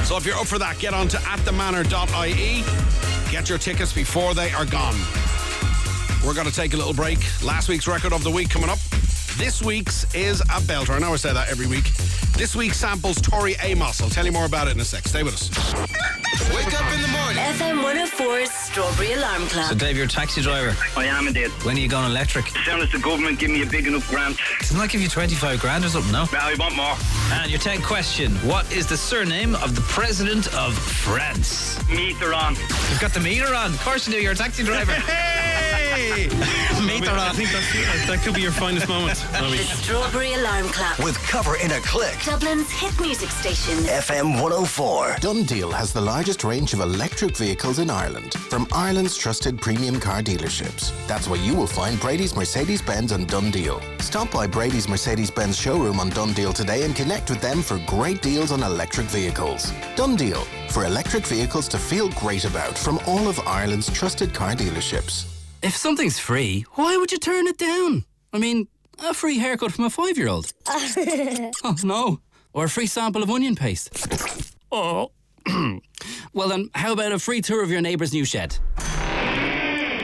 So 0.06 0.16
if 0.16 0.24
you're 0.24 0.36
up 0.36 0.46
for 0.46 0.60
that, 0.60 0.78
get 0.78 0.94
on 0.94 1.08
to 1.08 1.16
atthemanor.ie. 1.16 2.62
Get 3.32 3.48
your 3.48 3.58
tickets 3.58 3.92
before 3.92 4.34
they 4.34 4.52
are 4.52 4.66
gone. 4.66 4.94
We're 6.28 6.34
going 6.34 6.46
to 6.46 6.52
take 6.52 6.74
a 6.74 6.76
little 6.76 6.92
break. 6.92 7.20
Last 7.42 7.70
week's 7.70 7.88
record 7.88 8.12
of 8.12 8.22
the 8.22 8.30
week 8.30 8.50
coming 8.50 8.68
up. 8.68 8.78
This 9.38 9.62
week's 9.62 10.04
is 10.14 10.42
a 10.42 10.60
belter. 10.68 10.90
I 10.90 10.98
know 10.98 11.14
I 11.14 11.16
say 11.16 11.32
that 11.32 11.48
every 11.48 11.66
week. 11.66 11.90
This 12.36 12.54
week 12.54 12.74
samples 12.74 13.18
Tori 13.18 13.56
Amos. 13.62 14.02
I'll 14.02 14.10
tell 14.10 14.26
you 14.26 14.32
more 14.32 14.44
about 14.44 14.68
it 14.68 14.72
in 14.72 14.80
a 14.80 14.84
sec. 14.84 15.08
Stay 15.08 15.22
with 15.22 15.32
us. 15.32 15.48
Wake 16.54 16.78
up 16.78 16.92
in 16.92 17.00
the 17.00 17.08
morning. 17.08 17.38
FM 17.38 17.82
104's 17.82 18.50
Strawberry 18.50 19.14
Alarm 19.14 19.46
Clock. 19.46 19.70
So, 19.70 19.74
Dave, 19.74 19.96
you're 19.96 20.04
a 20.04 20.08
taxi 20.08 20.42
driver. 20.42 20.76
I 20.98 21.06
am 21.06 21.28
indeed. 21.28 21.48
When 21.64 21.78
are 21.78 21.80
you 21.80 21.88
going 21.88 22.04
electric? 22.04 22.54
As 22.54 22.62
soon 22.66 22.80
as 22.82 22.92
the 22.92 22.98
government 22.98 23.38
give 23.38 23.50
me 23.50 23.62
a 23.62 23.66
big 23.66 23.86
enough 23.86 24.06
grant. 24.10 24.36
Doesn't 24.60 24.76
that 24.76 24.90
give 24.90 25.00
you 25.00 25.08
25 25.08 25.58
grand 25.58 25.86
or 25.86 25.88
something, 25.88 26.12
no? 26.12 26.26
Well, 26.30 26.42
I 26.42 26.54
want 26.58 26.76
more. 26.76 26.94
And 27.40 27.50
your 27.50 27.58
10th 27.58 27.84
question 27.84 28.32
What 28.46 28.70
is 28.70 28.86
the 28.86 28.98
surname 28.98 29.54
of 29.54 29.74
the 29.74 29.80
President 29.82 30.54
of 30.54 30.76
France? 30.76 31.78
Meter 31.88 32.34
on. 32.34 32.54
You've 32.54 33.00
got 33.00 33.14
the 33.14 33.20
meter 33.20 33.54
on. 33.54 33.70
Of 33.72 33.80
course 33.80 34.06
you 34.06 34.12
do. 34.12 34.20
You're 34.20 34.32
a 34.32 34.36
taxi 34.36 34.62
driver. 34.62 34.94
Hey! 36.78 37.00
meter 37.00 37.10
on. 37.10 37.18
I 37.18 37.32
think 37.32 37.50
that's, 37.50 38.06
that 38.06 38.20
could 38.22 38.34
be 38.34 38.42
your 38.42 38.52
finest 38.52 38.88
moment. 38.88 39.18
The 39.32 39.56
Strawberry 39.58 40.34
Alarm 40.34 40.66
Clock. 40.68 40.98
With 40.98 41.16
cover 41.18 41.56
in 41.56 41.72
a 41.72 41.80
click. 41.80 42.16
Dublin's 42.24 42.70
hit 42.70 42.98
music 43.00 43.30
station. 43.30 43.74
FM 43.84 44.40
104. 44.40 45.16
DoneDeal 45.20 45.72
has 45.72 45.92
the 45.92 46.00
largest 46.00 46.44
range 46.44 46.72
of 46.74 46.80
electric 46.80 47.36
vehicles 47.36 47.78
in 47.78 47.90
Ireland 47.90 48.34
from 48.34 48.66
Ireland's 48.72 49.16
trusted 49.16 49.60
premium 49.60 50.00
car 50.00 50.22
dealerships. 50.22 50.92
That's 51.06 51.28
where 51.28 51.40
you 51.40 51.54
will 51.54 51.66
find 51.66 52.00
Brady's 52.00 52.34
Mercedes 52.34 52.82
Benz 52.82 53.12
and 53.12 53.28
DoneDeal. 53.28 53.82
Stop 54.00 54.30
by 54.30 54.46
Brady's 54.46 54.88
Mercedes 54.88 55.30
Benz 55.30 55.56
showroom 55.58 56.00
on 56.00 56.10
DoneDeal 56.10 56.54
today 56.54 56.84
and 56.84 56.94
connect 56.94 57.30
with 57.30 57.40
them 57.40 57.62
for 57.62 57.78
great 57.86 58.22
deals 58.22 58.52
on 58.52 58.62
electric 58.62 59.06
vehicles. 59.06 59.70
DoneDeal, 59.96 60.44
for 60.70 60.84
electric 60.84 61.26
vehicles 61.26 61.68
to 61.68 61.78
feel 61.78 62.08
great 62.10 62.44
about 62.44 62.76
from 62.76 62.98
all 63.06 63.28
of 63.28 63.38
Ireland's 63.40 63.92
trusted 63.92 64.32
car 64.32 64.54
dealerships. 64.54 65.27
If 65.62 65.76
something's 65.76 66.18
free, 66.18 66.64
why 66.74 66.96
would 66.96 67.10
you 67.12 67.18
turn 67.18 67.46
it 67.46 67.58
down? 67.58 68.04
I 68.32 68.38
mean, 68.38 68.68
a 69.00 69.12
free 69.14 69.38
haircut 69.38 69.72
from 69.72 69.84
a 69.84 69.90
five 69.90 70.16
year 70.16 70.28
old. 70.28 70.52
Oh, 71.64 71.76
no. 71.82 72.20
Or 72.52 72.64
a 72.64 72.68
free 72.68 72.86
sample 72.86 73.22
of 73.22 73.30
onion 73.30 73.54
paste. 73.56 73.90
Oh. 74.72 75.10
well, 76.32 76.48
then, 76.48 76.70
how 76.74 76.92
about 76.92 77.12
a 77.12 77.18
free 77.18 77.40
tour 77.40 77.62
of 77.62 77.70
your 77.70 77.80
neighbour's 77.80 78.12
new 78.12 78.24
shed? 78.24 78.56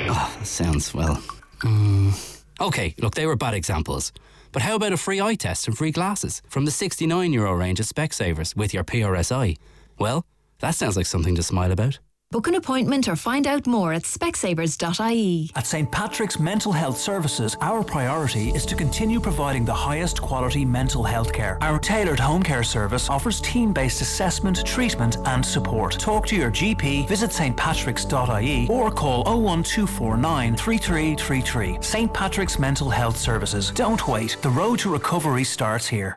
Oh, 0.07 0.39
sounds, 0.43 0.93
well. 0.95 1.17
mm. 1.61 2.43
Okay, 2.61 2.95
look, 2.99 3.15
they 3.15 3.27
were 3.27 3.37
bad 3.37 3.55
examples. 3.55 4.13
But 4.53 4.63
how 4.63 4.77
about 4.77 4.93
a 4.93 4.97
free 4.97 5.21
eye 5.21 5.35
test 5.35 5.67
and 5.67 5.77
free 5.77 5.91
glasses 5.91 6.41
from 6.49 6.65
the 6.65 6.71
69 6.71 7.33
euro 7.33 7.53
range 7.53 7.81
of 7.81 7.87
Specsavers 7.87 8.55
with 8.57 8.73
your 8.75 8.85
PRSI? 8.85 9.57
Well, 9.99 10.25
that 10.61 10.75
sounds 10.75 10.97
like 10.97 11.07
something 11.07 11.35
to 11.35 11.43
smile 11.43 11.73
about. 11.73 11.99
Book 12.35 12.49
an 12.49 12.57
appointment 12.57 13.07
or 13.07 13.15
find 13.15 13.47
out 13.47 13.65
more 13.65 13.93
at 13.93 14.03
specsavers.ie. 14.03 15.53
At 15.55 15.69
St. 15.69 15.89
Patrick's 15.89 16.41
Mental 16.41 16.73
Health 16.73 16.99
Services, 16.99 17.57
our 17.61 17.85
priority 17.85 18.49
is 18.49 18.67
to 18.67 18.75
continue 18.75 19.21
providing 19.21 19.65
the 19.65 19.73
highest 19.73 20.21
quality 20.21 20.65
mental 20.65 21.05
health 21.05 21.33
care. 21.33 21.59
Our 21.61 21.79
tailored 21.79 22.19
home 22.19 22.43
care 22.43 22.65
service 22.65 23.09
offers 23.09 23.41
team 23.41 23.73
based 23.73 24.01
assessment, 24.01 24.67
treatment, 24.67 25.17
and 25.27 25.47
support. 25.47 25.93
Talk 25.93 26.27
to 26.27 26.35
your 26.35 26.51
GP, 26.51 27.07
visit 27.07 27.31
stpatricks.ie, 27.31 28.67
or 28.69 28.91
call 28.91 29.23
01249 29.23 30.57
3333. 30.57 31.79
St. 31.83 32.13
Patrick's 32.13 32.59
Mental 32.59 32.91
Health 32.91 33.17
Services. 33.17 33.71
Don't 33.71 34.09
wait. 34.09 34.39
The 34.43 34.51
road 34.51 34.81
to 34.81 34.93
recovery 34.93 35.45
starts 35.45 35.87
here. 35.87 36.17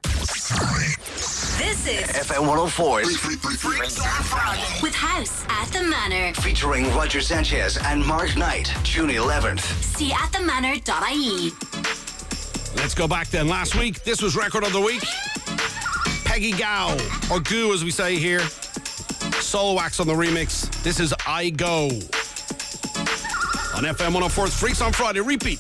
This 1.58 1.88
is 1.88 2.08
FM 2.12 2.48
104's 2.48 3.18
Freaks 3.18 4.00
on 4.00 4.24
Friday 4.24 4.80
with 4.82 4.94
House 4.94 5.44
at 5.50 5.68
the 5.70 5.82
Manor. 6.10 6.34
featuring 6.36 6.86
Roger 6.94 7.20
Sanchez 7.20 7.78
and 7.78 8.06
Mark 8.06 8.38
Knight, 8.38 8.74
June 8.84 9.10
11th. 9.10 9.60
See 9.84 10.14
at 10.14 10.32
the 10.32 10.40
manor.ie. 10.40 11.52
Let's 12.76 12.94
go 12.94 13.08
back 13.08 13.28
then. 13.28 13.48
Last 13.48 13.76
week, 13.76 14.04
this 14.04 14.22
was 14.22 14.36
record 14.36 14.64
of 14.64 14.72
the 14.72 14.80
week. 14.80 15.04
Peggy 16.24 16.52
Gow, 16.52 16.96
or 17.32 17.42
Goo 17.42 17.74
as 17.74 17.84
we 17.84 17.92
say 17.92 18.16
here. 18.16 18.40
Soulwax 18.40 20.00
on 20.00 20.08
the 20.08 20.14
remix. 20.14 20.72
This 20.84 21.00
is 21.00 21.14
I 21.28 21.50
Go. 21.50 21.88
On 23.76 23.84
FM 23.84 24.14
104's 24.14 24.58
Freaks 24.58 24.82
on 24.82 24.94
Friday. 24.94 25.20
Repeat. 25.20 25.60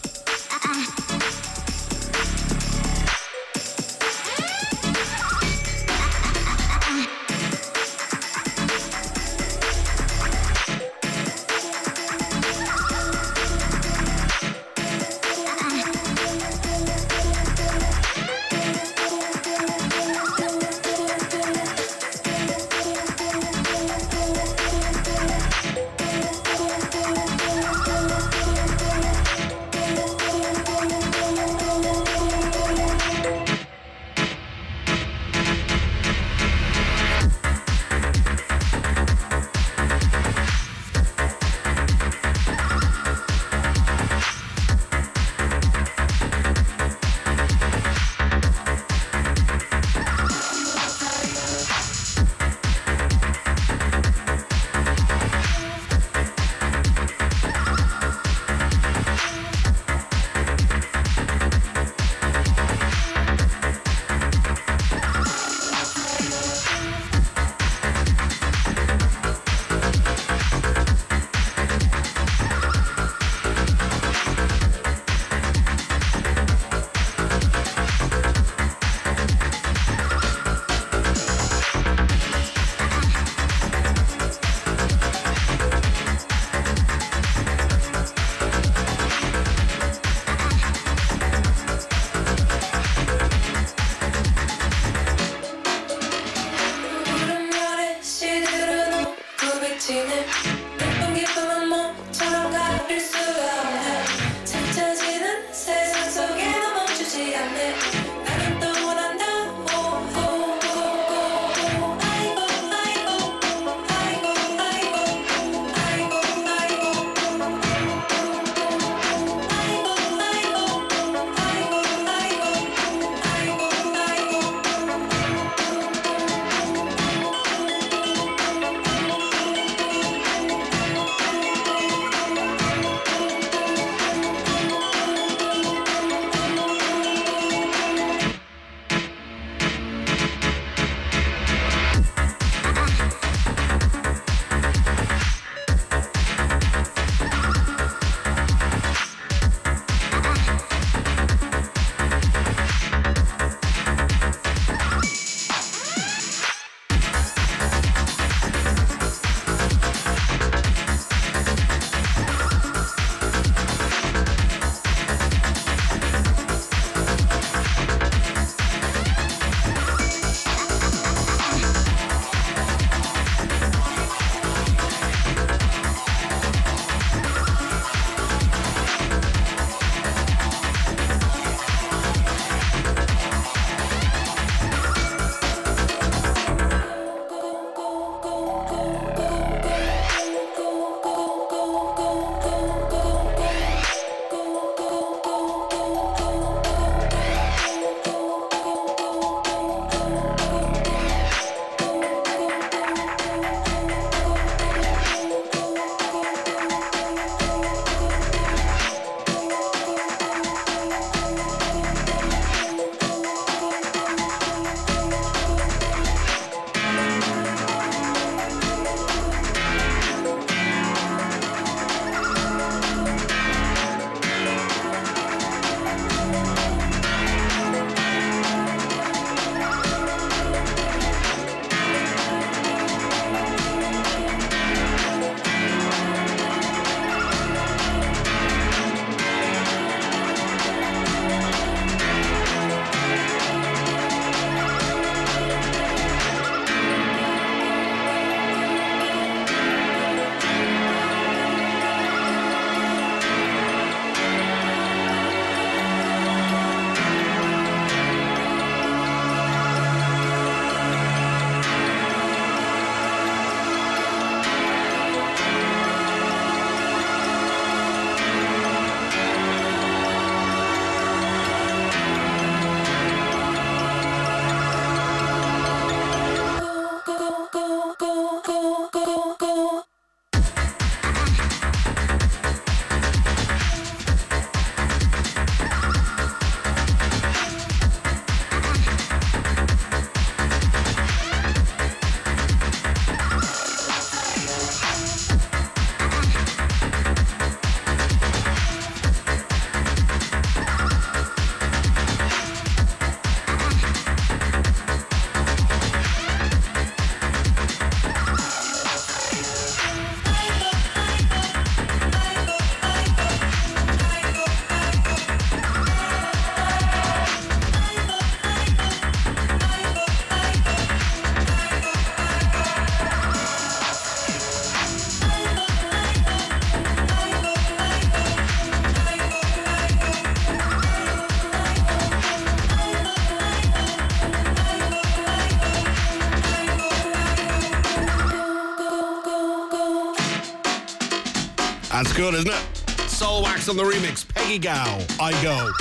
Good, 342.27 342.39
isn't 342.39 342.51
it? 342.51 342.63
Soulwax 343.07 343.69
on 343.69 343.77
the 343.77 343.83
remix. 343.83 344.27
Peggy 344.27 344.59
Gou, 344.59 344.67
I 344.69 345.31
Go. 345.41 345.71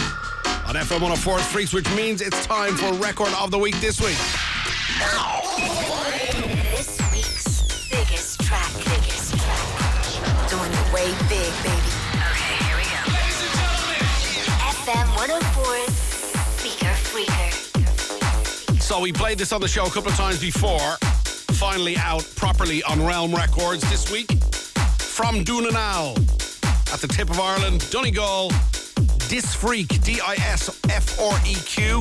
On 0.68 0.76
FM 0.76 1.02
104 1.02 1.40
Freaks, 1.40 1.72
which 1.72 1.92
means 1.96 2.20
it's 2.20 2.46
time 2.46 2.76
for 2.76 2.92
Record 2.94 3.32
of 3.40 3.50
the 3.50 3.58
Week 3.58 3.74
this 3.80 4.00
week. 4.00 4.16
This 6.70 7.00
week's 7.10 7.90
biggest 7.90 8.40
track, 8.42 8.72
biggest 8.76 9.36
track. 9.36 10.48
Doing 10.48 10.70
it 10.70 10.92
way 10.94 11.10
big, 11.26 11.50
baby. 11.64 11.82
Okay, 12.14 12.54
here 12.62 12.76
we 12.76 12.84
go. 12.94 13.02
FM 14.70 15.06
104's 15.18 15.94
Speaker 16.60 16.94
Freaker. 17.10 18.80
So 18.80 19.00
we 19.00 19.12
played 19.12 19.38
this 19.38 19.52
on 19.52 19.60
the 19.60 19.66
show 19.66 19.86
a 19.86 19.90
couple 19.90 20.10
of 20.10 20.16
times 20.16 20.40
before. 20.40 20.96
Finally 21.58 21.96
out 21.96 22.24
properly 22.36 22.84
on 22.84 23.04
Realm 23.04 23.34
Records 23.34 23.82
this 23.90 24.12
week. 24.12 24.30
From 25.00 25.42
Doonanal 25.44 26.35
at 26.92 27.00
the 27.00 27.08
tip 27.08 27.30
of 27.30 27.38
Ireland, 27.40 27.88
Donegal, 27.90 28.50
Disfreq, 29.28 30.02
D-I-S-F-R-E-Q. 30.04 31.98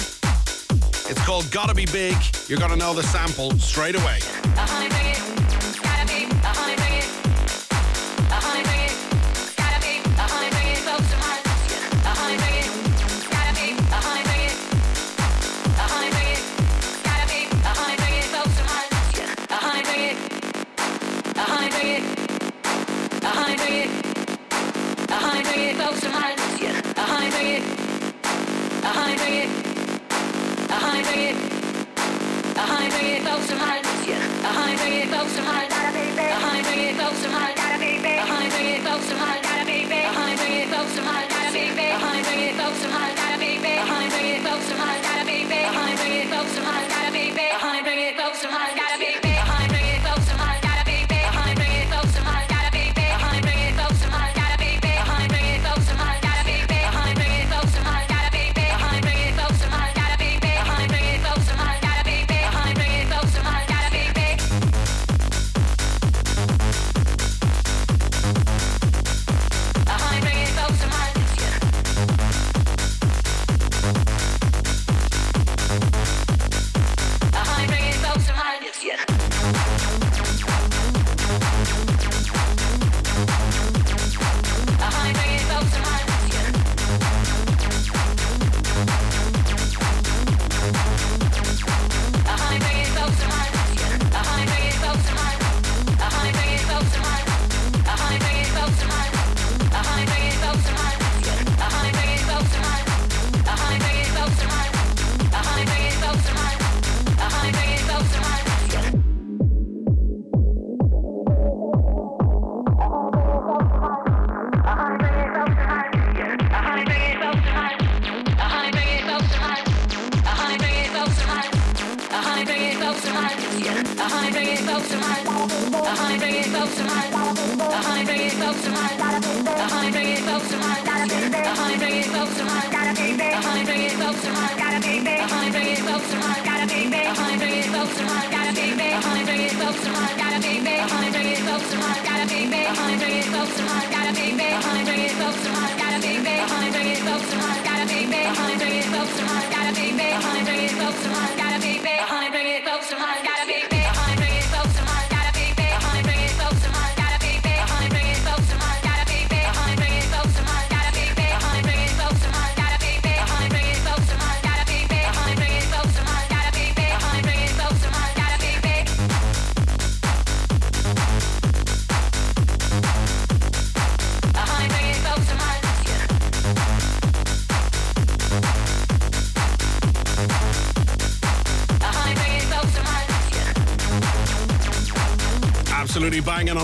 It's 1.08 1.26
called 1.26 1.50
Gotta 1.52 1.74
Be 1.74 1.86
Big. 1.86 2.16
You're 2.48 2.60
gonna 2.60 2.76
know 2.76 2.94
the 2.94 3.04
sample 3.04 3.52
straight 3.60 3.96
away. 3.96 4.20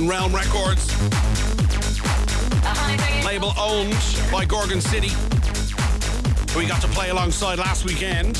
On 0.01 0.07
Realm 0.07 0.33
Records. 0.33 0.89
Label 3.23 3.53
owned 3.57 3.95
by 4.31 4.45
Gorgon 4.45 4.81
City. 4.81 5.11
We 6.57 6.65
got 6.65 6.81
to 6.81 6.87
play 6.87 7.09
alongside 7.09 7.59
last 7.59 7.85
weekend 7.85 8.37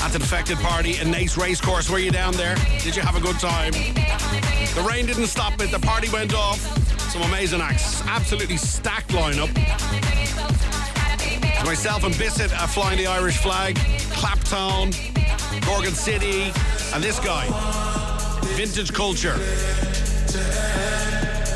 at 0.00 0.08
the 0.12 0.18
Defected 0.18 0.58
Party 0.58 0.98
in 0.98 1.12
Naas 1.12 1.36
Racecourse. 1.36 1.88
Were 1.88 1.98
you 1.98 2.10
down 2.10 2.34
there? 2.34 2.56
Did 2.82 2.96
you 2.96 3.02
have 3.02 3.14
a 3.14 3.20
good 3.20 3.38
time? 3.38 3.72
The 3.72 4.84
rain 4.88 5.06
didn't 5.06 5.28
stop 5.28 5.60
it. 5.60 5.70
The 5.70 5.78
party 5.78 6.08
went 6.08 6.34
off. 6.34 6.58
Some 7.12 7.22
amazing 7.22 7.60
acts. 7.60 8.02
Absolutely 8.06 8.56
stacked 8.56 9.10
lineup. 9.10 9.54
Myself 11.64 12.04
and 12.04 12.14
Bissett 12.18 12.52
are 12.60 12.68
flying 12.68 12.98
the 12.98 13.06
Irish 13.06 13.36
flag. 13.36 13.76
Claptone, 14.10 14.92
Gorgon 15.66 15.94
City, 15.94 16.52
and 16.94 17.02
this 17.02 17.20
guy, 17.20 17.46
Vintage 18.56 18.92
Culture. 18.92 19.38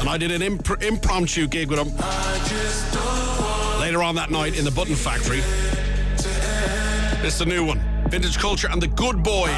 And 0.00 0.08
I 0.08 0.16
did 0.16 0.30
an 0.30 0.40
imp- 0.40 0.82
impromptu 0.82 1.46
gig 1.46 1.68
with 1.68 1.78
him 1.78 1.88
later 3.78 4.02
on 4.02 4.14
that 4.14 4.30
night 4.30 4.58
in 4.58 4.64
the 4.64 4.70
Button 4.70 4.94
Factory. 4.94 5.40
Is 7.26 7.40
a 7.40 7.44
new 7.44 7.64
one. 7.64 7.80
Vintage 8.08 8.38
Culture 8.38 8.68
and 8.70 8.80
the 8.80 8.88
Good 8.88 9.22
Boys. 9.22 9.50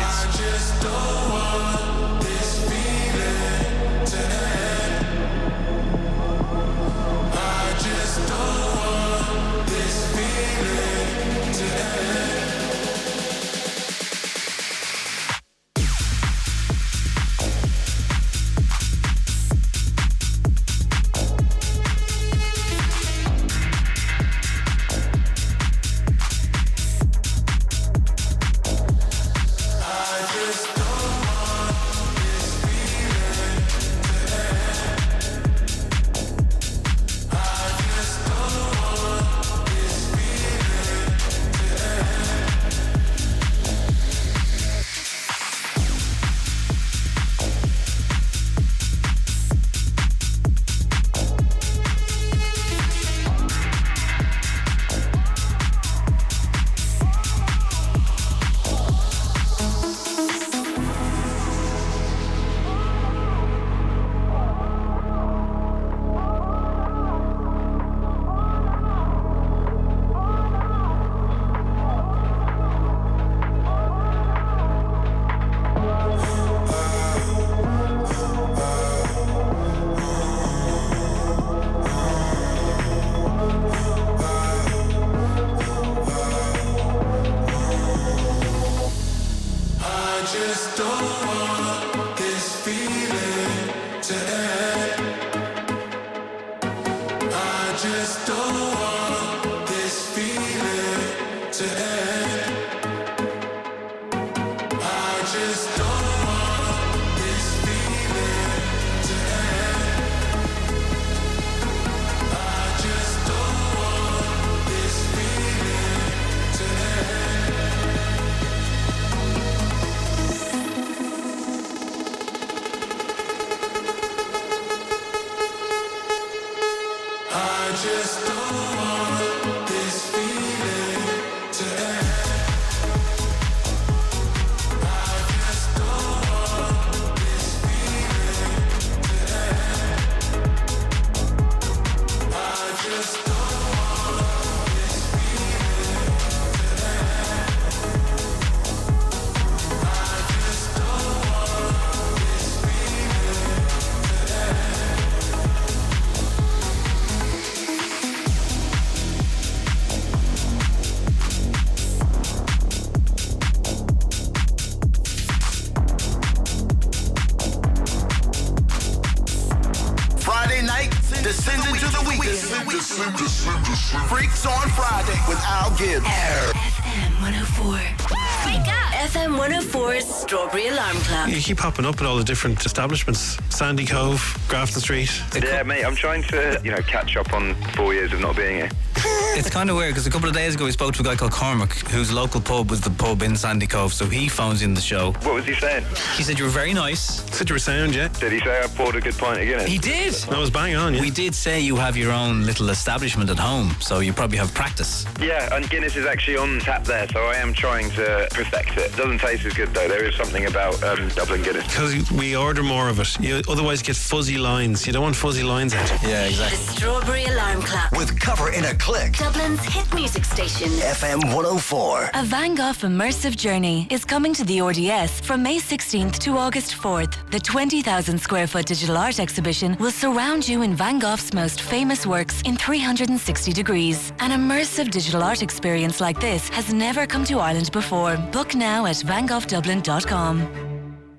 Keep 181.43 181.59
popping 181.59 181.85
up 181.85 182.01
at 182.01 182.06
all 182.06 182.16
the 182.16 182.23
different 182.23 182.64
establishments 182.64 183.36
Sandy 183.51 183.85
Cove, 183.85 184.20
Grafton 184.47 184.81
Street. 184.81 185.10
Yeah, 185.35 185.64
mate, 185.64 185.85
I'm 185.85 185.97
trying 185.97 186.23
to, 186.24 186.60
you 186.62 186.70
know, 186.70 186.81
catch 186.82 187.16
up 187.16 187.32
on 187.32 187.56
four 187.74 187.93
years 187.93 188.12
of 188.12 188.20
not 188.20 188.36
being 188.36 188.56
here. 188.56 188.70
It's 189.35 189.48
kind 189.48 189.70
of 189.70 189.77
weird 189.77 189.93
because 189.93 190.06
a 190.06 190.10
couple 190.10 190.28
of 190.28 190.35
days 190.35 190.56
ago 190.56 190.66
we 190.66 190.73
spoke 190.73 190.93
to 190.93 191.01
a 191.01 191.05
guy 191.05 191.16
called 191.16 191.32
Cormac, 191.32 191.73
whose 191.89 192.12
local 192.12 192.39
pub 192.39 192.70
was 192.70 192.82
the 192.82 192.90
pub 192.90 193.23
in 193.23 193.32
Sandycove. 193.32 193.90
So 193.90 194.05
he 194.05 194.28
phones 194.28 194.60
in 194.60 194.74
the 194.74 194.81
show. 194.81 195.12
What 195.23 195.32
was 195.32 195.47
he 195.47 195.55
saying? 195.55 195.86
He 196.16 196.23
said 196.23 196.39
you 196.39 196.44
were 196.44 196.51
very 196.51 196.74
nice. 196.74 197.01
Said 197.35 197.48
you 197.48 197.55
were 197.55 197.59
sound, 197.59 197.94
yeah. 197.94 198.09
Did 198.09 198.32
he 198.32 198.40
say 198.40 198.60
I 198.62 198.66
poured 198.66 198.94
a 198.97 199.01
good 199.01 199.16
pint 199.16 199.40
of 199.40 199.47
Guinness? 199.47 199.66
He 199.66 199.78
did. 199.78 200.12
That 200.12 200.39
was 200.39 200.51
bang 200.51 200.77
on, 200.77 200.93
yeah. 200.93 201.01
We 201.01 201.10
did 201.10 201.35
say 201.35 201.60
you 201.60 201.77
have 201.77 201.97
your 201.97 202.12
own 202.12 202.44
little 202.44 202.69
establishment 202.69 203.31
at 203.31 203.39
home, 203.39 203.74
so 203.81 204.01
you 204.01 204.12
probably 204.12 204.36
have 204.36 204.52
practice. 204.52 205.06
Yeah, 205.23 205.55
and 205.55 205.70
Guinness 205.70 205.94
is 205.94 206.05
actually 206.05 206.36
on 206.36 206.59
tap 206.59 206.82
there, 206.85 207.07
so 207.09 207.20
I 207.20 207.36
am 207.36 207.53
trying 207.53 207.90
to 207.90 208.27
perfect 208.32 208.77
it. 208.77 208.94
Doesn't 208.97 209.19
taste 209.19 209.44
as 209.44 209.55
good 209.55 209.73
though. 209.73 209.86
There 209.86 210.05
is 210.05 210.16
something 210.16 210.47
about 210.47 210.82
um, 210.82 211.09
Dublin 211.11 211.43
Guinness. 211.43 211.65
Because 211.66 212.11
we 212.11 212.35
order 212.35 212.65
more 212.65 212.89
of 212.89 212.99
it. 212.99 213.20
You 213.20 213.40
otherwise 213.49 213.82
get 213.82 213.94
fuzzy 213.94 214.36
lines. 214.36 214.85
You 214.85 214.93
don't 214.93 215.03
want 215.03 215.15
fuzzy 215.15 215.44
lines 215.44 215.74
out. 215.74 215.89
Yeah, 216.03 216.27
exactly. 216.27 216.59
The 216.59 216.73
Strawberry 216.73 217.24
Alarm 217.27 217.62
Clock. 217.62 217.93
With 217.93 218.19
cover 218.19 218.51
in 218.51 218.65
a 218.65 218.74
click. 218.74 219.12
Dublin's 219.12 219.61
hit 219.65 219.94
music 219.94 220.24
station. 220.24 220.69
FM 220.69 221.24
104. 221.32 222.11
A 222.15 222.24
Van 222.24 222.57
Gogh 222.57 222.73
Immersive 222.73 223.36
Journey 223.36 223.86
is 223.90 224.05
coming 224.05 224.35
to 224.35 224.44
the 224.44 224.61
RDS 224.61 225.20
from 225.20 225.40
May 225.43 225.61
16th 225.61 226.19
to 226.19 226.36
August 226.36 226.74
4th. 226.74 227.31
The 227.31 227.39
20,000 227.39 228.19
square 228.19 228.49
foot 228.49 228.66
digital 228.66 228.97
art 228.97 229.20
exhibition 229.20 229.77
will 229.78 229.93
surround 229.93 230.49
you 230.49 230.62
in 230.62 230.74
Van 230.74 230.99
Gogh's 230.99 231.32
most 231.32 231.62
famous 231.62 232.07
works 232.07 232.43
in 232.43 232.57
360 232.57 233.53
degrees. 233.53 234.12
An 234.19 234.32
immersive 234.32 234.90
digital 234.90 235.12
art 235.21 235.43
experience 235.43 236.01
like 236.01 236.21
this 236.21 236.49
has 236.51 236.73
never 236.73 237.07
come 237.07 237.25
to 237.25 237.39
Ireland 237.41 237.73
before. 237.73 238.17
Book 238.33 238.55
now 238.55 238.87
at 238.87 238.97
vangoghdublin.com. 238.97 240.73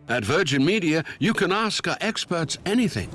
At 0.10 0.26
Virgin 0.26 0.65
Media, 0.65 1.03
you 1.20 1.34
can 1.34 1.52
ask 1.52 1.88
our 1.88 1.98
experts 2.02 2.57
anything. 2.65 3.10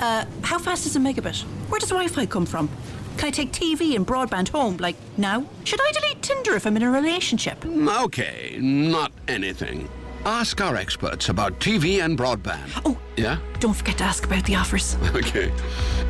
Uh, 0.00 0.24
how 0.42 0.58
fast 0.58 0.86
is 0.86 0.96
a 0.96 0.98
megabit? 0.98 1.42
Where 1.68 1.78
does 1.78 1.90
Wi-Fi 1.90 2.26
come 2.26 2.46
from? 2.46 2.68
Can 3.16 3.28
I 3.28 3.30
take 3.30 3.52
TV 3.52 3.96
and 3.96 4.06
broadband 4.06 4.48
home, 4.48 4.76
like 4.78 4.96
now? 5.18 5.44
Should 5.64 5.80
I 5.82 5.92
delete 5.92 6.22
Tinder 6.22 6.54
if 6.54 6.66
I'm 6.66 6.76
in 6.76 6.82
a 6.82 6.90
relationship? 6.90 7.64
Okay, 7.66 8.56
not 8.60 9.12
anything. 9.28 9.88
Ask 10.24 10.60
our 10.60 10.76
experts 10.76 11.28
about 11.28 11.58
TV 11.60 12.02
and 12.04 12.18
broadband. 12.18 12.80
Oh. 12.84 12.96
Yeah? 13.16 13.38
Don't 13.58 13.74
forget 13.74 13.98
to 13.98 14.04
ask 14.04 14.24
about 14.24 14.44
the 14.44 14.54
offers. 14.54 14.96
Okay. 15.14 15.52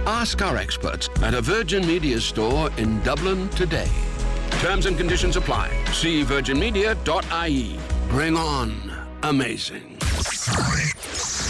Ask 0.07 0.43
our 0.43 0.57
experts 0.57 1.09
at 1.23 1.35
a 1.35 1.41
Virgin 1.41 1.87
Media 1.87 2.21
store 2.21 2.71
in 2.77 3.01
Dublin 3.03 3.49
today. 3.51 3.89
Terms 4.59 4.87
and 4.87 4.97
conditions 4.97 5.37
apply. 5.37 5.71
See 5.93 6.25
virginmedia.ie. 6.25 7.79
Bring 8.09 8.37
on 8.37 8.93
amazing. 9.23 9.97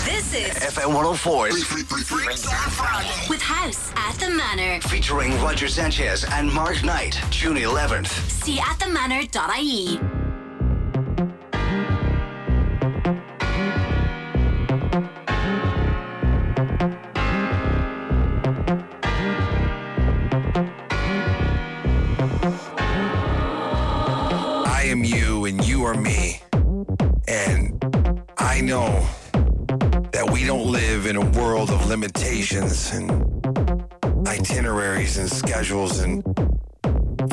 This 0.05 0.35
is 0.35 0.55
FM 0.55 0.95
104's 0.95 1.65
Freaks 1.65 2.47
on 2.47 2.71
Friday 2.71 3.27
with 3.29 3.43
House 3.43 3.93
at 3.97 4.15
the 4.15 4.31
Manor. 4.31 4.81
featuring 4.83 5.33
Roger 5.41 5.69
Sanchez 5.69 6.25
and 6.25 6.53
Mark 6.53 6.83
Knight, 6.85 7.21
June 7.31 7.57
11th. 7.57 8.09
See 8.31 8.59
at 8.61 8.79
know 28.71 29.05
that 30.13 30.31
we 30.33 30.45
don't 30.45 30.71
live 30.71 31.07
in 31.07 31.17
a 31.17 31.31
world 31.31 31.71
of 31.71 31.89
limitations 31.89 32.93
and 32.93 33.11
itineraries 34.29 35.19
and 35.19 35.29
schedules 35.29 35.99
and 35.99 36.23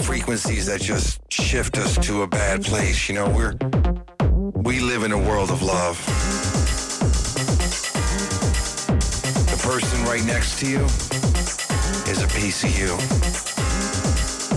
frequencies 0.01 0.65
that 0.65 0.81
just 0.81 1.21
shift 1.31 1.77
us 1.77 1.95
to 1.99 2.23
a 2.23 2.27
bad 2.27 2.63
place. 2.63 3.07
You 3.07 3.15
know, 3.15 3.29
we're 3.29 3.53
we 4.63 4.79
live 4.79 5.03
in 5.03 5.11
a 5.11 5.17
world 5.29 5.51
of 5.51 5.61
love. 5.61 6.03
The 9.53 9.59
person 9.61 10.03
right 10.05 10.25
next 10.25 10.59
to 10.61 10.67
you 10.67 10.83
is 12.11 12.23
a 12.23 12.27
piece 12.29 12.63
of 12.63 12.71
you. 12.75 12.93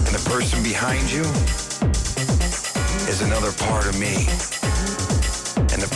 And 0.07 0.15
the 0.17 0.31
person 0.31 0.63
behind 0.63 1.13
you 1.13 1.27
is 3.07 3.21
another 3.21 3.53
part 3.53 3.87
of 3.87 4.01
me. 4.01 4.50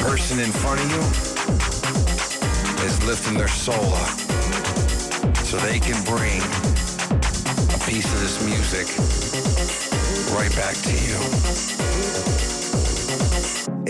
Person 0.05 0.39
in 0.39 0.53
front 0.53 0.81
of 0.81 0.91
you 0.91 1.01
is 2.85 3.03
lifting 3.07 3.39
their 3.39 3.49
soul 3.49 3.95
up 3.95 4.19
so 5.45 5.57
they 5.57 5.81
can 5.81 5.97
bring 6.05 6.43
a 7.73 7.79
piece 7.89 8.05
of 8.13 8.21
this 8.21 8.39
music 8.45 8.87
right 10.37 10.55
back 10.55 10.77
to 10.77 10.93
you. 10.93 11.17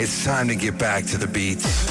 It's 0.01 0.25
time 0.25 0.47
to 0.49 0.55
get 0.55 0.79
back 0.79 1.05
to 1.07 1.19
the 1.19 1.27
beats. 1.27 1.85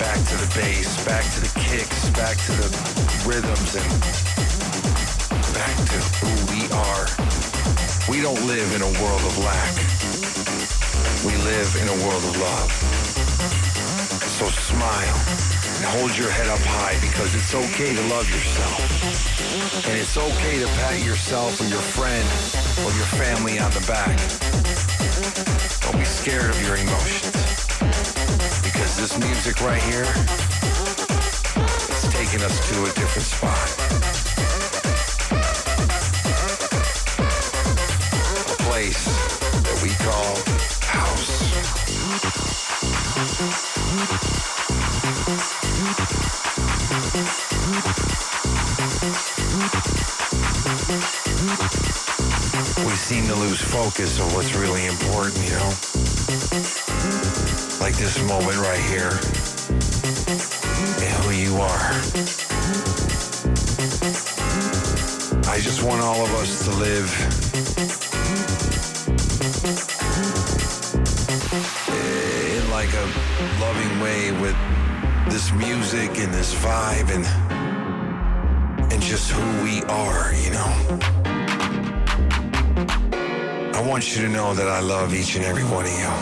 Back 0.00 0.18
to 0.18 0.36
the 0.36 0.52
bass, 0.56 1.04
back 1.06 1.24
to 1.34 1.40
the 1.40 1.60
kicks, 1.60 2.10
back 2.10 2.36
to 2.38 2.52
the 2.52 2.68
rhythms, 3.24 3.76
and 3.76 3.88
back 5.54 5.76
to 5.76 5.98
who 6.18 6.30
we 6.52 6.68
are. 6.72 7.31
We 8.08 8.20
don't 8.20 8.42
live 8.46 8.74
in 8.74 8.82
a 8.82 8.92
world 9.00 9.22
of 9.22 9.38
lack. 9.38 9.76
We 11.24 11.36
live 11.44 11.70
in 11.80 11.86
a 11.86 11.96
world 12.04 12.24
of 12.24 12.36
love. 12.36 12.72
So 14.26 14.46
smile 14.50 15.14
and 15.76 15.84
hold 15.98 16.18
your 16.18 16.28
head 16.28 16.48
up 16.48 16.58
high 16.62 16.98
because 17.00 17.32
it's 17.36 17.54
okay 17.54 17.94
to 17.94 18.02
love 18.08 18.28
yourself. 18.28 19.86
And 19.86 19.96
it's 19.96 20.16
okay 20.18 20.58
to 20.58 20.66
pat 20.66 21.04
yourself 21.04 21.60
or 21.60 21.64
your 21.66 21.80
friend 21.80 22.26
or 22.82 22.90
your 22.98 23.06
family 23.14 23.60
on 23.60 23.70
the 23.70 23.84
back. 23.86 24.18
Don't 25.82 25.98
be 25.98 26.04
scared 26.04 26.50
of 26.50 26.60
your 26.66 26.76
emotions. 26.76 27.38
Because 28.64 28.96
this 28.96 29.16
music 29.18 29.60
right 29.62 29.82
here 29.82 30.10
is 31.86 32.02
taking 32.10 32.42
us 32.42 32.58
to 32.68 32.82
a 32.82 32.92
different 32.98 33.26
spot. 33.26 34.21
Focus 53.72 54.20
of 54.20 54.34
what's 54.34 54.54
really 54.54 54.86
important, 54.86 55.36
you 55.44 55.50
know? 55.50 55.68
Like 57.80 57.96
this 57.96 58.18
moment 58.28 58.58
right 58.58 58.80
here. 58.92 59.10
And 61.00 61.24
who 61.24 61.32
you 61.32 61.56
are. 61.56 61.88
I 65.50 65.58
just 65.60 65.82
want 65.82 66.02
all 66.02 66.22
of 66.22 66.32
us 66.34 66.64
to 66.64 66.70
live 66.70 67.08
in 72.62 72.70
like 72.70 72.92
a 72.94 73.21
loving 73.62 74.00
way 74.00 74.32
with 74.42 74.56
this 75.30 75.52
music 75.52 76.10
and 76.18 76.34
this 76.34 76.52
vibe 76.54 77.08
and 77.14 77.24
and 78.92 79.00
just 79.00 79.30
who 79.30 79.44
we 79.62 79.82
are, 79.84 80.34
you 80.34 80.50
know. 80.50 80.70
I 83.78 83.80
want 83.86 84.16
you 84.16 84.22
to 84.22 84.28
know 84.28 84.52
that 84.54 84.66
I 84.66 84.80
love 84.80 85.14
each 85.14 85.36
and 85.36 85.44
every 85.44 85.62
one 85.62 85.84
of 85.84 85.96
you. 86.02 86.12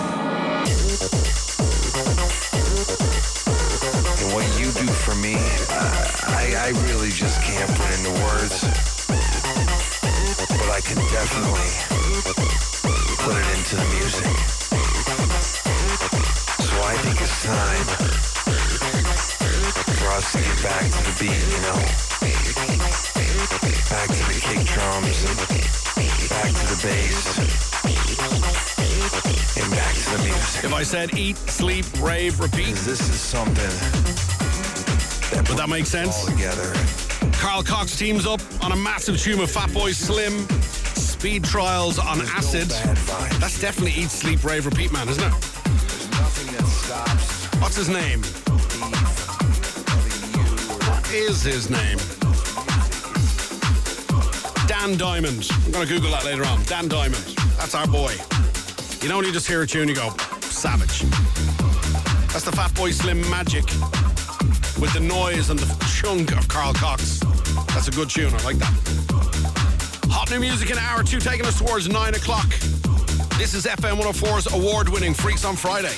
And 4.20 4.28
what 4.34 4.46
you 4.60 4.66
do 4.84 4.88
for 5.04 5.14
me, 5.16 5.36
I, 6.40 6.44
I 6.66 6.68
really 6.88 7.10
just 7.10 7.40
can't 7.40 7.70
put 7.80 7.90
into 7.96 8.12
words. 8.28 8.56
But 10.60 10.68
I 10.78 10.80
can 10.88 10.98
definitely 11.18 11.72
put 13.24 13.34
it 13.40 13.48
into 13.56 13.76
the 13.76 13.86
music. 13.96 14.59
I 16.90 16.94
think 16.96 17.20
it's 17.20 17.44
time 17.44 17.86
for 19.94 20.08
us 20.10 20.32
to 20.32 20.38
get 20.38 20.62
back 20.64 20.90
to 20.90 21.02
the 21.06 21.14
beat, 21.20 21.38
you 21.54 21.60
know? 21.62 21.78
Back 23.88 24.08
to 24.08 24.22
the 24.26 24.34
kick 24.42 24.66
drums 24.66 25.22
back 26.30 26.50
to 26.50 26.66
the 26.66 26.78
bass 26.82 27.38
and 29.56 29.70
back 29.70 29.94
to 29.94 30.10
the 30.10 30.18
music. 30.24 30.64
If 30.64 30.72
I 30.72 30.82
said 30.82 31.16
eat, 31.16 31.36
sleep, 31.36 31.86
rave, 32.00 32.40
repeat. 32.40 32.74
This 32.74 33.08
is 33.08 33.20
something 33.20 33.70
Would 35.48 35.58
that 35.58 35.68
make 35.68 35.86
sense? 35.86 36.24
All 36.24 36.34
together. 36.34 36.72
Carl 37.34 37.62
Cox 37.62 37.96
teams 37.96 38.26
up 38.26 38.40
on 38.64 38.72
a 38.72 38.76
massive 38.76 39.16
tune 39.16 39.38
with 39.38 39.54
Fatboy 39.54 39.94
Slim. 39.94 40.44
Speed 40.96 41.44
trials 41.44 42.00
on 42.00 42.20
acid. 42.22 42.68
That's 43.38 43.60
definitely 43.60 43.92
eat, 44.02 44.10
sleep, 44.10 44.42
rave, 44.42 44.66
repeat, 44.66 44.92
man, 44.92 45.08
isn't 45.08 45.22
it? 45.22 45.49
His 47.80 47.88
name? 47.88 48.22
What 50.84 51.10
is 51.14 51.42
his 51.42 51.70
name? 51.70 51.96
Dan 54.66 54.98
Diamond. 54.98 55.48
I'm 55.50 55.72
going 55.72 55.88
to 55.88 55.94
Google 55.94 56.10
that 56.10 56.26
later 56.26 56.44
on. 56.44 56.62
Dan 56.64 56.88
Diamond. 56.88 57.24
That's 57.56 57.74
our 57.74 57.86
boy. 57.86 58.12
You 59.00 59.08
know 59.08 59.16
when 59.16 59.24
you 59.24 59.32
just 59.32 59.48
hear 59.48 59.62
a 59.62 59.66
tune, 59.66 59.88
you 59.88 59.94
go, 59.94 60.10
savage. 60.42 61.04
That's 62.28 62.44
the 62.44 62.50
Fatboy 62.50 62.92
Slim 62.92 63.22
magic 63.30 63.64
with 64.78 64.92
the 64.92 65.00
noise 65.00 65.48
and 65.48 65.58
the 65.58 65.86
chunk 65.86 66.36
of 66.36 66.46
Carl 66.48 66.74
Cox. 66.74 67.20
That's 67.68 67.88
a 67.88 67.92
good 67.92 68.10
tune. 68.10 68.34
I 68.34 68.42
like 68.44 68.56
that. 68.56 68.74
Hot 70.10 70.30
new 70.30 70.40
music 70.40 70.68
in 70.68 70.76
hour 70.76 71.02
two, 71.02 71.18
taking 71.18 71.46
us 71.46 71.58
towards 71.58 71.88
nine 71.88 72.14
o'clock. 72.14 72.50
This 73.38 73.54
is 73.54 73.64
FM 73.64 74.02
104's 74.02 74.52
award 74.52 74.90
winning 74.90 75.14
Freaks 75.14 75.46
on 75.46 75.56
Friday. 75.56 75.96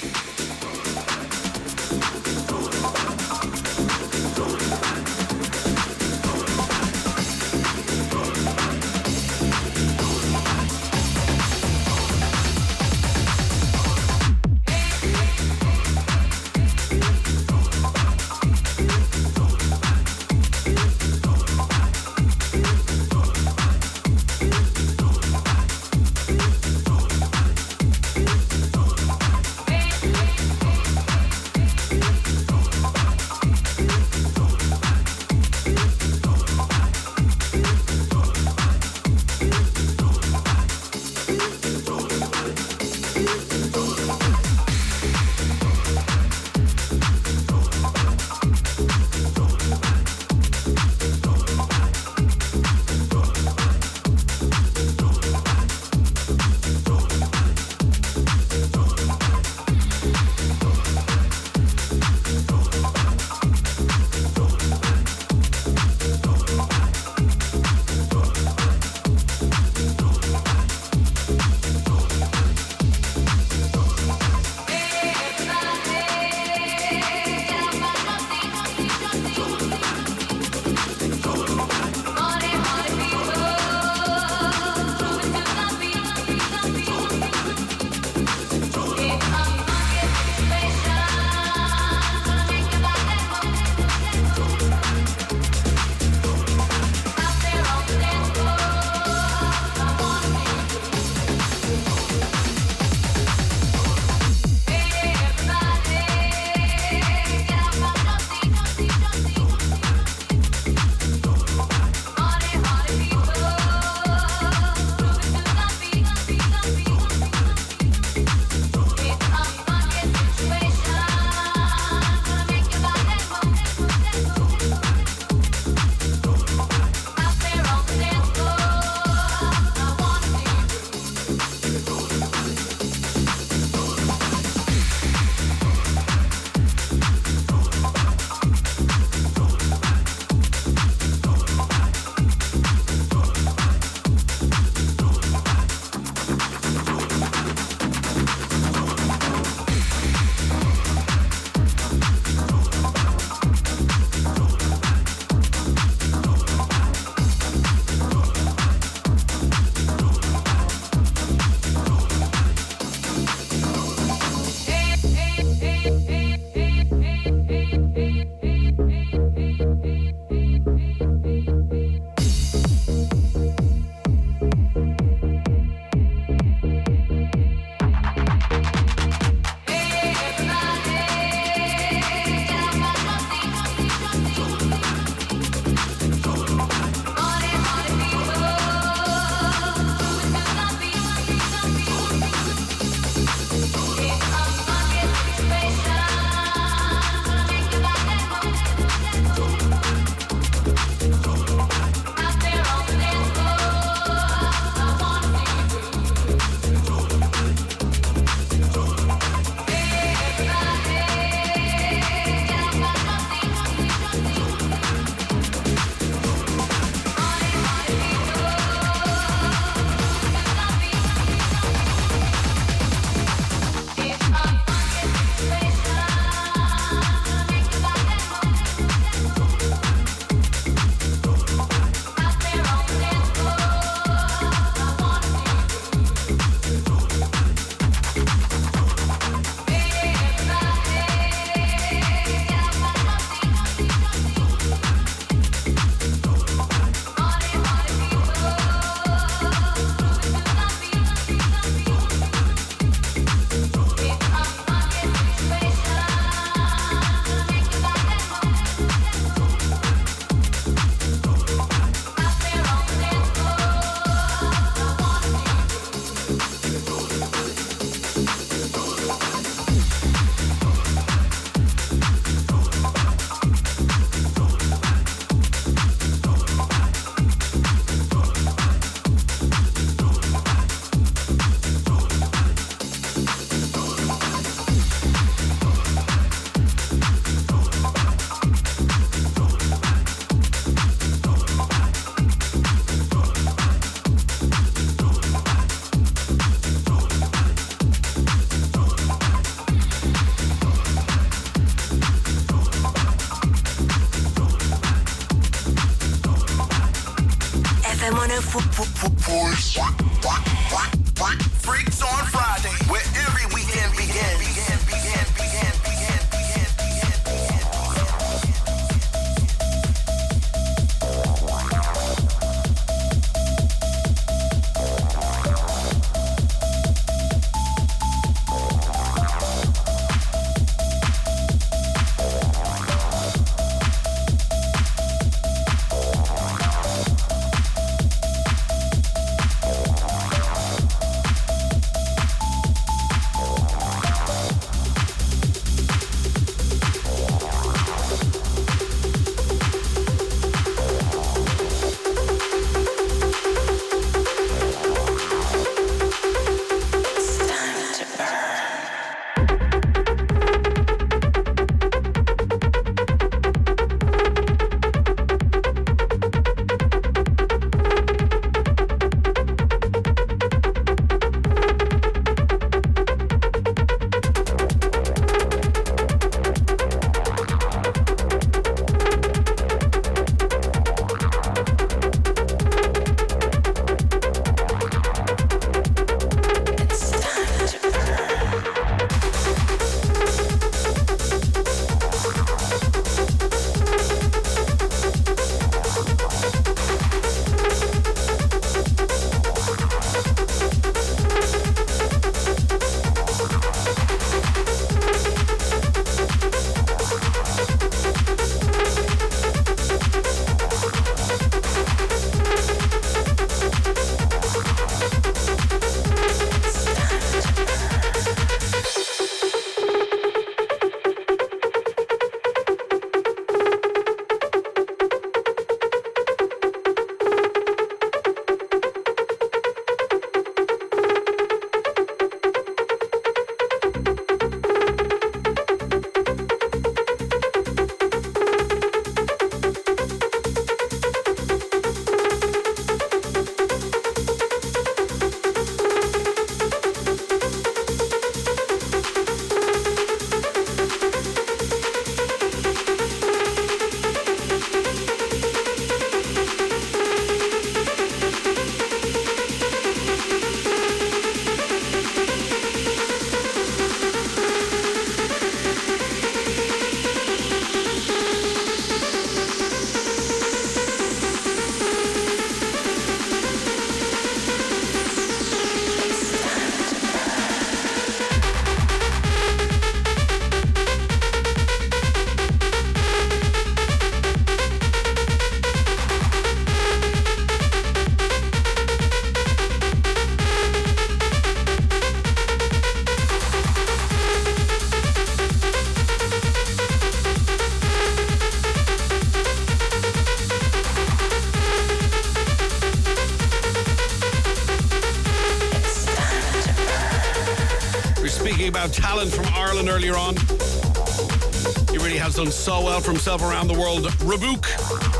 Really 512.66 512.74
has 512.74 512.80
done 512.80 512.82
so 512.82 512.84
well 512.84 513.00
for 513.00 513.10
himself 513.10 513.42
around 513.42 513.68
the 513.68 513.78
world. 513.78 514.04
Rabook 514.24 514.66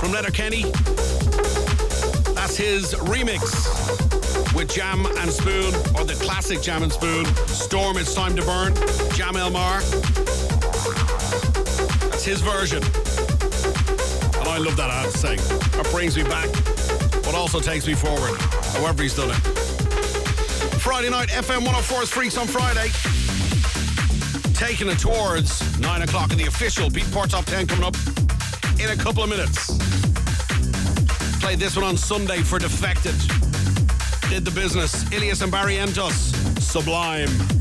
from 0.01 0.12
Letterkenny. 0.12 0.62
That's 2.35 2.56
his 2.56 2.94
remix 2.94 3.43
with 4.55 4.70
Jam 4.73 5.06
and 5.19 5.31
Spoon, 5.32 5.74
or 5.97 6.05
the 6.05 6.16
classic 6.20 6.60
Jam 6.62 6.82
and 6.82 6.93
Spoon. 6.93 7.24
Storm, 7.47 7.97
It's 7.97 8.14
Time 8.14 8.36
to 8.36 8.43
Burn. 8.43 8.74
Jam 9.14 9.35
Elmar. 9.35 9.81
That's 12.10 12.24
his 12.24 12.40
version. 12.40 12.82
And 14.39 14.48
I 14.48 14.59
love 14.59 14.77
that, 14.77 14.90
I 14.90 15.02
have. 15.02 15.12
That 15.73 15.89
brings 15.93 16.16
me 16.16 16.24
back, 16.24 16.51
but 17.24 17.35
also 17.35 17.60
takes 17.60 17.86
me 17.86 17.94
forward, 17.94 18.39
however 18.74 19.02
he's 19.02 19.16
done 19.16 19.31
it. 19.31 19.40
Friday 20.81 21.10
night, 21.10 21.28
FM 21.28 21.64
104's 21.64 22.10
Freaks 22.10 22.36
on 22.36 22.47
Friday. 22.47 22.90
Taking 24.62 24.90
it 24.90 25.01
towards 25.01 25.76
9 25.80 26.02
o'clock 26.02 26.30
in 26.30 26.39
the 26.39 26.47
official 26.47 26.89
Beatport 26.89 27.30
Top 27.30 27.44
10 27.47 27.66
coming 27.66 27.84
up 27.84 27.97
in 28.78 28.90
a 28.90 28.97
couple 28.97 29.24
of 29.24 29.28
minutes. 29.28 29.76
Played 31.40 31.59
this 31.59 31.74
one 31.74 31.84
on 31.84 31.97
Sunday 31.97 32.43
for 32.43 32.60
Defected. 32.60 33.16
Did 34.30 34.44
the 34.44 34.52
business. 34.55 35.10
Illyus 35.10 35.43
and 35.43 35.51
Barry 35.51 35.74
Barrientos, 35.74 36.60
Sublime. 36.60 37.52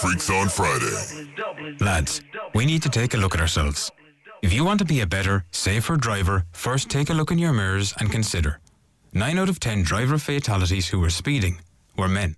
Freaks 0.00 0.28
on 0.28 0.48
Friday. 0.48 1.76
Lads, 1.80 2.20
we 2.54 2.66
need 2.66 2.82
to 2.82 2.88
take 2.88 3.14
a 3.14 3.16
look 3.16 3.34
at 3.34 3.40
ourselves. 3.40 3.90
If 4.42 4.52
you 4.52 4.64
want 4.64 4.80
to 4.80 4.84
be 4.84 5.00
a 5.00 5.06
better, 5.06 5.44
safer 5.52 5.96
driver, 5.96 6.44
first 6.52 6.90
take 6.90 7.10
a 7.10 7.14
look 7.14 7.30
in 7.30 7.38
your 7.38 7.52
mirrors 7.52 7.94
and 7.98 8.10
consider. 8.10 8.60
9 9.12 9.38
out 9.38 9.48
of 9.48 9.60
10 9.60 9.82
driver 9.82 10.18
fatalities 10.18 10.88
who 10.88 11.00
were 11.00 11.10
speeding 11.10 11.60
were 11.96 12.08
men. 12.08 12.36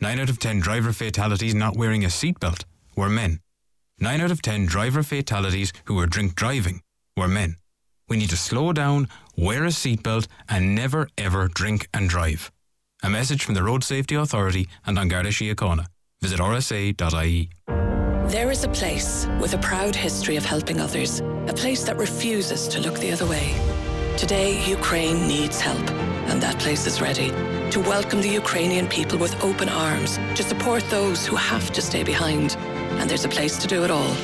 9 0.00 0.20
out 0.20 0.30
of 0.30 0.38
10 0.38 0.60
driver 0.60 0.92
fatalities 0.92 1.54
not 1.54 1.76
wearing 1.76 2.04
a 2.04 2.08
seatbelt 2.08 2.64
were 2.96 3.10
men. 3.10 3.40
9 3.98 4.20
out 4.20 4.30
of 4.30 4.40
10 4.40 4.66
driver 4.66 5.02
fatalities 5.02 5.72
who 5.86 5.94
were 5.94 6.06
drink 6.06 6.34
driving 6.34 6.80
were 7.16 7.28
men. 7.28 7.56
We 8.08 8.16
need 8.16 8.30
to 8.30 8.36
slow 8.36 8.72
down, 8.72 9.08
wear 9.36 9.64
a 9.64 9.68
seatbelt, 9.68 10.28
and 10.48 10.74
never 10.74 11.08
ever 11.18 11.48
drink 11.48 11.88
and 11.92 12.08
drive. 12.08 12.50
A 13.02 13.10
message 13.10 13.44
from 13.44 13.54
the 13.54 13.64
Road 13.64 13.82
Safety 13.82 14.14
Authority 14.14 14.68
and 14.86 14.98
An 14.98 15.08
Garda 15.08 15.30
Síochána. 15.30 15.86
Visit 16.22 16.38
rsa.ie. 16.38 17.50
There 18.28 18.52
is 18.52 18.62
a 18.62 18.68
place 18.68 19.26
with 19.40 19.54
a 19.54 19.58
proud 19.58 19.96
history 19.96 20.36
of 20.36 20.44
helping 20.44 20.80
others, 20.80 21.18
a 21.48 21.52
place 21.52 21.82
that 21.82 21.96
refuses 21.96 22.68
to 22.68 22.80
look 22.80 22.96
the 23.00 23.10
other 23.10 23.26
way. 23.26 23.52
Today, 24.16 24.64
Ukraine 24.68 25.26
needs 25.26 25.60
help, 25.60 25.90
and 26.30 26.40
that 26.40 26.60
place 26.60 26.86
is 26.86 27.00
ready 27.00 27.30
to 27.72 27.80
welcome 27.80 28.20
the 28.20 28.28
Ukrainian 28.28 28.86
people 28.86 29.18
with 29.18 29.34
open 29.42 29.68
arms, 29.68 30.18
to 30.36 30.44
support 30.44 30.88
those 30.90 31.26
who 31.26 31.34
have 31.34 31.72
to 31.72 31.82
stay 31.82 32.04
behind. 32.04 32.56
And 32.98 33.10
there's 33.10 33.24
a 33.24 33.34
place 33.36 33.58
to 33.58 33.66
do 33.66 33.82
it 33.82 33.90
all 33.90 34.14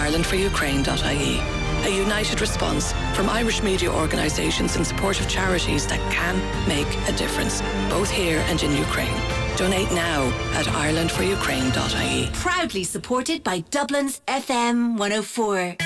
IrelandForUkraine.ie. 0.00 1.38
A 1.86 1.96
united 1.96 2.40
response 2.40 2.92
from 3.14 3.28
Irish 3.28 3.62
media 3.62 3.90
organisations 3.92 4.74
in 4.74 4.84
support 4.84 5.20
of 5.20 5.28
charities 5.28 5.86
that 5.86 6.00
can 6.10 6.36
make 6.66 6.90
a 7.08 7.12
difference, 7.12 7.62
both 7.88 8.10
here 8.10 8.40
and 8.48 8.60
in 8.60 8.72
Ukraine. 8.76 9.43
Donate 9.56 9.90
now 9.92 10.26
at 10.54 10.66
IrelandForUkraine.ie. 10.66 12.30
Proudly 12.32 12.82
supported 12.82 13.44
by 13.44 13.60
Dublin's 13.70 14.20
FM 14.26 14.98
104. 14.98 15.76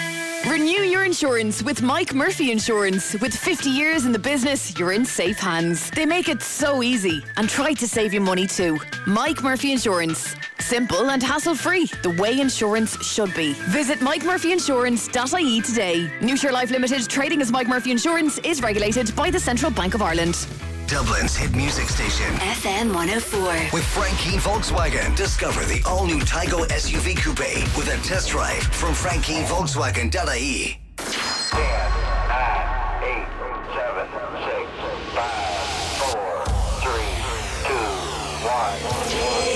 Renew 0.51 0.83
your 0.85 1.05
insurance 1.05 1.63
with 1.63 1.83
Mike 1.83 2.15
Murphy 2.15 2.51
Insurance. 2.51 3.15
With 3.21 3.35
50 3.37 3.69
years 3.69 4.07
in 4.07 4.13
the 4.13 4.19
business, 4.19 4.79
you're 4.79 4.93
in 4.93 5.05
safe 5.05 5.39
hands. 5.39 5.91
They 5.91 6.07
make 6.07 6.29
it 6.29 6.41
so 6.41 6.83
easy 6.83 7.23
and 7.37 7.49
try 7.49 7.75
to 7.75 7.87
save 7.87 8.15
you 8.15 8.21
money 8.23 8.47
too. 8.47 8.79
Mike 9.07 9.43
Murphy 9.43 9.73
Insurance. 9.73 10.35
Simple 10.61 11.11
and 11.11 11.23
hassle 11.23 11.55
free, 11.55 11.87
the 12.03 12.17
way 12.19 12.41
insurance 12.41 12.97
should 13.05 13.35
be. 13.35 13.53
Visit 13.69 13.99
MikeMurphyInsurance.ie 13.99 15.61
today. 15.61 16.11
Newshire 16.23 16.53
Life 16.53 16.71
Limited, 16.71 17.09
trading 17.09 17.43
as 17.43 17.53
Mike 17.53 17.69
Murphy 17.69 17.91
Insurance, 17.91 18.39
is 18.39 18.63
regulated 18.63 19.15
by 19.15 19.31
the 19.31 19.41
Central 19.41 19.71
Bank 19.71 19.95
of 19.95 20.01
Ireland. 20.01 20.47
Dublin's 20.89 21.37
hit 21.37 21.55
music 21.55 21.87
station. 21.91 22.35
FM 22.37 22.95
104. 22.95 23.69
With 23.75 23.85
Frank 23.85 24.17
Keane 24.17 24.41
Volkswagen, 24.41 25.15
discover 25.15 25.63
the 25.67 25.83
all-new 25.87 26.21
Taigo 26.21 26.67
SUV 26.69 27.15
Coupe 27.15 27.77
with 27.77 27.89
a 27.93 27.97
test 28.09 28.31
drive 28.31 28.63
from 28.63 28.95
FrankKeaneVolkswagen.ie. 28.95 30.79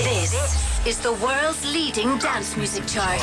This 0.03 0.85
is 0.85 0.99
the 0.99 1.13
world's 1.13 1.65
leading 1.73 2.19
dance 2.19 2.55
music 2.55 2.85
chart. 2.85 3.19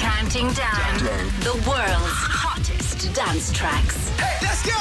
Counting 0.00 0.50
down 0.54 0.98
the 1.46 1.54
world's 1.68 2.26
hottest 2.26 2.91
dance 3.14 3.52
tracks. 3.52 4.08
Hey, 4.18 4.38
let's 4.42 4.64
go! 4.64 4.72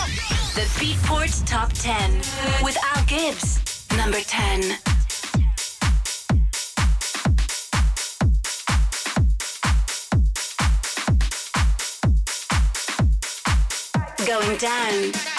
The 0.56 0.68
Beatport 0.80 1.46
Top 1.46 1.72
10 1.74 2.18
with 2.64 2.78
Al 2.96 3.04
Gibbs. 3.06 3.60
Number 3.98 4.22
10. 4.22 4.78
Going 14.26 14.58
down. 14.58 15.31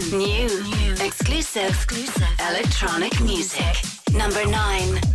10 0.00 0.10
New. 0.16 0.46
Exclusive. 1.04 1.68
Exclusive. 1.68 2.26
Electronic 2.48 3.20
music. 3.20 3.76
Number 4.14 4.46
9. 4.46 5.11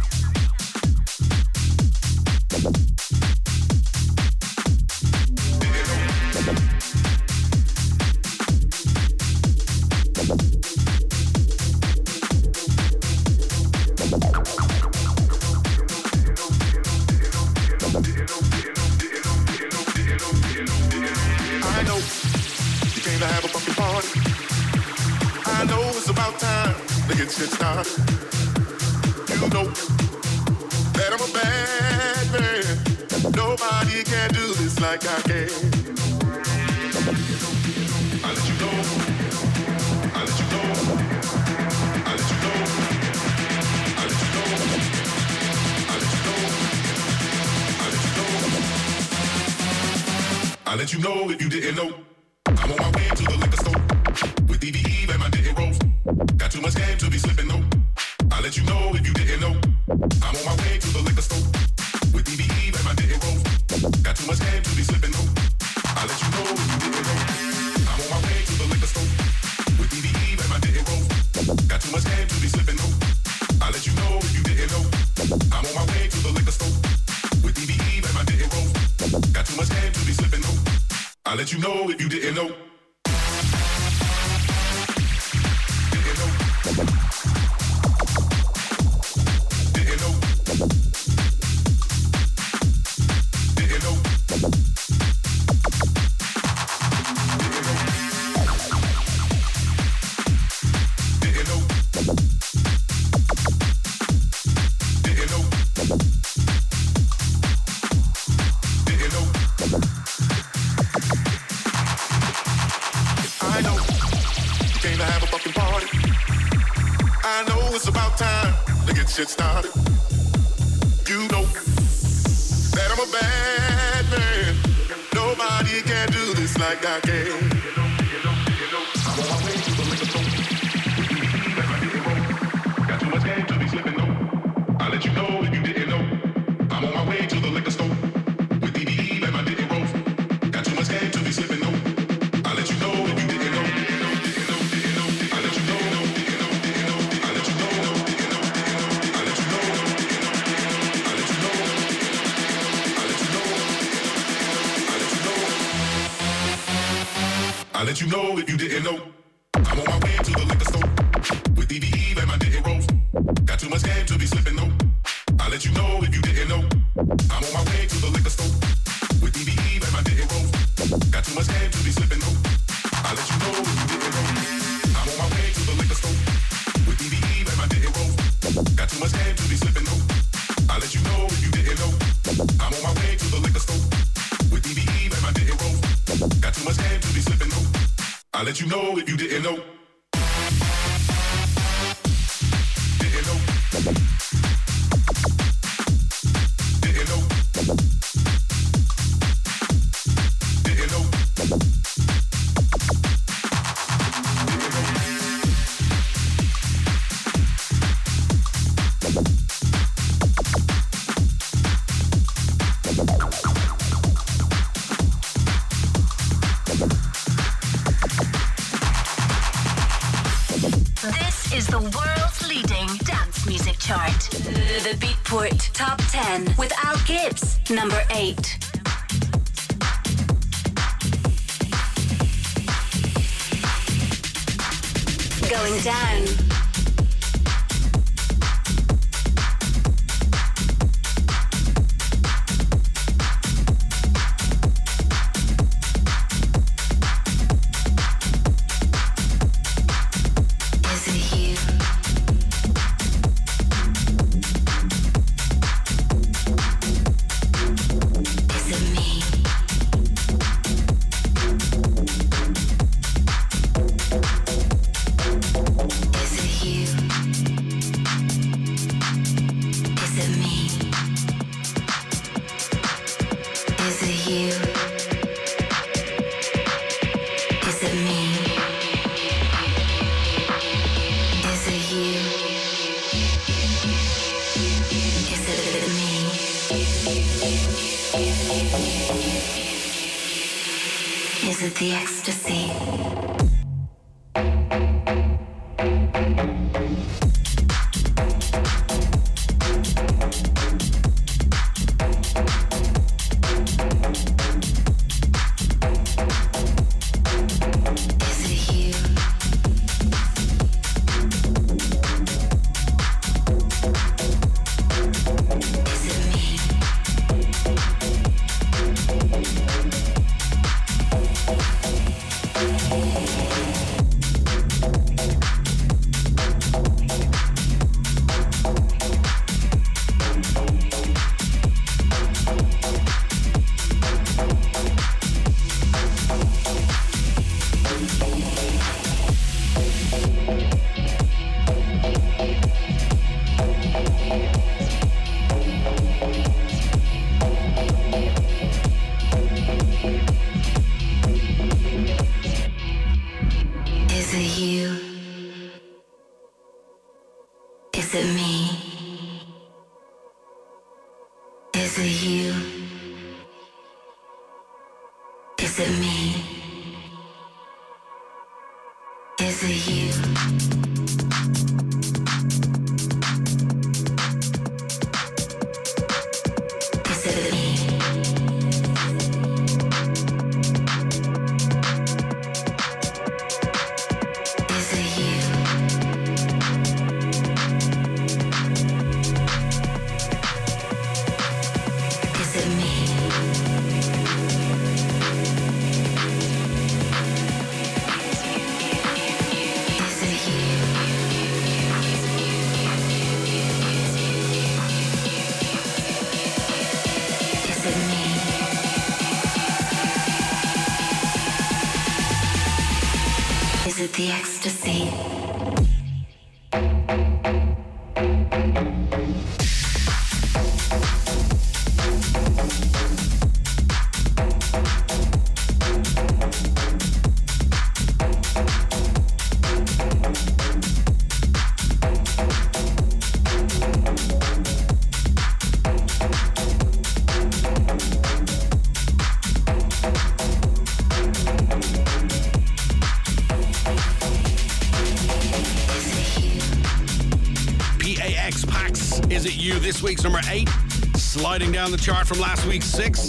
Week's 450.08 450.24
number 450.24 450.40
eight, 450.50 450.70
sliding 451.18 451.74
down 451.74 451.92
the 451.92 451.98
chart 451.98 452.28
from 452.28 452.40
last 452.40 452.66
week's 452.66 452.86
six. 452.86 453.28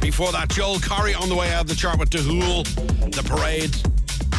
Before 0.00 0.32
that, 0.32 0.48
Joel 0.48 0.76
Corry 0.76 1.14
on 1.14 1.28
the 1.28 1.34
way 1.34 1.52
out 1.52 1.64
of 1.64 1.68
the 1.68 1.74
chart 1.74 1.98
with 1.98 2.08
Dahool, 2.08 2.64
The 3.14 3.22
Parade, 3.24 3.76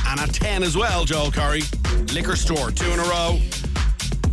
and 0.07 0.19
at 0.19 0.33
10 0.33 0.63
as 0.63 0.75
well, 0.75 1.05
Joel 1.05 1.29
Corry, 1.29 1.61
Liquor 2.11 2.35
Store, 2.35 2.71
two 2.71 2.89
in 2.89 2.99
a 2.99 3.03
row. 3.03 3.39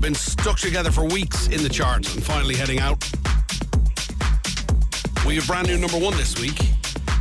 Been 0.00 0.14
stuck 0.14 0.56
together 0.58 0.90
for 0.90 1.04
weeks 1.04 1.48
in 1.48 1.62
the 1.62 1.68
chart 1.68 2.10
and 2.14 2.24
finally 2.24 2.56
heading 2.56 2.80
out. 2.80 3.04
We 5.26 5.34
have 5.34 5.46
brand 5.46 5.68
new 5.68 5.76
number 5.76 5.98
one 5.98 6.16
this 6.16 6.40
week. 6.40 6.58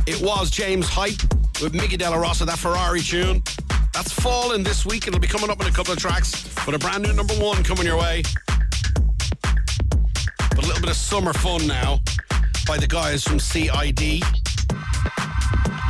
It 0.06 0.18
was 0.22 0.50
James 0.50 0.88
Hype 0.88 1.20
with 1.60 1.74
Miggy 1.74 1.98
Dela 1.98 2.18
Rosa, 2.18 2.46
that 2.46 2.58
Ferrari 2.58 3.02
tune. 3.02 3.42
That's 3.92 4.14
fallen 4.14 4.62
this 4.62 4.86
week. 4.86 5.08
It'll 5.08 5.20
be 5.20 5.28
coming 5.28 5.50
up 5.50 5.60
in 5.60 5.66
a 5.66 5.72
couple 5.72 5.92
of 5.92 5.98
tracks, 5.98 6.48
but 6.64 6.74
a 6.74 6.78
brand 6.78 7.02
new 7.02 7.12
number 7.12 7.34
one 7.34 7.62
coming 7.62 7.84
your 7.84 7.98
way. 7.98 8.22
Bit 10.86 10.92
of 10.92 10.98
summer 10.98 11.32
fun 11.32 11.66
now 11.66 12.00
by 12.64 12.78
the 12.78 12.86
guys 12.86 13.24
from 13.24 13.40
CID. 13.40 13.98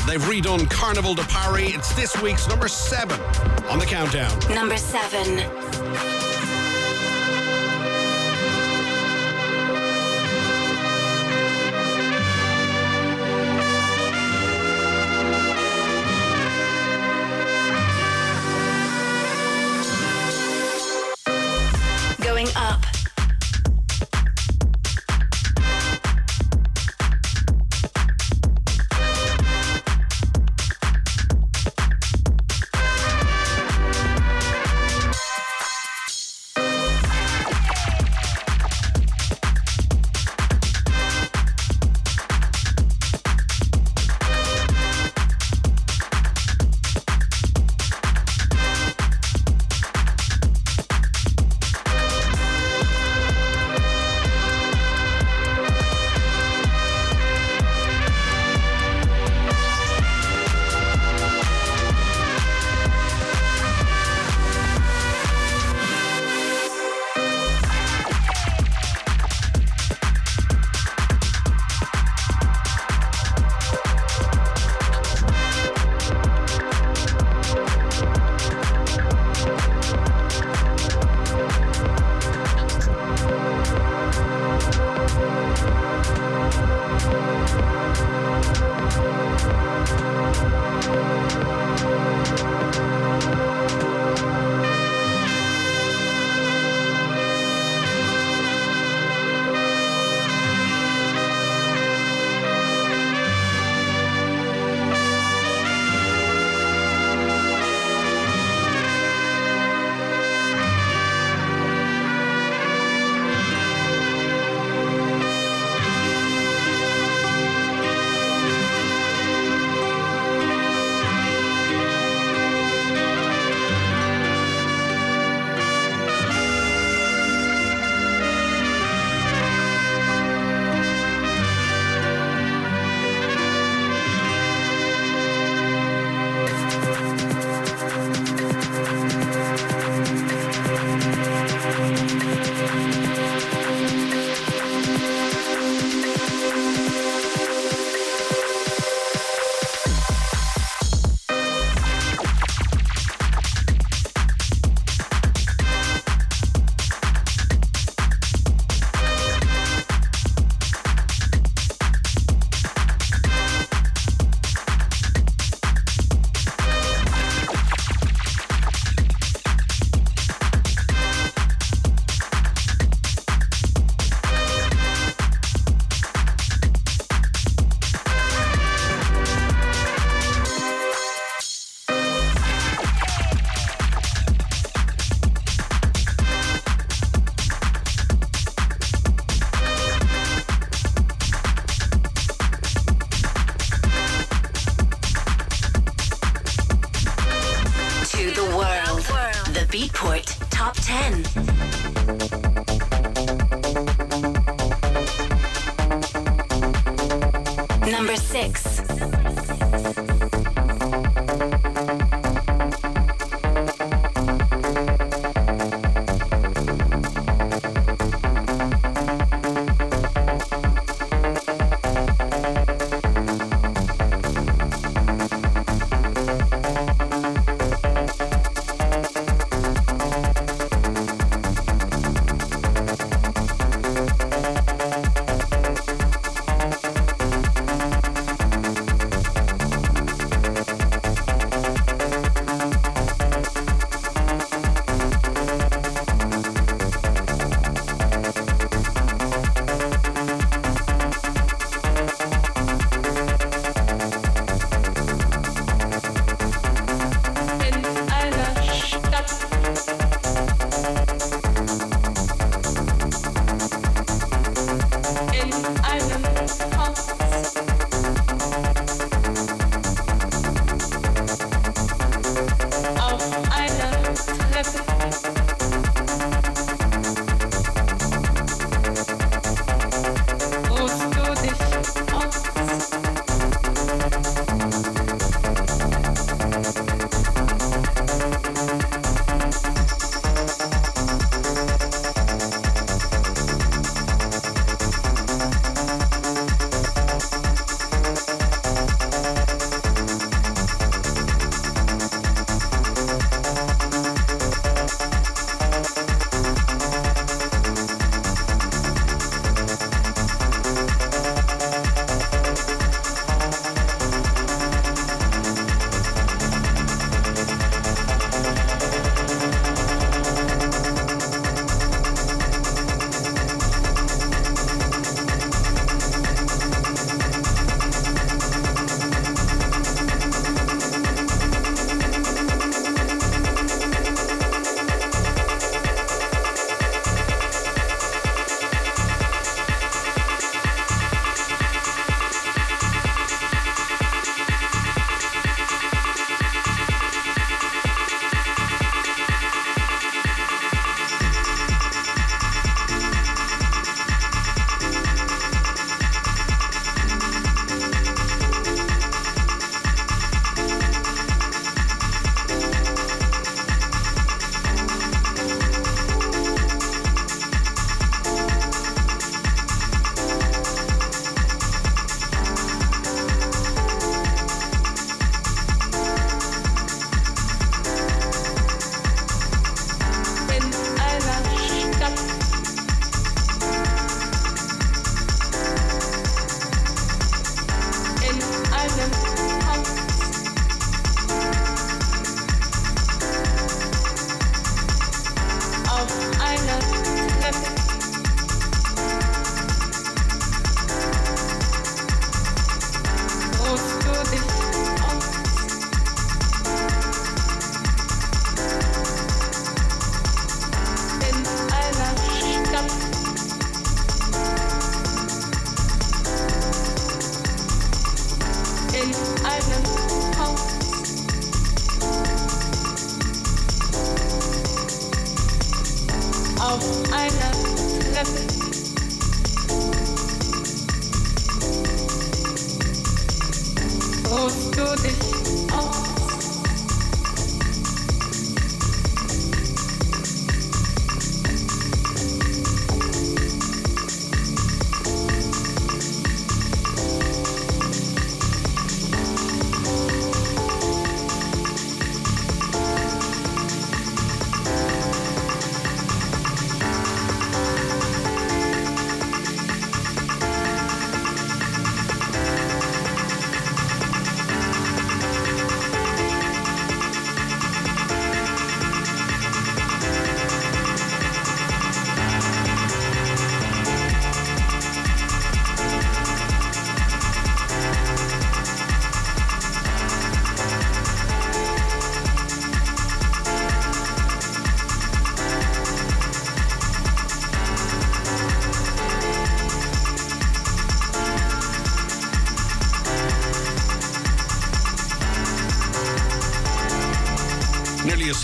They've 0.06 0.23
redone 0.23 0.70
Carnival 0.70 1.14
de 1.14 1.23
Paris. 1.24 1.74
It's 1.74 1.93
this 1.93 2.23
week's 2.23 2.48
number 2.48 2.66
seven 2.66 3.20
on 3.68 3.78
the 3.78 3.85
countdown. 3.85 4.39
Number 4.55 4.78
seven. 4.78 6.15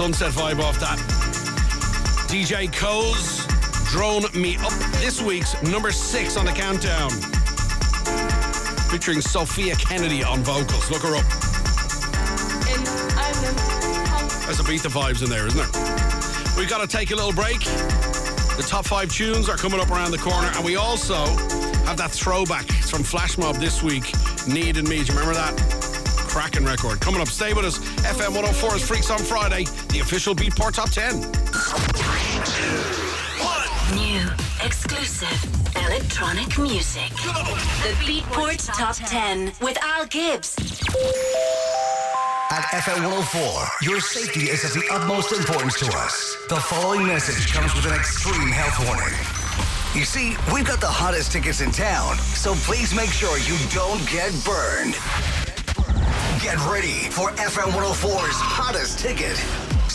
Sunset 0.03 0.33
vibe 0.33 0.59
off 0.59 0.81
that. 0.81 0.99
DJ 2.27 2.67
Coles, 2.73 3.47
Drone 3.93 4.25
Me 4.35 4.57
Up, 4.57 4.73
this 5.01 5.23
week's 5.23 5.55
number 5.63 5.93
six 5.93 6.37
on 6.37 6.45
the 6.45 6.51
countdown. 6.51 7.09
Featuring 8.91 9.21
Sophia 9.21 9.77
Kennedy 9.77 10.25
on 10.25 10.43
vocals. 10.43 10.91
Look 10.91 11.03
her 11.03 11.15
up. 11.15 11.23
There's 14.45 14.59
a 14.59 14.65
beat 14.65 14.83
the 14.83 14.89
vibes 14.89 15.23
in 15.23 15.31
there, 15.31 15.47
isn't 15.47 15.57
there? 15.57 16.57
We've 16.59 16.69
got 16.69 16.81
to 16.81 16.89
take 16.89 17.13
a 17.13 17.15
little 17.15 17.33
break. 17.33 17.61
The 17.61 18.65
top 18.67 18.85
five 18.85 19.09
tunes 19.09 19.49
are 19.49 19.57
coming 19.57 19.79
up 19.79 19.93
around 19.93 20.11
the 20.11 20.19
corner, 20.19 20.51
and 20.57 20.65
we 20.65 20.75
also 20.75 21.27
have 21.87 21.97
that 21.99 22.11
throwback. 22.11 22.69
It's 22.71 22.91
from 22.91 23.05
Flash 23.05 23.39
Mob 23.39 23.55
this 23.59 23.85
week. 23.85 24.13
Need 24.49 24.79
In 24.79 24.89
Me. 24.89 25.05
Do 25.05 25.13
you 25.13 25.19
remember 25.21 25.35
that? 25.35 25.83
Cracking 26.33 26.65
record. 26.65 26.99
Coming 26.99 27.21
up, 27.21 27.29
stay 27.29 27.53
with 27.53 27.67
us. 27.67 27.79
FM 28.09 28.35
104 28.35 28.77
is 28.77 28.83
Freaks 28.83 29.11
on 29.11 29.19
Friday, 29.19 29.67
the 29.93 30.01
official 30.01 30.35
Beatport 30.35 30.73
Top 30.73 30.91
10. 30.91 31.21
New, 33.95 34.27
exclusive, 34.65 35.29
electronic 35.77 36.59
music. 36.59 37.11
The 37.11 37.93
Beatport 38.01 38.67
Top 38.75 38.97
10 38.97 39.53
with 39.61 39.77
Al 39.83 40.07
Gibbs. 40.07 40.57
At 42.51 42.65
FM 42.73 43.05
104, 43.05 43.67
your 43.83 44.01
safety 44.01 44.49
is 44.49 44.65
of 44.65 44.73
the 44.73 44.89
utmost 44.91 45.33
importance 45.33 45.79
to 45.81 45.87
us. 45.99 46.37
The 46.49 46.57
following 46.57 47.07
message 47.07 47.53
comes 47.53 47.75
with 47.75 47.85
an 47.85 47.93
extreme 47.93 48.49
health 48.49 48.79
warning. 48.89 49.13
You 49.95 50.07
see, 50.07 50.37
we've 50.55 50.67
got 50.67 50.81
the 50.81 50.87
hottest 50.87 51.33
tickets 51.33 51.61
in 51.61 51.71
town, 51.71 52.17
so 52.17 52.55
please 52.65 52.95
make 52.95 53.11
sure 53.11 53.37
you 53.41 53.59
don't 53.75 54.01
get 54.09 54.33
burned. 54.43 54.97
Get 56.41 56.57
ready 56.67 57.11
for 57.11 57.29
FM 57.33 57.71
104's 57.73 58.41
hottest 58.41 58.99
ticket, 58.99 59.37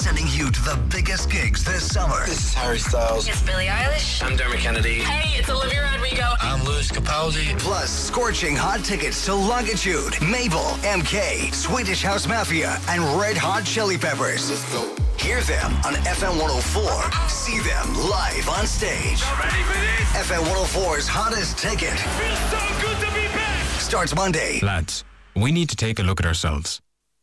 sending 0.07 0.27
you 0.27 0.49
to 0.49 0.61
the 0.61 0.79
biggest 0.89 1.29
gigs 1.29 1.65
this 1.65 1.85
summer. 1.91 2.25
This 2.25 2.39
is 2.45 2.53
Harry 2.53 2.79
Styles. 2.79 3.27
It's 3.27 3.41
Billie 3.41 3.65
Eilish. 3.65 4.23
I'm 4.23 4.37
Dermot 4.37 4.59
Kennedy. 4.59 4.99
Hey, 4.99 5.37
it's 5.37 5.49
Olivia 5.49 5.83
Rodrigo. 5.91 6.23
I'm 6.39 6.63
Lewis 6.63 6.89
Capaldi. 6.89 7.59
Plus, 7.59 7.89
scorching 7.91 8.55
hot 8.55 8.85
tickets 8.85 9.25
to 9.25 9.35
Longitude, 9.35 10.13
Mabel, 10.21 10.69
MK, 10.87 11.53
Swedish 11.53 12.03
House 12.03 12.25
Mafia, 12.25 12.79
and 12.87 13.03
Red 13.19 13.35
Hot 13.35 13.65
Chili 13.65 13.97
Peppers. 13.97 14.49
Let's 14.49 14.71
go. 14.71 14.95
Hear 15.19 15.41
them 15.41 15.73
on 15.83 15.95
FM 16.07 16.39
104. 16.39 17.27
See 17.27 17.59
them 17.59 17.93
live 18.09 18.47
on 18.47 18.65
stage. 18.65 19.21
Ready 19.43 19.61
for 19.67 19.75
this? 19.75 20.31
FM 20.31 20.43
104's 20.55 21.07
hottest 21.09 21.57
ticket. 21.57 21.99
Feels 21.99 22.39
so 22.47 22.61
good 22.79 22.97
to 23.05 23.13
be 23.13 23.27
back. 23.35 23.81
Starts 23.81 24.15
Monday. 24.15 24.61
Lads, 24.61 25.03
we 25.35 25.51
need 25.51 25.67
to 25.67 25.75
take 25.75 25.99
a 25.99 26.03
look 26.03 26.21
at 26.21 26.25
ourselves. 26.25 26.79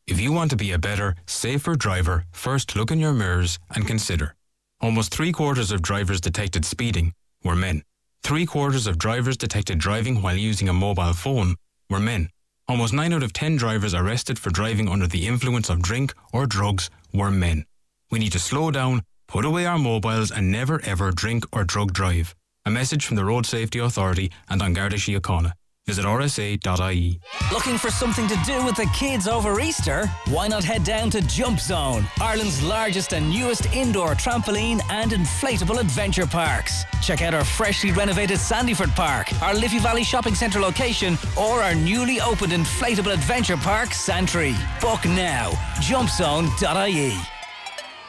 If 0.06 0.20
you 0.20 0.32
want 0.32 0.50
to 0.50 0.56
be 0.56 0.72
a 0.72 0.78
better, 0.78 1.16
safer 1.24 1.76
driver, 1.76 2.26
first 2.30 2.76
look 2.76 2.90
in 2.90 3.00
your 3.00 3.14
mirrors 3.14 3.58
and 3.74 3.86
consider. 3.86 4.34
Almost 4.82 5.14
three 5.14 5.32
quarters 5.32 5.72
of 5.72 5.80
drivers 5.80 6.20
detected 6.20 6.66
speeding 6.66 7.14
were 7.42 7.56
men. 7.56 7.82
Three 8.22 8.44
quarters 8.44 8.86
of 8.86 8.98
drivers 8.98 9.38
detected 9.38 9.78
driving 9.78 10.20
while 10.20 10.36
using 10.36 10.68
a 10.68 10.74
mobile 10.74 11.14
phone 11.14 11.56
were 11.88 12.00
men. 12.00 12.28
Almost 12.68 12.92
nine 12.92 13.14
out 13.14 13.22
of 13.22 13.32
ten 13.32 13.56
drivers 13.56 13.94
arrested 13.94 14.38
for 14.38 14.50
driving 14.50 14.90
under 14.90 15.06
the 15.06 15.26
influence 15.26 15.70
of 15.70 15.80
drink 15.80 16.12
or 16.34 16.46
drugs 16.46 16.90
were 17.14 17.30
men. 17.30 17.64
We 18.10 18.18
need 18.18 18.32
to 18.32 18.38
slow 18.38 18.70
down, 18.70 19.04
put 19.26 19.46
away 19.46 19.64
our 19.64 19.78
mobiles, 19.78 20.30
and 20.30 20.52
never 20.52 20.82
ever 20.84 21.12
drink 21.12 21.44
or 21.50 21.64
drug 21.64 21.94
drive. 21.94 22.34
A 22.66 22.70
message 22.70 23.06
from 23.06 23.16
the 23.16 23.24
Road 23.24 23.46
Safety 23.46 23.78
Authority 23.78 24.30
and 24.50 24.60
An 24.60 24.74
Garda 24.74 24.96
Síochána. 24.96 25.52
Visit 25.86 26.06
rsa.ie. 26.06 27.20
Looking 27.52 27.76
for 27.76 27.90
something 27.90 28.26
to 28.28 28.36
do 28.46 28.64
with 28.64 28.74
the 28.74 28.90
kids 28.94 29.28
over 29.28 29.60
Easter? 29.60 30.06
Why 30.30 30.48
not 30.48 30.64
head 30.64 30.82
down 30.82 31.10
to 31.10 31.20
Jump 31.26 31.60
Zone, 31.60 32.06
Ireland's 32.22 32.62
largest 32.62 33.12
and 33.12 33.28
newest 33.28 33.66
indoor 33.66 34.14
trampoline 34.14 34.80
and 34.90 35.10
inflatable 35.10 35.78
adventure 35.78 36.26
parks. 36.26 36.84
Check 37.02 37.20
out 37.20 37.34
our 37.34 37.44
freshly 37.44 37.92
renovated 37.92 38.38
Sandyford 38.38 38.96
Park, 38.96 39.30
our 39.42 39.52
Liffey 39.52 39.78
Valley 39.78 40.04
Shopping 40.04 40.34
Centre 40.34 40.58
location, 40.58 41.18
or 41.36 41.62
our 41.62 41.74
newly 41.74 42.18
opened 42.18 42.52
inflatable 42.52 43.12
adventure 43.12 43.58
park, 43.58 43.92
Santry. 43.92 44.54
Book 44.80 45.04
now. 45.04 45.50
JumpZone.ie. 45.82 47.12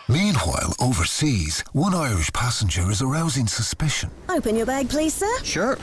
Meanwhile, 0.07 0.75
overseas, 0.79 1.61
one 1.73 1.93
Irish 1.93 2.31
passenger 2.31 2.89
is 2.89 3.01
arousing 3.01 3.47
suspicion. 3.47 4.11
Open 4.29 4.55
your 4.55 4.65
bag, 4.65 4.87
please, 4.87 5.13
sir. 5.13 5.43
Sure. 5.43 5.77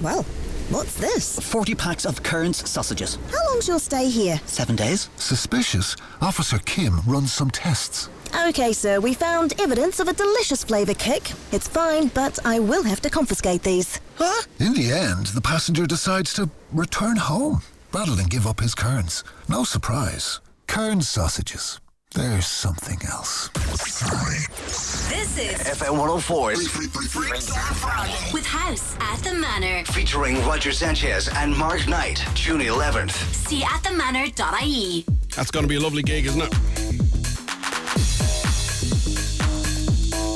Well, 0.00 0.24
what's 0.70 0.94
this? 0.94 1.38
40 1.40 1.74
packs 1.74 2.04
of 2.04 2.22
Kearns 2.22 2.68
sausages. 2.68 3.18
How 3.30 3.44
long's 3.50 3.68
your 3.68 3.78
stay 3.78 4.08
here? 4.08 4.40
Seven 4.46 4.76
days. 4.76 5.10
Suspicious, 5.16 5.96
Officer 6.20 6.58
Kim 6.58 7.00
runs 7.06 7.32
some 7.32 7.50
tests. 7.50 8.08
Okay, 8.48 8.72
sir, 8.72 9.00
we 9.00 9.14
found 9.14 9.58
evidence 9.60 10.00
of 10.00 10.08
a 10.08 10.12
delicious 10.12 10.64
flavour 10.64 10.94
kick. 10.94 11.32
It's 11.52 11.68
fine, 11.68 12.08
but 12.08 12.38
I 12.44 12.58
will 12.58 12.82
have 12.82 13.00
to 13.02 13.10
confiscate 13.10 13.62
these. 13.62 14.00
Huh? 14.16 14.42
In 14.58 14.74
the 14.74 14.92
end, 14.92 15.26
the 15.28 15.40
passenger 15.40 15.86
decides 15.86 16.32
to 16.34 16.50
return 16.72 17.16
home 17.16 17.62
rather 17.92 18.14
than 18.14 18.26
give 18.26 18.46
up 18.46 18.60
his 18.60 18.74
Kearns. 18.74 19.24
No 19.48 19.64
surprise. 19.64 20.40
Kearns 20.66 21.08
sausages. 21.08 21.80
There's 22.16 22.46
something 22.46 22.98
else. 23.10 23.50
This 23.50 25.36
is 25.36 25.52
FM 25.68 25.98
104's 25.98 26.66
Freaks 26.66 27.50
on 27.50 27.74
Friday 27.74 28.14
with 28.32 28.46
House 28.46 28.96
at 29.00 29.18
the 29.18 29.34
Manor. 29.34 29.84
featuring 29.84 30.36
Roger 30.46 30.72
Sanchez 30.72 31.28
and 31.28 31.54
Mark 31.54 31.86
Knight, 31.86 32.24
June 32.32 32.62
11th. 32.62 33.10
See 33.34 33.62
at 33.62 33.82
the 33.82 33.92
manor.ie. 33.92 35.04
That's 35.36 35.50
going 35.50 35.64
to 35.64 35.68
be 35.68 35.76
a 35.76 35.80
lovely 35.80 36.02
gig, 36.02 36.24
isn't 36.24 36.40
it? 36.40 36.54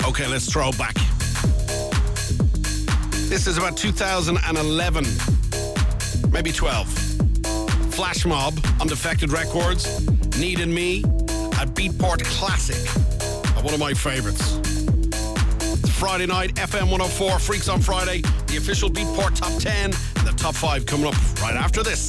Okay, 0.07 0.27
let's 0.27 0.53
throw 0.53 0.73
back. 0.73 0.97
This 3.31 3.47
is 3.47 3.57
about 3.57 3.79
2011, 3.79 5.07
maybe 6.31 6.53
12. 6.53 6.89
Flash 7.95 8.27
Mob 8.27 8.59
on 8.83 8.87
Defected 8.87 9.33
Records, 9.33 10.07
Need 10.39 10.61
In 10.61 10.75
Me, 10.75 11.03
a 11.61 11.67
Beatport 11.67 12.25
classic, 12.25 12.79
uh, 13.55 13.61
one 13.61 13.75
of 13.75 13.81
my 13.81 13.93
favorites. 13.93 14.57
It's 15.61 15.91
Friday 15.91 16.25
night, 16.25 16.55
FM 16.55 16.91
104, 16.91 17.39
Freaks 17.39 17.69
on 17.69 17.83
Friday, 17.83 18.23
the 18.47 18.57
official 18.57 18.89
Beatport 18.89 19.37
Top 19.37 19.53
10, 19.61 19.85
and 19.85 19.93
the 20.27 20.33
top 20.39 20.55
five 20.55 20.87
coming 20.87 21.07
up 21.07 21.41
right 21.43 21.55
after 21.55 21.83
this. 21.83 22.09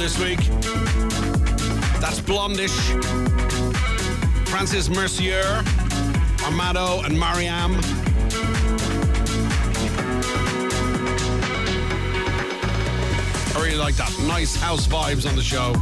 this 0.00 0.18
week. 0.18 0.38
That's 2.00 2.20
Blondish. 2.20 2.74
Francis 4.48 4.88
Mercier, 4.88 5.42
Amadou, 6.38 7.04
and 7.04 7.18
Mariam. 7.18 7.74
I 13.54 13.62
really 13.62 13.76
like 13.76 13.96
that. 13.96 14.10
Nice 14.26 14.56
house 14.56 14.86
vibes 14.86 15.28
on 15.28 15.36
the 15.36 15.42
show. 15.42 15.74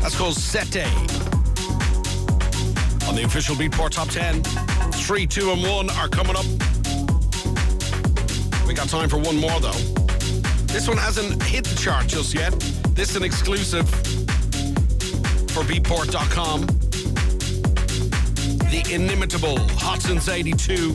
That's 0.00 0.16
called 0.16 0.36
Sete. 0.36 0.86
On 3.08 3.16
the 3.16 3.24
official 3.24 3.56
Beatport 3.56 3.90
Top 3.90 4.08
10. 4.10 4.44
Three, 4.92 5.26
two, 5.26 5.50
and 5.50 5.62
one 5.62 5.90
are 5.90 6.08
coming 6.08 6.36
up. 6.36 6.46
We 8.68 8.74
got 8.74 8.88
time 8.88 9.08
for 9.08 9.18
one 9.18 9.36
more, 9.36 9.58
though. 9.58 10.05
This 10.76 10.88
one 10.88 10.98
hasn't 10.98 11.42
hit 11.42 11.64
the 11.64 11.74
chart 11.74 12.06
just 12.06 12.34
yet. 12.34 12.52
This 12.90 13.08
is 13.08 13.16
an 13.16 13.22
exclusive 13.22 13.88
for 15.48 15.64
Beatport.com. 15.64 16.66
The 18.68 18.84
inimitable 18.92 19.58
Hot 19.78 20.02
Since 20.02 20.28
82. 20.28 20.94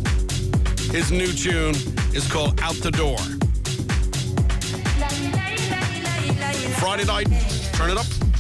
His 0.92 1.12
new 1.12 1.34
tune 1.34 1.74
is 2.14 2.32
called 2.32 2.62
Out 2.62 2.76
the 2.76 2.92
Door. 2.92 3.18
Friday 6.78 7.06
night, 7.06 7.28
turn 7.74 7.90
it 7.90 7.98
up. 7.98 8.31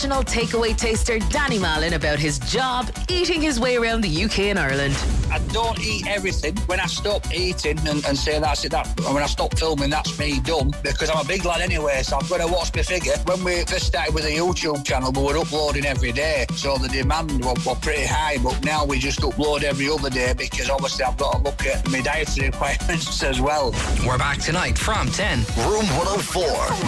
Professional 0.00 0.24
takeaway 0.24 0.74
taster 0.74 1.18
Danny 1.28 1.58
Malin 1.58 1.92
about 1.92 2.18
his 2.18 2.38
job 2.38 2.90
eating 3.10 3.42
his 3.42 3.60
way 3.60 3.76
around 3.76 4.00
the 4.00 4.24
UK 4.24 4.38
and 4.48 4.58
Ireland. 4.58 4.96
I 5.30 5.38
don't 5.52 5.78
eat 5.78 6.06
everything. 6.08 6.56
When 6.66 6.80
I 6.80 6.86
stop 6.86 7.30
eating 7.32 7.78
and, 7.86 8.04
and 8.06 8.16
say 8.16 8.40
that's 8.40 8.64
it, 8.64 8.70
that 8.70 8.86
and 8.98 9.14
when 9.14 9.22
I 9.22 9.26
stop 9.26 9.56
filming, 9.58 9.90
that's 9.90 10.18
me 10.18 10.40
done. 10.40 10.72
Because 10.82 11.10
I'm 11.10 11.24
a 11.24 11.28
big 11.28 11.44
lad 11.44 11.60
anyway, 11.60 12.02
so 12.02 12.16
I've 12.16 12.28
got 12.28 12.38
to 12.38 12.46
watch 12.46 12.74
my 12.74 12.82
figure. 12.82 13.12
When 13.26 13.44
we 13.44 13.62
first 13.64 13.86
started 13.86 14.14
with 14.14 14.24
the 14.24 14.30
YouTube 14.30 14.84
channel, 14.84 15.12
we 15.12 15.22
were 15.22 15.36
uploading 15.36 15.84
every 15.84 16.12
day, 16.12 16.46
so 16.56 16.78
the 16.78 16.88
demand 16.88 17.44
was, 17.44 17.64
was 17.64 17.78
pretty 17.80 18.06
high. 18.06 18.38
But 18.42 18.64
now 18.64 18.86
we 18.86 18.98
just 18.98 19.20
upload 19.20 19.62
every 19.62 19.88
other 19.88 20.10
day 20.10 20.32
because 20.32 20.70
obviously 20.70 21.04
I've 21.04 21.18
got 21.18 21.32
to 21.34 21.38
look 21.42 21.66
at 21.66 21.88
my 21.90 22.00
dietary 22.00 22.46
requirements 22.50 23.22
as 23.22 23.40
well. 23.40 23.72
We're 24.06 24.18
back 24.18 24.38
tonight 24.38 24.78
from 24.78 25.10
10. 25.10 25.40
Room 25.68 25.86
104. 25.94 26.42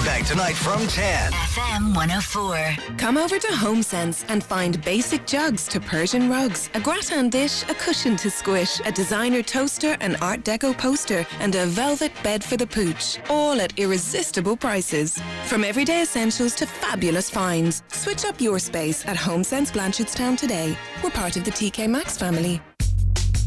Back 0.05 0.25
tonight 0.25 0.55
from 0.55 0.87
10. 0.87 1.33
FM 1.73 1.95
104. 1.97 2.97
Come 2.99 3.17
over 3.17 3.39
to 3.39 3.47
HomeSense 3.47 4.27
and 4.29 4.45
find 4.45 4.85
basic 4.85 5.27
jugs 5.27 5.67
to 5.69 5.81
Persian 5.81 6.29
rugs, 6.29 6.69
a 6.75 6.81
gratin 6.81 7.31
dish, 7.31 7.63
a 7.63 7.75
cushion 7.75 8.15
to 8.17 8.31
squish, 8.31 8.79
a 8.85 8.93
designer 8.93 9.43
toaster, 9.43 9.97
an 10.01 10.17
Art 10.17 10.45
Deco 10.45 10.77
poster, 10.77 11.25
and 11.41 11.55
a 11.55 11.65
velvet 11.65 12.13
bed 12.23 12.45
for 12.45 12.59
the 12.59 12.67
pooch. 12.67 13.19
All 13.31 13.59
at 13.59 13.79
irresistible 13.79 14.55
prices. 14.55 15.19
From 15.47 15.65
everyday 15.65 16.03
essentials 16.03 16.55
to 16.57 16.67
fabulous 16.67 17.31
finds. 17.31 17.83
Switch 17.89 18.27
up 18.27 18.39
your 18.39 18.59
space 18.59 19.07
at 19.07 19.17
HomeSense 19.17 19.73
Blanchardstown 19.73 20.37
today. 20.37 20.77
We're 21.03 21.11
part 21.11 21.39
of 21.39 21.45
the 21.45 21.53
TK 21.53 21.89
Maxx 21.89 22.19
family. 22.19 22.61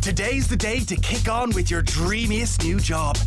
Today's 0.02 0.48
the 0.48 0.58
day 0.58 0.80
to 0.80 0.96
kick 0.96 1.30
on 1.30 1.52
with 1.52 1.70
your 1.70 1.84
dreamiest 1.84 2.64
new 2.64 2.80
job. 2.80 3.18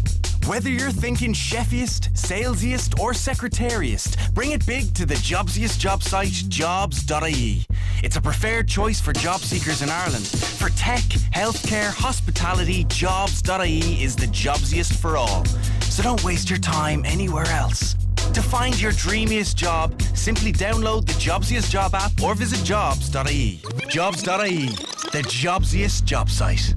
Whether 0.48 0.70
you're 0.70 0.90
thinking 0.90 1.34
chefiest, 1.34 2.14
salesiest, 2.14 2.98
or 2.98 3.12
secretariest, 3.12 4.32
bring 4.32 4.52
it 4.52 4.64
big 4.64 4.94
to 4.94 5.04
the 5.04 5.16
jobsiest 5.16 5.78
job 5.78 6.02
site, 6.02 6.32
jobs.ie. 6.48 7.66
It's 8.02 8.16
a 8.16 8.20
preferred 8.22 8.66
choice 8.66 8.98
for 8.98 9.12
job 9.12 9.42
seekers 9.42 9.82
in 9.82 9.90
Ireland. 9.90 10.26
For 10.26 10.70
tech, 10.70 11.02
healthcare, 11.34 11.92
hospitality, 11.92 12.84
jobs.ie 12.84 14.02
is 14.02 14.16
the 14.16 14.24
jobsiest 14.28 14.96
for 14.96 15.18
all. 15.18 15.44
So 15.82 16.02
don't 16.02 16.24
waste 16.24 16.48
your 16.48 16.60
time 16.60 17.04
anywhere 17.04 17.48
else. 17.48 17.94
To 18.32 18.40
find 18.40 18.80
your 18.80 18.92
dreamiest 18.92 19.54
job, 19.54 20.00
simply 20.14 20.54
download 20.54 21.04
the 21.04 21.12
Jobsiest 21.12 21.70
Job 21.70 21.94
app 21.94 22.22
or 22.22 22.34
visit 22.34 22.64
jobs.ie. 22.64 23.60
Jobs.ie, 23.88 24.66
the 25.12 25.22
jobsiest 25.28 26.04
job 26.04 26.30
site. 26.30 26.74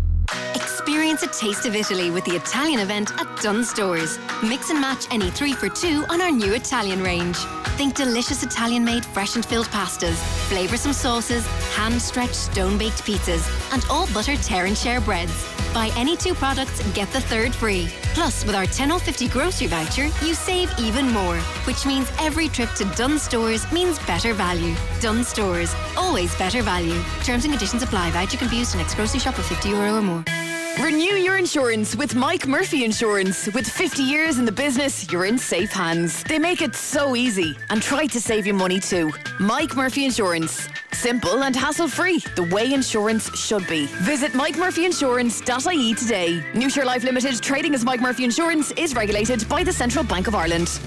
Experience 0.55 1.23
a 1.23 1.27
taste 1.27 1.65
of 1.65 1.75
Italy 1.75 2.09
with 2.11 2.23
the 2.25 2.35
Italian 2.35 2.79
event 2.79 3.11
at 3.19 3.27
Dunnes 3.41 3.69
Stores. 3.69 4.17
Mix 4.43 4.69
and 4.69 4.79
match 4.79 5.05
any 5.11 5.29
three 5.29 5.53
for 5.53 5.69
two 5.69 6.05
on 6.09 6.21
our 6.21 6.31
new 6.31 6.53
Italian 6.53 7.03
range. 7.03 7.37
Think 7.77 7.95
delicious 7.95 8.43
Italian 8.43 8.83
made 8.83 9.03
fresh 9.03 9.35
and 9.35 9.45
filled 9.45 9.67
pastas, 9.67 10.15
flavoursome 10.49 10.93
sauces, 10.93 11.45
hand 11.75 12.01
stretched 12.01 12.35
stone 12.35 12.77
baked 12.77 13.03
pizzas, 13.03 13.45
and 13.73 13.83
all 13.89 14.07
butter 14.13 14.35
tear 14.37 14.65
and 14.65 14.77
share 14.77 15.01
breads. 15.01 15.33
Buy 15.73 15.91
any 15.95 16.17
two 16.17 16.33
products, 16.33 16.81
get 16.91 17.09
the 17.11 17.21
third 17.21 17.55
free. 17.55 17.87
Plus, 18.13 18.45
with 18.45 18.55
our 18.55 18.65
10 18.65 18.91
off 18.91 19.03
50 19.03 19.29
grocery 19.29 19.67
voucher, 19.67 20.05
you 20.25 20.33
save 20.33 20.69
even 20.77 21.09
more, 21.11 21.37
which 21.65 21.85
means 21.85 22.11
every 22.19 22.49
trip 22.49 22.69
to 22.73 22.85
Dunnes 22.95 23.21
Stores 23.21 23.69
means 23.71 23.99
better 23.99 24.33
value. 24.33 24.75
Dunnes 24.99 25.29
Stores, 25.29 25.73
always 25.95 26.35
better 26.35 26.61
value. 26.61 27.01
Terms 27.23 27.45
and 27.45 27.53
conditions 27.53 27.83
apply. 27.83 28.11
Voucher 28.11 28.37
can 28.37 28.49
be 28.49 28.57
used 28.57 28.73
in 28.73 28.79
next 28.79 28.95
grocery 28.95 29.19
shop 29.19 29.37
of 29.37 29.45
50 29.45 29.69
euro 29.69 29.95
or 29.95 30.01
more. 30.01 30.50
Renew 30.79 31.15
your 31.15 31.37
insurance 31.37 31.95
with 31.95 32.15
Mike 32.15 32.47
Murphy 32.47 32.85
Insurance. 32.85 33.47
With 33.53 33.67
50 33.67 34.03
years 34.03 34.39
in 34.39 34.45
the 34.45 34.51
business, 34.51 35.11
you're 35.11 35.25
in 35.25 35.37
safe 35.37 35.71
hands. 35.71 36.23
They 36.23 36.39
make 36.39 36.61
it 36.61 36.75
so 36.75 37.15
easy 37.15 37.57
and 37.69 37.81
try 37.81 38.07
to 38.07 38.21
save 38.21 38.47
you 38.47 38.53
money 38.53 38.79
too. 38.79 39.11
Mike 39.39 39.75
Murphy 39.75 40.05
Insurance. 40.05 40.67
Simple 40.93 41.43
and 41.43 41.55
hassle 41.55 41.87
free, 41.87 42.19
the 42.35 42.43
way 42.43 42.73
insurance 42.73 43.29
should 43.37 43.67
be. 43.67 43.85
Visit 44.01 44.31
MikeMurphyInsurance.ie 44.31 45.93
today. 45.95 46.43
New 46.53 46.69
Life 46.83 47.03
Limited, 47.03 47.41
trading 47.41 47.73
as 47.73 47.83
Mike 47.83 48.01
Murphy 48.01 48.23
Insurance, 48.23 48.71
is 48.71 48.95
regulated 48.95 49.47
by 49.49 49.63
the 49.63 49.73
Central 49.73 50.03
Bank 50.03 50.27
of 50.27 50.35
Ireland. 50.35 50.79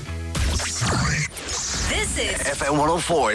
This 1.94 2.18
is 2.18 2.34
FM 2.58 2.72
104 2.72 3.34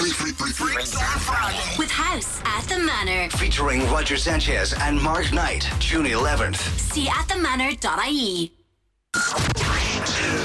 with 1.80 1.90
House 1.90 2.42
at 2.44 2.64
the 2.66 2.78
Manor. 2.78 3.30
Featuring 3.30 3.90
Roger 3.90 4.18
Sanchez 4.18 4.74
and 4.74 5.02
Mark 5.02 5.32
Knight, 5.32 5.70
June 5.80 6.06
11th. 6.06 6.58
See 6.78 7.08
at 7.08 7.26
themanor.ie. 7.30 8.52
Three, 9.56 10.02
two, 10.06 10.44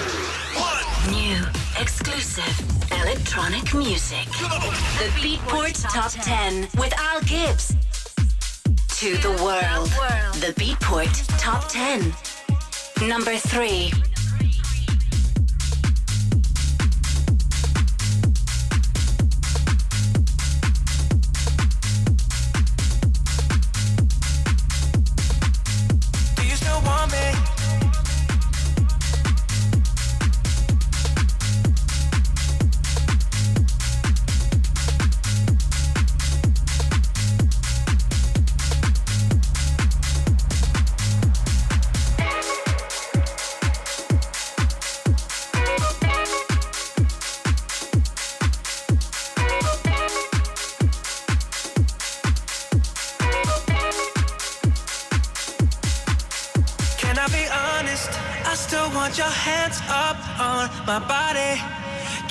one. 0.60 1.12
New, 1.12 1.44
exclusive, 1.80 2.54
electronic 3.02 3.74
music. 3.74 4.26
The 4.30 5.10
Beatport 5.18 5.82
Top 5.92 6.12
10 6.12 6.68
with 6.78 6.94
Al 6.96 7.20
Gibbs. 7.22 7.74
To 9.00 9.16
the 9.16 9.32
world. 9.42 9.88
The 10.40 10.54
Beatport 10.54 11.12
Top 11.40 11.68
10. 11.68 12.14
Number 13.08 13.36
3. 13.36 13.90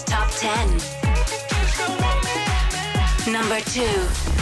Top 0.00 0.30
10. 0.30 0.80
Number 3.30 3.60
2. 3.60 4.41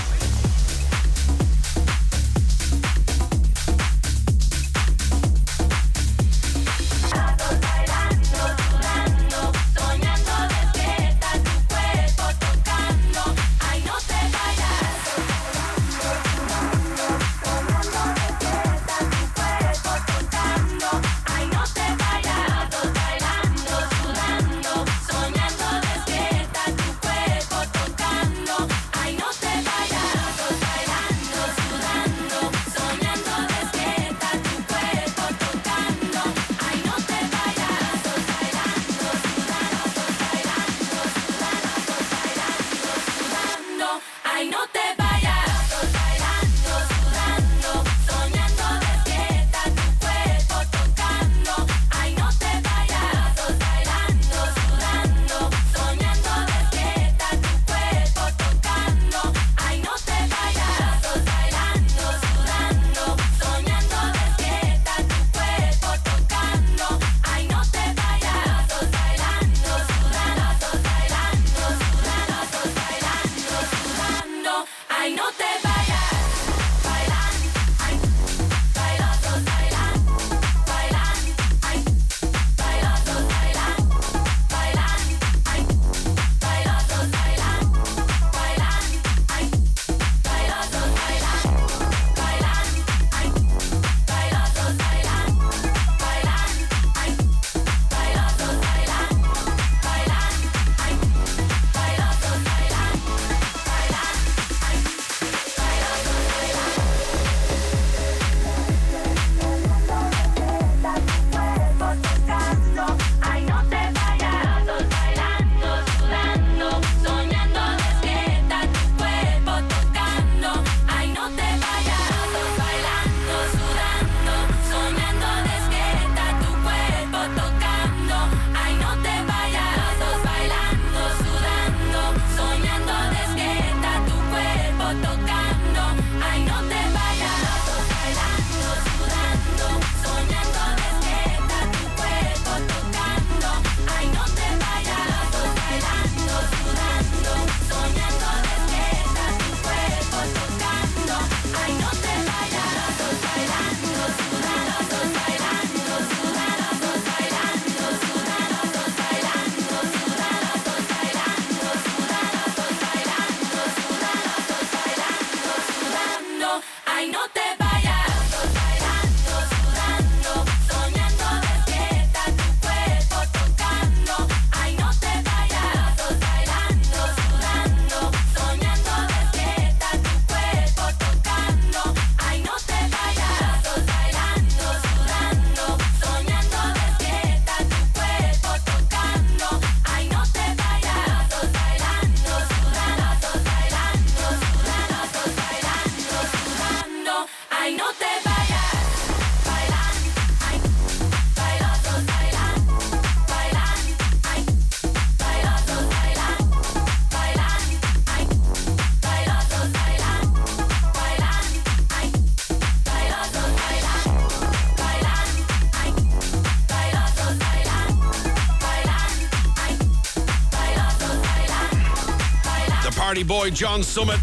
Boy 223.40 223.50
John 223.50 223.82
Summit. 223.82 224.18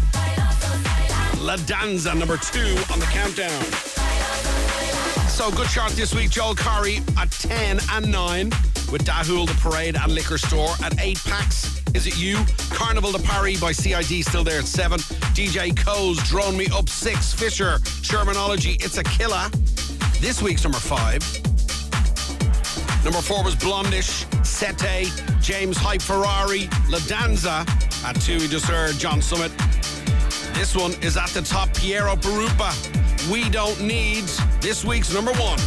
La 1.40 1.56
Danza, 1.66 2.14
number 2.14 2.36
two 2.36 2.76
on 2.92 3.00
the 3.00 3.06
countdown. 3.10 3.64
So 5.28 5.50
good 5.50 5.66
chart 5.70 5.90
this 5.94 6.14
week. 6.14 6.30
Joel 6.30 6.54
Corry 6.54 7.00
at 7.18 7.28
10 7.32 7.80
and 7.90 8.12
9 8.12 8.50
with 8.92 9.04
Dahul, 9.04 9.48
The 9.48 9.54
Parade 9.54 9.96
and 9.96 10.12
Liquor 10.12 10.38
Store 10.38 10.70
at 10.84 11.00
8 11.00 11.20
packs. 11.24 11.82
Is 11.94 12.06
it 12.06 12.16
you? 12.16 12.38
Carnival 12.70 13.10
de 13.10 13.18
Paris 13.18 13.60
by 13.60 13.72
CID 13.72 14.24
still 14.24 14.44
there 14.44 14.60
at 14.60 14.66
7. 14.66 15.00
DJ 15.34 15.76
Co's 15.76 16.18
Drone 16.28 16.56
Me 16.56 16.68
Up 16.72 16.88
6. 16.88 17.32
Fisher, 17.32 17.78
Shermanology, 18.02 18.80
It's 18.84 18.98
a 18.98 19.02
Killer. 19.02 19.50
This 20.20 20.40
week's 20.40 20.62
number 20.62 20.78
5. 20.78 21.48
Number 23.02 23.20
4 23.20 23.42
was 23.42 23.56
Blondish, 23.56 24.26
Sete, 24.46 25.10
James 25.40 25.76
Hype 25.76 26.02
Ferrari, 26.02 26.68
La 26.88 27.00
Danza. 27.08 27.66
At 28.04 28.20
2 28.20 28.38
we 28.38 28.48
just 28.48 28.66
heard 28.66 28.94
John 28.96 29.20
Summit. 29.20 29.52
This 30.54 30.74
one 30.74 30.92
is 31.02 31.16
at 31.16 31.28
the 31.30 31.42
top, 31.42 31.72
Piero 31.74 32.14
Pirupa. 32.16 32.72
We 33.30 33.48
Don't 33.50 33.80
Need. 33.80 34.24
This 34.60 34.84
week's 34.84 35.12
number 35.12 35.32
1. 35.32 35.58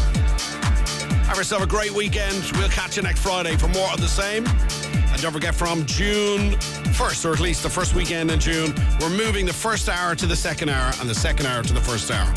Have 1.28 1.38
yourself 1.38 1.64
a 1.64 1.68
great 1.68 1.92
weekend. 1.92 2.52
We'll 2.54 2.70
catch 2.70 2.98
you 2.98 3.04
next 3.04 3.22
Friday 3.22 3.56
for 3.58 3.68
more 3.70 3.90
of 3.92 4.02
the 4.02 4.08
same. 4.08 4.46
And 4.48 5.22
don't 5.22 5.34
forget, 5.34 5.54
from 5.54 5.86
June 5.86 6.52
1st, 6.92 7.26
or 7.26 7.34
at 7.34 7.40
least 7.40 7.64
the 7.64 7.70
first 7.70 7.96
weekend 7.96 8.32
in 8.32 8.40
June, 8.40 8.74
we're 9.00 9.10
moving 9.10 9.46
the 9.46 9.54
first 9.54 9.90
hour 9.90 10.16
to 10.16 10.26
the 10.26 10.36
second 10.36 10.70
hour 10.70 10.94
and 11.00 11.10
the 11.10 11.16
second 11.16 11.46
hour 11.46 11.64
to 11.64 11.74
the 11.74 11.82
first 11.82 12.12
hour. 12.12 12.34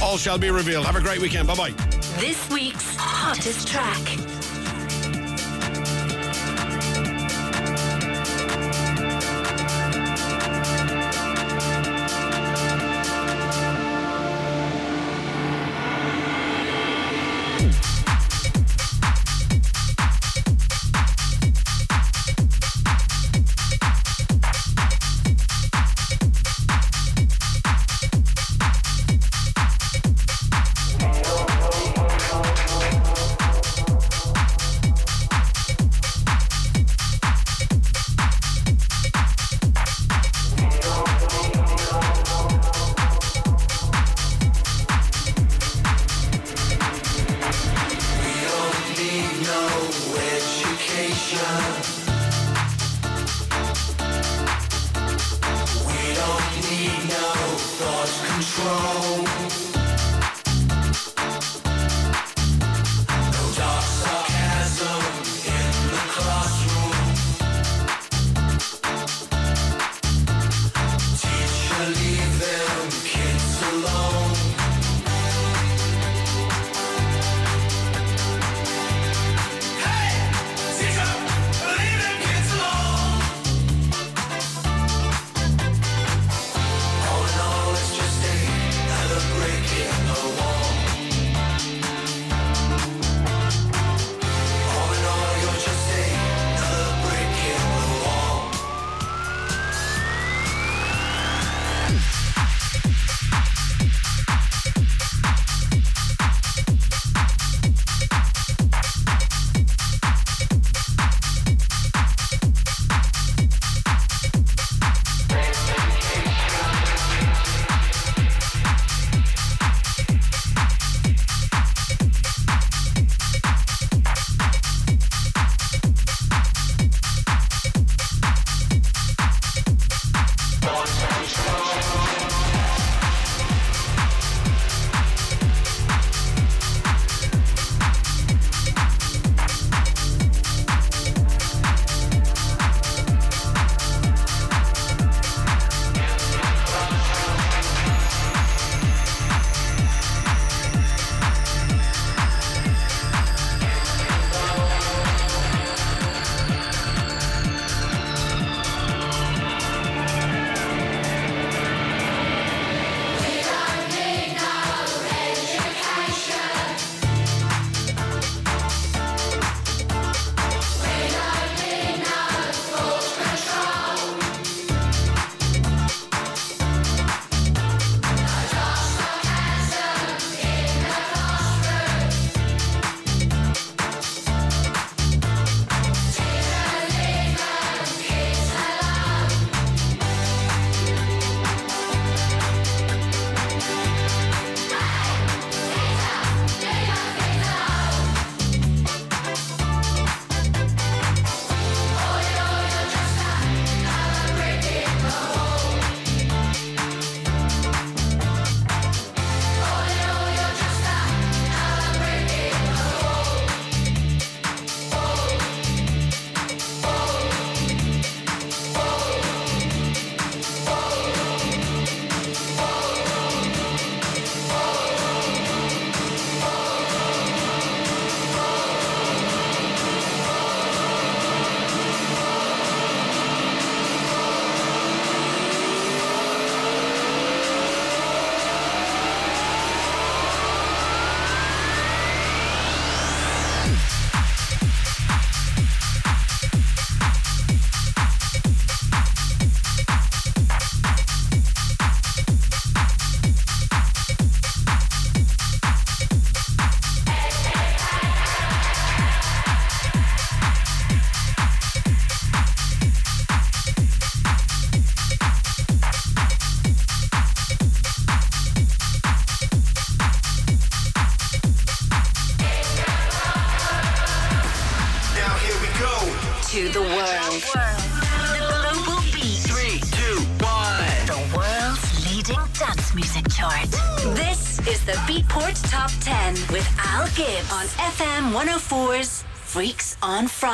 All 0.00 0.16
shall 0.16 0.38
be 0.38 0.50
revealed. 0.50 0.86
Have 0.86 0.96
a 0.96 1.00
great 1.00 1.20
weekend. 1.20 1.48
Bye 1.48 1.54
bye. 1.56 1.70
This 2.18 2.48
week's 2.50 2.96
hottest 2.96 3.68
track. 3.68 4.19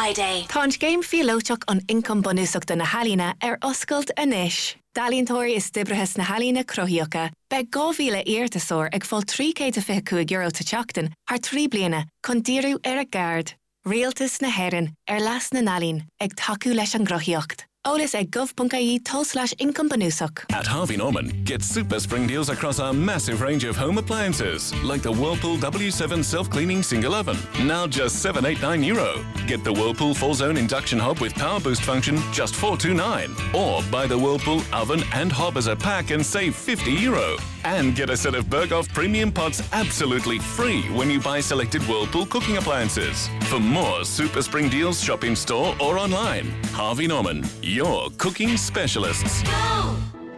Friday. 0.07 0.47
Táint 0.47 0.79
géim 0.79 1.03
fiolóteach 1.03 1.65
an 1.67 1.81
income 1.89 2.23
bonúsach 2.23 2.67
den 2.67 2.79
na 2.79 2.85
halína 2.87 3.35
ar 3.43 3.59
oscailt 3.63 4.13
inis. 4.23 4.77
Dalíntóir 4.95 5.57
is 5.57 5.67
stibrethes 5.67 6.17
na 6.17 6.25
halína 6.25 6.63
croíocha, 6.65 7.33
be 7.51 7.65
gáhíle 7.65 8.23
irtasóir 8.23 8.95
ag 8.95 9.03
fáil 9.03 9.27
trícé 9.27 9.67
a 9.77 9.83
fi 9.83 10.01
cu 10.01 10.23
euro 10.23 10.51
te 10.51 10.63
teachtain, 10.63 11.11
haar 11.29 11.39
trí 11.39 11.67
bliana 11.69 12.05
chun 12.23 12.41
díú 12.41 12.79
ar 12.87 12.99
a 12.99 13.05
gard. 13.05 13.55
Rialtas 13.85 14.41
na 14.41 14.49
herin 14.49 14.95
ar 15.09 15.21
las 15.21 15.53
na 15.53 15.61
nalín 15.61 16.05
ag 16.21 16.37
taú 16.37 16.75
leis 16.75 16.95
an 16.95 17.05
grochiocht. 17.05 17.67
Ola's 17.87 18.15
ag 18.15 18.31
gov.ie 18.31 19.01
slash 19.25 19.55
income. 19.59 19.87
At 19.87 20.67
Harvey 20.67 20.97
Norman, 20.97 21.29
get 21.45 21.63
super 21.63 22.01
spring 22.01 22.27
deals 22.27 22.49
across 22.49 22.81
our 22.81 22.93
massive 22.93 23.41
range 23.41 23.63
of 23.65 23.77
home 23.77 23.99
appliances, 23.99 24.75
like 24.83 25.03
the 25.03 25.13
Whirlpool 25.13 25.57
W7 25.59 26.25
self-cleaning 26.25 26.83
single 26.83 27.15
oven, 27.15 27.37
now 27.65 27.87
just 27.87 28.21
789 28.21 28.83
euro. 28.83 29.25
Get 29.47 29.63
the 29.63 29.73
Whirlpool 29.73 30.15
4-zone 30.15 30.57
induction 30.57 30.99
hob 30.99 31.21
with 31.21 31.35
power 31.35 31.61
boost 31.61 31.83
function, 31.83 32.17
just 32.33 32.57
429. 32.57 33.31
Or 33.55 33.83
buy 33.91 34.07
the 34.07 34.19
Whirlpool 34.19 34.63
oven 34.73 35.03
and 35.13 35.31
hob 35.31 35.57
as 35.57 35.69
a 35.69 35.77
pack 35.77 36.11
and 36.11 36.25
save 36.25 36.57
50 36.57 36.91
euro. 36.91 37.37
And 37.67 37.97
get 37.97 38.11
a 38.11 38.17
set 38.17 38.37
of 38.37 38.45
Berghoff 38.45 38.87
premium 38.95 39.33
pots 39.33 39.61
absolutely 39.73 40.39
free 40.39 40.83
when 40.95 41.11
you 41.11 41.19
buy 41.19 41.41
selected 41.41 41.83
Whirlpool 41.89 42.25
cooking 42.27 42.59
appliances. 42.59 43.29
For 43.49 43.59
more 43.59 44.05
super 44.05 44.41
spring 44.41 44.69
deals, 44.69 45.03
shop 45.03 45.25
in 45.25 45.35
store 45.35 45.75
or 45.81 45.99
online. 45.99 46.47
Harvey 46.67 47.09
Norman, 47.09 47.45
your 47.63 48.09
cooking 48.19 48.57
specialists. 48.57 49.43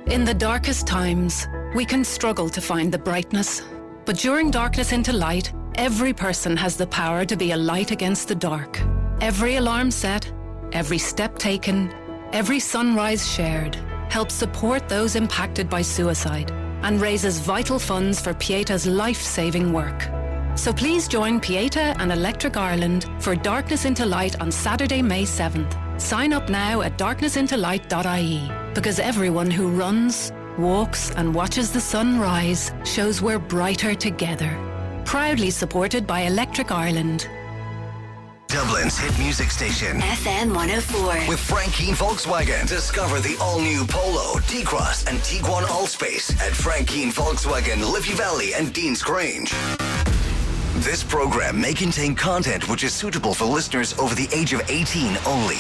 In 0.07 0.25
the 0.25 0.33
darkest 0.33 0.87
times, 0.87 1.47
we 1.75 1.85
can 1.85 2.03
struggle 2.03 2.49
to 2.49 2.63
find 2.63 2.91
the 2.91 2.99
brightness. 2.99 3.61
But 4.07 4.17
during 4.17 4.51
Darkness 4.51 4.93
into 4.93 5.13
Light, 5.13 5.53
every 5.75 6.15
person 6.15 6.57
has 6.57 6.79
the 6.79 6.87
power 6.87 7.27
to 7.27 7.37
be 7.37 7.51
a 7.51 7.59
light 7.59 7.91
against 7.91 8.29
the 8.29 8.35
dark. 8.35 8.81
Every 9.21 9.57
alarm 9.57 9.91
set, 9.91 10.33
every 10.73 10.97
step 10.97 11.39
taken, 11.39 11.93
every 12.33 12.59
sunrise 12.59 13.31
shared 13.31 13.75
helps 14.09 14.33
support 14.33 14.89
those 14.89 15.15
impacted 15.15 15.69
by 15.69 15.83
suicide 15.83 16.51
and 16.83 17.01
raises 17.01 17.41
vital 17.41 17.79
funds 17.79 18.21
for 18.21 18.35
Pieta's 18.35 18.87
life 18.87 19.21
saving 19.21 19.73
work. 19.73 20.09
So 20.57 20.73
please 20.73 21.07
join 21.07 21.39
Pieta 21.41 21.95
and 21.99 22.11
Electric 22.11 22.57
Ireland 22.57 23.07
for 23.21 23.37
Darkness 23.37 23.85
into 23.85 24.05
Light 24.05 24.41
on 24.41 24.51
Saturday, 24.51 25.03
May 25.03 25.23
7th. 25.23 26.01
Sign 26.01 26.33
up 26.33 26.49
now 26.49 26.83
at 26.83 26.99
darknessintolight.ie 26.99 28.51
because 28.75 28.99
everyone 28.99 29.51
who 29.51 29.69
runs, 29.69 30.33
walks, 30.59 31.11
and 31.13 31.35
watches 31.35 31.73
the 31.73 31.81
sun 31.81 32.19
rise 32.19 32.73
shows 32.85 33.23
we're 33.23 33.39
brighter 33.39 33.95
together. 33.95 34.51
Proudly 35.05 35.51
supported 35.51 36.07
by 36.07 36.21
Electric 36.21 36.71
Ireland. 36.73 37.29
Dublin's 38.49 38.97
hit 38.97 39.17
music 39.19 39.51
station. 39.51 40.01
FM 40.01 40.55
104. 40.55 41.29
With 41.29 41.39
Frank 41.39 41.75
Keane 41.75 41.95
Volkswagen. 41.95 42.67
Discover 42.67 43.21
the 43.21 43.37
all-new 43.43 43.85
Polo, 43.87 44.41
T-Cross, 44.47 45.07
and 45.07 45.19
Tiguan 45.19 45.65
Allspace 45.65 46.35
at 46.41 46.53
Frank 46.55 46.89
Keane 46.89 47.13
Volkswagen, 47.13 47.93
Liffey 47.93 48.15
Valley, 48.15 48.55
and 48.55 48.69
Deansgrange. 48.69 49.53
This 50.83 51.05
program 51.05 51.61
may 51.61 51.75
contain 51.75 52.15
content 52.15 52.71
which 52.71 52.85
is 52.85 52.95
suitable 52.95 53.35
for 53.35 53.45
listeners 53.45 53.93
over 53.99 54.15
the 54.15 54.29
age 54.33 54.55
of 54.55 54.63
18 54.71 55.19
only. 55.27 55.59